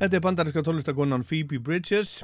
Þetta 0.00 0.16
er 0.16 0.22
bandarinska 0.24 0.60
tónlistakonan 0.64 1.24
Phoebe 1.28 1.58
Bridges 1.60 2.22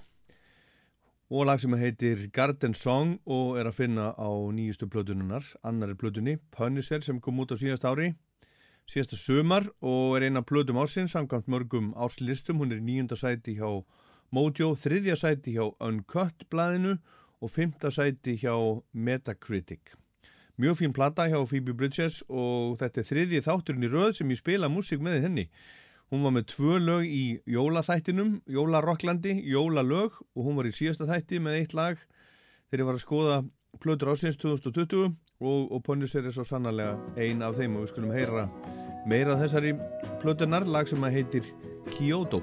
og 1.29 1.43
lag 1.45 1.61
sem 1.61 1.75
heitir 1.77 2.23
Garden 2.33 2.73
Song 2.73 3.19
og 3.29 3.59
er 3.61 3.69
að 3.69 3.77
finna 3.83 4.07
á 4.17 4.33
nýjustu 4.49 4.89
plötununar, 4.89 5.45
annari 5.61 5.93
plötunni, 5.93 6.39
Punisher 6.57 7.05
sem 7.05 7.21
kom 7.21 7.45
út 7.45 7.53
á 7.53 7.61
síðast 7.61 7.85
ári, 7.85 8.15
síðasta 8.89 9.21
sömar 9.21 9.69
og 9.85 10.17
er 10.17 10.25
eina 10.25 10.41
plötum 10.41 10.81
ásins, 10.81 11.13
samkvæmt 11.13 11.53
mörgum 11.53 11.93
áslistum, 12.01 12.65
hún 12.65 12.73
er 12.73 12.81
í 12.81 12.87
nýjunda 12.89 13.21
sæti 13.21 13.59
hjá 13.61 13.69
Mojo, 14.33 14.73
þriðja 14.73 15.21
sæti 15.21 15.59
hjá 15.61 15.69
Uncut 15.77 16.49
blæðinu 16.49 16.97
og 17.45 17.53
fymta 17.53 17.93
sæti 17.93 18.39
hjá 18.41 18.57
Metacritic. 18.97 19.93
Mjög 20.57 20.81
fín 20.81 20.97
plata 20.97 21.29
hjá 21.29 21.43
Phoebe 21.45 21.77
Bridges 21.77 22.23
og 22.33 22.79
þetta 22.81 23.05
er 23.05 23.13
þriðji 23.13 23.45
þátturinn 23.45 23.85
í 23.85 23.93
röð 23.93 24.15
sem 24.17 24.33
ég 24.33 24.41
spila 24.41 24.73
músík 24.73 25.05
með 25.05 25.27
henni. 25.29 25.51
Hún 26.13 26.23
var 26.23 26.37
með 26.37 26.45
tvö 26.53 26.79
lög 26.79 27.07
í 27.11 27.25
jólaþættinum, 27.51 28.37
jólarocklandi, 28.47 29.41
jólalög 29.51 30.21
og 30.37 30.45
hún 30.47 30.55
var 30.59 30.69
í 30.69 30.75
síðasta 30.77 31.09
þætti 31.09 31.41
með 31.43 31.59
eitt 31.59 31.75
lag 31.75 31.99
þegar 32.71 32.83
ég 32.83 32.89
var 32.91 32.99
að 32.99 33.03
skoða 33.03 33.39
plötur 33.83 34.13
ásins 34.15 34.39
2020 34.39 35.11
og, 35.11 35.61
og 35.67 35.83
Punisher 35.83 36.23
er 36.23 36.35
svo 36.37 36.47
sannarlega 36.47 36.95
ein 37.19 37.43
af 37.43 37.59
þeim 37.59 37.75
og 37.77 37.85
við 37.85 37.93
skulum 37.93 38.15
heyra 38.15 38.47
meira 39.07 39.37
þessari 39.43 39.75
plötunar, 40.23 40.67
lag 40.67 40.89
sem 40.91 41.03
að 41.07 41.19
heitir 41.19 41.55
Kyoto. 41.91 42.43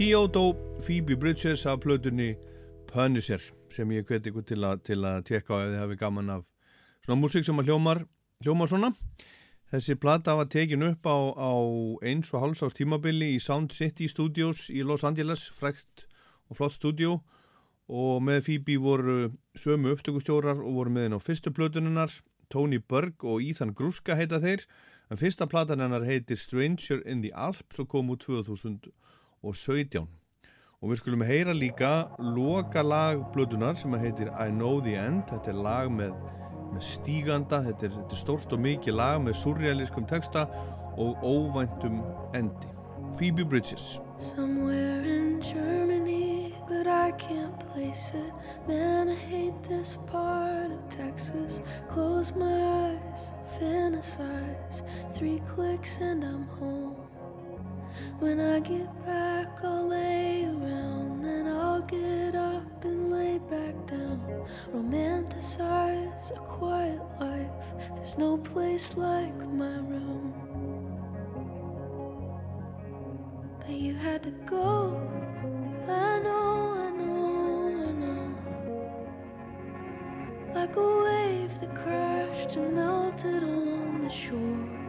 Kyoto, 0.00 0.54
Phoebe 0.80 1.14
Bridgers 1.16 1.66
af 1.66 1.80
plötunni 1.80 2.34
Punisher 2.88 3.38
sem 3.76 3.90
ég 3.92 4.06
hveti 4.08 4.30
ykkur 4.30 4.44
til, 4.48 4.64
að- 4.64 4.80
til 4.82 5.04
að 5.04 5.24
tekka 5.28 5.52
á 5.52 5.60
ef 5.60 5.68
þið 5.74 5.78
hafi 5.78 5.96
gaman 6.00 6.30
af 6.30 6.44
svona 7.04 7.20
músík 7.20 7.44
sem 7.44 7.58
að 7.60 7.66
hljómar, 7.68 8.06
hljómar 8.42 8.68
svona. 8.68 8.94
Þessi 9.70 9.98
plata 10.00 10.34
var 10.36 10.46
tekin 10.48 10.82
upp 10.82 11.04
á, 11.04 11.16
á 11.36 11.52
eins 12.00 12.32
og 12.32 12.40
hálfsárs 12.40 12.72
tímabili 12.72 13.36
í 13.36 13.40
Sound 13.42 13.72
City 13.72 14.08
Studios 14.08 14.70
í 14.70 14.80
Los 14.82 15.04
Angeles 15.04 15.50
frækt 15.52 16.06
og 16.48 16.56
flott 16.56 16.72
stúdíó. 16.80 17.20
Og 17.90 18.22
með 18.22 18.40
Phoebe 18.48 18.80
voru 18.80 19.32
sömu 19.54 19.92
upptökustjórar 19.92 20.64
og 20.64 20.74
voru 20.80 20.90
með 20.90 21.02
henn 21.10 21.18
á 21.18 21.20
fyrstu 21.20 21.52
plötuninnar 21.52 22.22
Tony 22.48 22.78
Berg 22.78 23.22
og 23.22 23.42
Ethan 23.42 23.74
Gruska 23.74 24.16
heita 24.16 24.40
þeir. 24.40 24.64
En 25.10 25.18
fyrsta 25.18 25.46
platan 25.46 25.80
hennar 25.80 26.06
heitir 26.08 26.38
Stranger 26.38 27.02
in 27.06 27.20
the 27.20 27.30
Alps 27.34 27.78
og 27.78 27.88
kom 27.88 28.08
úr 28.08 28.16
2017 28.16 28.90
og 30.80 30.88
við 30.88 31.00
skulum 31.02 31.24
heyra 31.24 31.52
líka 31.52 31.92
loka 32.18 32.82
lag 32.82 33.20
blödunar 33.34 33.76
sem 33.76 33.92
heitir 34.00 34.30
I 34.32 34.48
Know 34.48 34.80
the 34.80 34.96
End 34.96 35.26
þetta 35.28 35.52
er 35.52 35.62
lag 35.66 35.90
með, 35.92 36.14
með 36.72 36.84
stíganda 36.86 37.60
þetta 37.66 37.88
er, 37.88 37.96
þetta 37.98 38.16
er 38.16 38.22
stórt 38.22 38.54
og 38.56 38.62
mikið 38.64 38.96
lag 38.96 39.20
með 39.24 39.36
surrealískum 39.42 40.08
texta 40.08 40.46
og 41.00 41.20
óvæntum 41.24 42.00
endi 42.36 42.72
Phoebe 43.18 43.44
Bridges 43.44 43.98
Somewhere 44.20 45.00
in 45.00 45.40
Germany, 45.40 46.54
but 46.68 46.86
I 46.86 47.12
can't 47.12 47.58
place 47.72 48.12
it. 48.14 48.34
Man, 48.68 49.08
I 49.08 49.14
hate 49.14 49.62
this 49.62 49.96
part 50.06 50.70
of 50.70 50.88
Texas. 50.90 51.62
Close 51.88 52.34
my 52.34 52.90
eyes, 52.90 53.32
fantasize. 53.58 54.82
Three 55.14 55.40
clicks 55.48 55.96
and 56.02 56.22
I'm 56.22 56.46
home. 56.58 56.99
When 58.18 58.40
I 58.40 58.60
get 58.60 58.88
back, 59.06 59.48
I'll 59.62 59.88
lay 59.88 60.44
around. 60.44 61.22
Then 61.22 61.46
I'll 61.46 61.82
get 61.82 62.34
up 62.34 62.84
and 62.84 63.10
lay 63.10 63.38
back 63.38 63.74
down. 63.86 64.20
Romanticize 64.72 66.30
a 66.36 66.40
quiet 66.40 67.00
life. 67.20 67.50
There's 67.96 68.18
no 68.18 68.36
place 68.38 68.96
like 68.96 69.36
my 69.48 69.76
room. 69.76 70.34
But 73.60 73.70
you 73.70 73.94
had 73.94 74.22
to 74.24 74.30
go. 74.46 75.00
I 75.88 76.18
know, 76.20 76.74
I 76.76 76.90
know, 76.90 77.86
I 77.88 77.92
know. 78.02 78.34
Like 80.54 80.76
a 80.76 81.02
wave 81.04 81.60
that 81.60 81.74
crashed 81.74 82.56
and 82.56 82.74
melted 82.74 83.42
on 83.42 84.02
the 84.02 84.10
shore. 84.10 84.79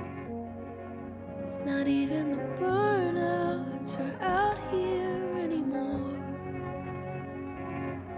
Not 1.66 1.88
even 1.88 2.32
the 2.32 2.44
burnouts 2.60 4.00
are 4.00 4.24
out 4.24 4.58
here 4.72 5.38
anymore. 5.38 6.18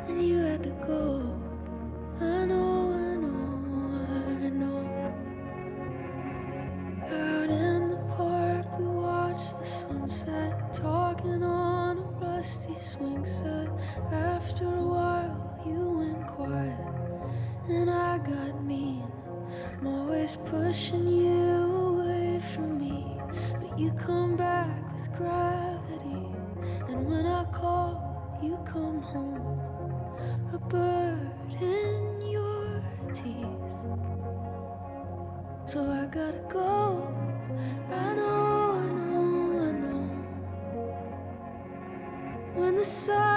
And 0.08 0.26
you 0.26 0.40
had 0.40 0.64
to 0.64 0.70
go. 0.88 1.43
gotta 36.14 36.44
go. 36.48 37.08
I 37.90 38.14
know, 38.14 38.74
I 38.74 38.86
know, 38.86 39.62
I 39.66 39.72
know. 39.82 40.02
When 42.54 42.76
the 42.76 42.86
sun 42.86 43.33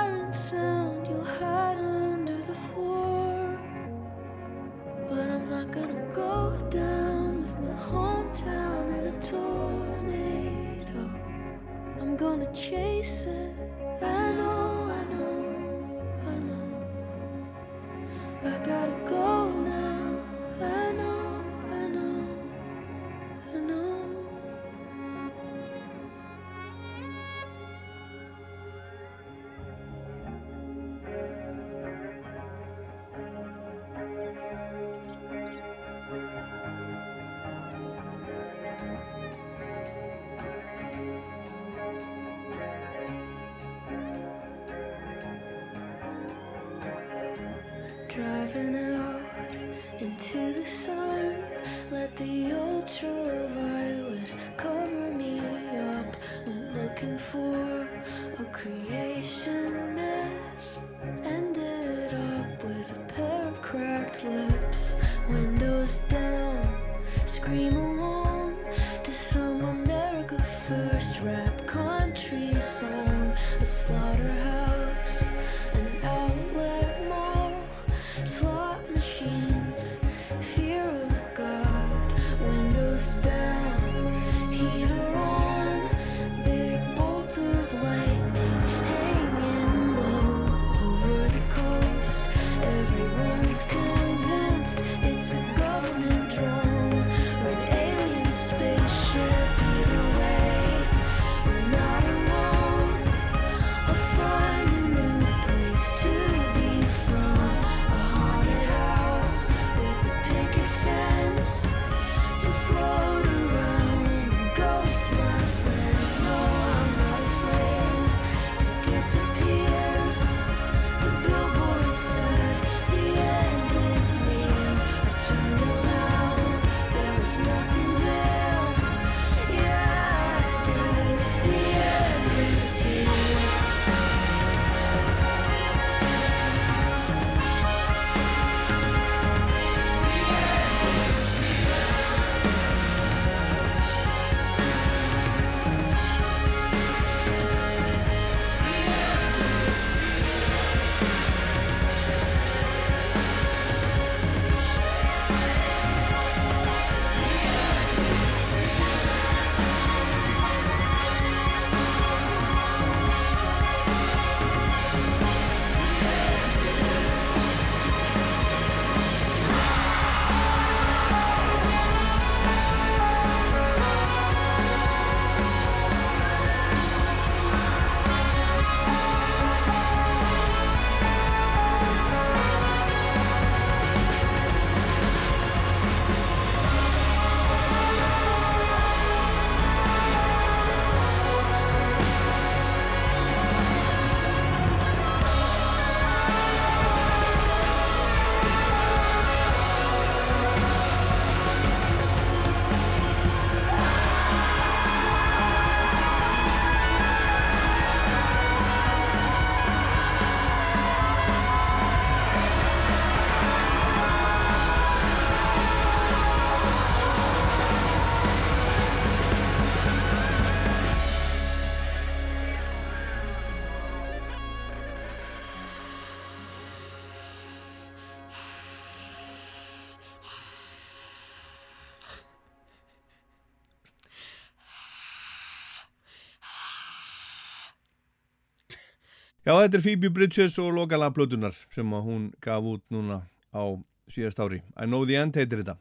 Já, 239.46 239.52
þetta 239.62 239.76
er 239.78 239.82
Phoebe 239.84 240.08
Bridges 240.10 240.56
og 240.58 240.72
lokala 240.74 241.06
plötunar 241.14 241.54
sem 241.70 241.92
hún 242.02 242.32
gaf 242.42 242.64
út 242.66 242.82
núna 242.90 243.20
á 243.54 243.62
síðast 244.10 244.40
ári. 244.42 244.56
I 244.74 244.88
know 244.90 245.04
the 245.06 245.14
end 245.14 245.36
heitir 245.38 245.60
þetta. 245.60 245.76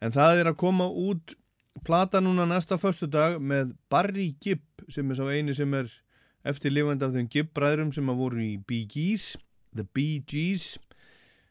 En 0.00 0.14
það 0.14 0.38
er 0.40 0.48
að 0.48 0.54
koma 0.62 0.86
út 0.88 1.34
plata 1.84 2.22
núna 2.24 2.46
næsta 2.48 2.78
förstu 2.80 3.04
dag 3.12 3.34
með 3.36 3.74
Barry 3.92 4.30
Gibb 4.40 4.86
sem 4.88 5.12
er 5.12 5.18
sá 5.18 5.28
eini 5.28 5.52
sem 5.52 5.74
er 5.76 5.90
eftirlifandi 6.48 7.04
af 7.04 7.12
þeim 7.12 7.28
Gibb-bræðrum 7.34 7.90
sem 7.92 8.08
að 8.08 8.22
voru 8.22 8.40
í 8.40 8.54
Bee 8.64 8.86
Gees, 8.88 9.26
The 9.76 9.84
Bee 9.84 10.22
Gees. 10.24 10.78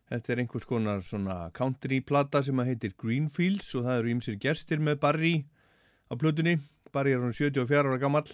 Þetta 0.09 0.33
er 0.33 0.41
einhvers 0.41 0.65
konar 0.65 1.03
svona 1.05 1.51
country-plata 1.53 2.41
sem 2.47 2.57
að 2.57 2.71
heitir 2.71 2.95
Greenfields 2.97 3.69
og 3.77 3.85
það 3.85 3.99
eru 3.99 4.15
ímsir 4.15 4.39
gerstir 4.41 4.81
með 4.81 4.97
Barry 5.05 5.35
á 6.09 6.17
plötunni. 6.17 6.57
Barry 6.89 7.13
er 7.13 7.21
hún 7.21 7.37
74 7.37 7.85
ára 7.85 8.01
gammal. 8.01 8.25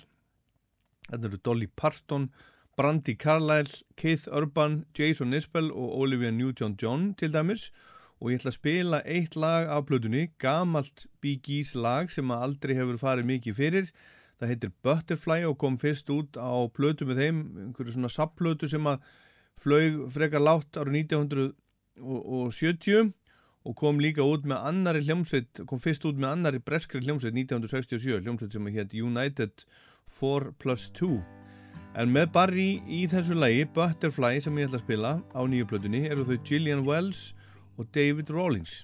Þetta 1.09 1.27
eru 1.27 1.41
Dolly 1.43 1.67
Parton 1.67 2.29
og 2.31 2.47
Brandy 2.81 3.13
Carlile, 3.13 3.69
Keith 3.95 4.27
Urban, 4.31 4.85
Jason 4.97 5.33
Isbell 5.33 5.71
og 5.71 5.99
Olivia 5.99 6.31
Newton-John 6.31 7.13
til 7.13 7.33
dæmis 7.33 7.71
og 8.17 8.31
ég 8.31 8.35
ætla 8.39 8.49
að 8.49 8.55
spila 8.55 9.01
eitt 9.05 9.35
lag 9.37 9.69
af 9.69 9.85
plötunni, 9.85 10.31
gamalt 10.41 11.05
Bee 11.21 11.37
Gees 11.45 11.75
lag 11.77 12.09
sem 12.09 12.31
aldrei 12.33 12.73
hefur 12.77 12.97
farið 12.97 13.25
mikið 13.29 13.53
fyrir. 13.57 13.91
Það 14.41 14.49
heitir 14.49 14.71
Butterfly 14.81 15.45
og 15.45 15.57
kom 15.61 15.77
fyrst 15.81 16.09
út 16.09 16.37
á 16.41 16.65
plötu 16.73 17.05
með 17.05 17.21
þeim, 17.21 17.37
einhverju 17.67 17.91
svona 17.93 18.09
sapplötu 18.09 18.65
sem 18.71 18.87
að 18.89 18.97
flög 19.61 20.09
frekar 20.15 20.41
látt 20.41 20.77
árið 20.81 20.95
1970 21.03 23.13
og 23.61 23.73
kom 23.77 24.01
líka 24.01 24.25
út 24.25 24.41
með 24.49 24.57
annari 24.71 25.05
hljómsveit, 25.05 25.61
kom 25.69 25.79
fyrst 25.81 26.05
út 26.09 26.17
með 26.17 26.31
annari 26.31 26.59
breskri 26.65 27.03
hljómsveit 27.05 27.37
1967, 27.37 28.25
hljómsveit 28.25 28.53
sem 28.57 28.73
heit 28.73 28.97
United 28.97 29.53
4 30.17 30.57
plus 30.57 30.89
2 30.97 31.40
en 31.99 32.11
með 32.13 32.31
Barry 32.35 32.69
í 32.87 33.03
þessu 33.11 33.35
lagi 33.35 33.65
Butterfly 33.75 34.39
sem 34.43 34.57
ég 34.59 34.69
ætla 34.69 34.79
að 34.79 34.85
spila 34.85 35.13
á 35.35 35.41
nýju 35.43 35.67
plötunni 35.71 36.05
eru 36.07 36.27
þau 36.27 36.37
Gillian 36.47 36.85
Wells 36.87 37.31
og 37.77 37.89
David 37.95 38.31
Rawlings 38.31 38.81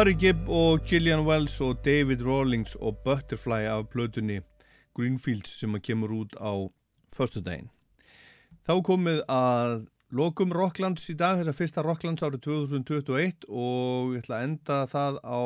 Barry 0.00 0.14
Gibb 0.16 0.48
og 0.48 0.86
Gillian 0.88 1.26
Wells 1.26 1.58
og 1.60 1.82
David 1.84 2.22
Rawlings 2.24 2.74
og 2.74 2.96
Butterfly 3.04 3.66
af 3.68 3.82
plötunni 3.92 4.38
Greenfields 4.96 5.58
sem 5.60 5.74
að 5.76 5.82
kemur 5.90 6.14
út 6.22 6.32
á 6.40 6.56
förstudaginn. 7.12 7.68
Þá 8.64 8.80
komið 8.80 9.20
að 9.28 9.74
lokum 10.08 10.54
Rocklands 10.56 11.04
í 11.12 11.16
dag, 11.20 11.36
þessa 11.36 11.52
fyrsta 11.58 11.84
Rocklands 11.84 12.24
árið 12.24 12.46
2021 12.46 13.44
og 13.44 14.14
ég 14.14 14.22
ætla 14.22 14.38
að 14.38 14.46
enda 14.46 14.78
það 14.94 15.18
á 15.20 15.42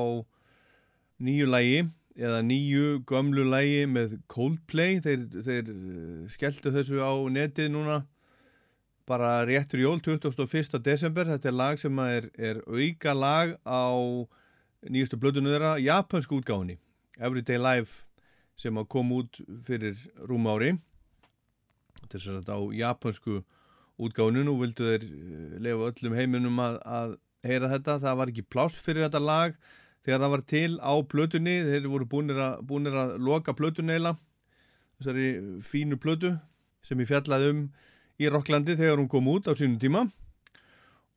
nýju 1.19 1.51
lægi 1.51 1.83
eða 2.15 2.39
nýju 2.47 3.03
gömlu 3.11 3.49
lægi 3.51 3.91
með 3.91 4.15
Coldplay. 4.31 5.03
Þeir, 5.03 5.27
þeir 5.35 5.75
eh, 5.75 6.31
skelltu 6.37 6.71
þessu 6.79 7.03
á 7.03 7.11
netið 7.27 7.75
núna 7.75 7.99
bara 9.03 9.35
réttur 9.51 9.83
jól 9.83 9.99
21. 9.99 10.79
desember 10.79 11.27
þetta 11.27 11.51
er 11.51 11.61
lag 11.65 11.83
sem 11.83 12.07
er, 12.07 12.31
er 12.39 12.63
auka 12.71 13.19
lag 13.19 13.59
á 13.67 13.91
nýjustu 14.91 15.19
blöðinu 15.21 15.53
þeirra 15.55 15.77
japansku 15.83 16.41
útgáðunni 16.41 16.79
Everyday 17.19 17.61
Life 17.61 18.03
sem 18.59 18.77
að 18.79 18.91
kom 18.95 19.13
út 19.15 19.41
fyrir 19.67 19.99
rúm 20.29 20.47
ári. 20.51 20.75
Þess 22.11 22.29
að 22.29 22.39
þetta 22.41 22.59
á 22.59 22.63
japansku 22.79 23.39
útgáinu 24.03 24.45
nú 24.47 24.57
vildu 24.61 24.91
þeir 24.91 25.07
eh, 25.07 25.57
lefa 25.63 25.91
öllum 25.91 26.19
heiminum 26.19 26.61
að, 26.63 26.79
að 26.85 27.17
heyra 27.47 27.71
þetta. 27.73 27.99
Það 28.05 28.21
var 28.21 28.33
ekki 28.33 28.47
pláss 28.51 28.79
fyrir 28.83 29.07
þetta 29.07 29.23
lag 29.23 29.57
þegar 30.05 30.23
það 30.25 30.35
var 30.35 30.45
til 30.55 30.71
á 30.79 30.95
plötunni. 31.15 31.57
Þeir 31.67 31.91
voru 31.93 32.09
búinir 32.11 32.41
að, 32.43 32.63
búinir 32.69 32.99
að 32.99 33.17
loka 33.23 33.57
plötunni 33.57 33.99
eila 33.99 34.15
þessari 34.99 35.61
fínu 35.65 35.99
plötu 36.01 36.35
sem 36.87 37.01
ég 37.01 37.09
fjallaði 37.11 37.51
um 37.51 37.63
í 38.21 38.29
Rocklandi 38.31 38.77
þegar 38.79 39.01
hún 39.01 39.11
kom 39.11 39.27
út 39.33 39.49
á 39.51 39.53
sínum 39.59 39.79
tíma. 39.83 40.05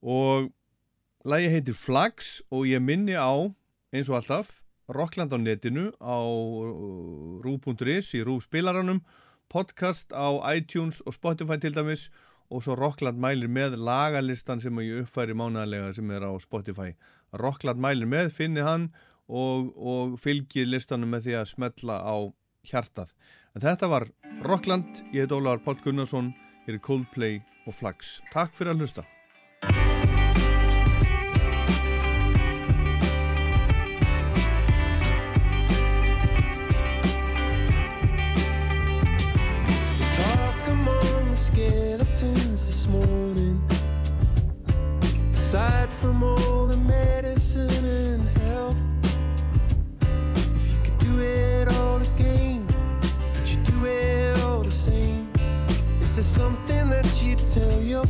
Og 0.01 0.49
lagi 1.27 1.49
heitir 1.51 1.75
Flags 1.75 2.37
og 2.55 2.69
ég 2.69 2.79
minni 2.79 3.15
á 3.19 3.27
eins 3.91 4.07
og 4.07 4.21
alltaf 4.21 4.61
Rockland 4.87 5.33
á 5.35 5.37
netinu 5.37 5.89
á 5.99 6.23
uh, 6.23 7.41
rú.is 7.43 8.13
í 8.15 8.21
rú 8.23 8.37
spilaranum 8.39 9.01
podcast 9.51 10.15
á 10.15 10.31
iTunes 10.55 11.01
og 11.03 11.17
Spotify 11.17 11.59
til 11.59 11.75
dæmis 11.75 12.07
og 12.47 12.63
svo 12.63 12.77
Rockland 12.79 13.19
mælir 13.19 13.51
með 13.51 13.75
lagalistan 13.75 14.63
sem 14.63 14.79
ég 14.79 15.03
uppfæri 15.03 15.35
mánaðarlega 15.35 15.97
sem 15.97 16.11
er 16.15 16.23
á 16.23 16.31
Spotify. 16.39 16.95
Rockland 17.35 17.83
mælir 17.83 18.07
með, 18.07 18.31
finni 18.31 18.63
hann 18.63 18.87
og, 19.27 19.75
og 19.75 20.15
fylgið 20.23 20.71
listanum 20.71 21.11
með 21.11 21.27
því 21.27 21.37
að 21.41 21.51
smetla 21.51 21.99
á 22.07 22.15
hjartað. 22.71 23.11
En 23.51 23.67
þetta 23.67 23.91
var 23.91 24.07
Rockland, 24.47 25.03
ég 25.11 25.27
heit 25.27 25.35
Ólaður 25.35 25.65
Pál 25.67 25.77
Gunnarsson 25.83 26.31
hér 26.63 26.79
er 26.79 26.83
Coldplay 26.87 27.43
og 27.67 27.75
Flags 27.75 28.21
Takk 28.31 28.55
fyrir 28.55 28.77
að 28.77 28.85
hlusta 28.85 29.07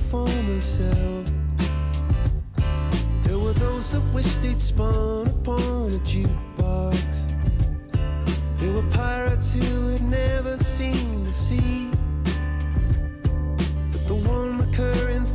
former 0.09 0.61
self? 0.61 1.25
There 3.23 3.37
were 3.37 3.51
those 3.53 3.91
that 3.91 4.03
wished 4.13 4.41
they'd 4.41 4.61
spun 4.61 5.27
upon 5.27 5.93
a 5.95 5.99
jukebox. 5.99 7.33
There 8.57 8.71
were 8.71 8.89
pirates 8.91 9.53
who 9.53 9.89
had 9.89 10.03
never 10.03 10.57
seen 10.57 11.25
the 11.25 11.33
sea. 11.33 11.89
But 13.91 14.07
the 14.07 14.15
one 14.15 14.59
recurring 14.59 15.25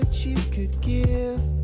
that 0.00 0.24
you 0.24 0.36
could 0.52 0.80
give? 0.80 1.57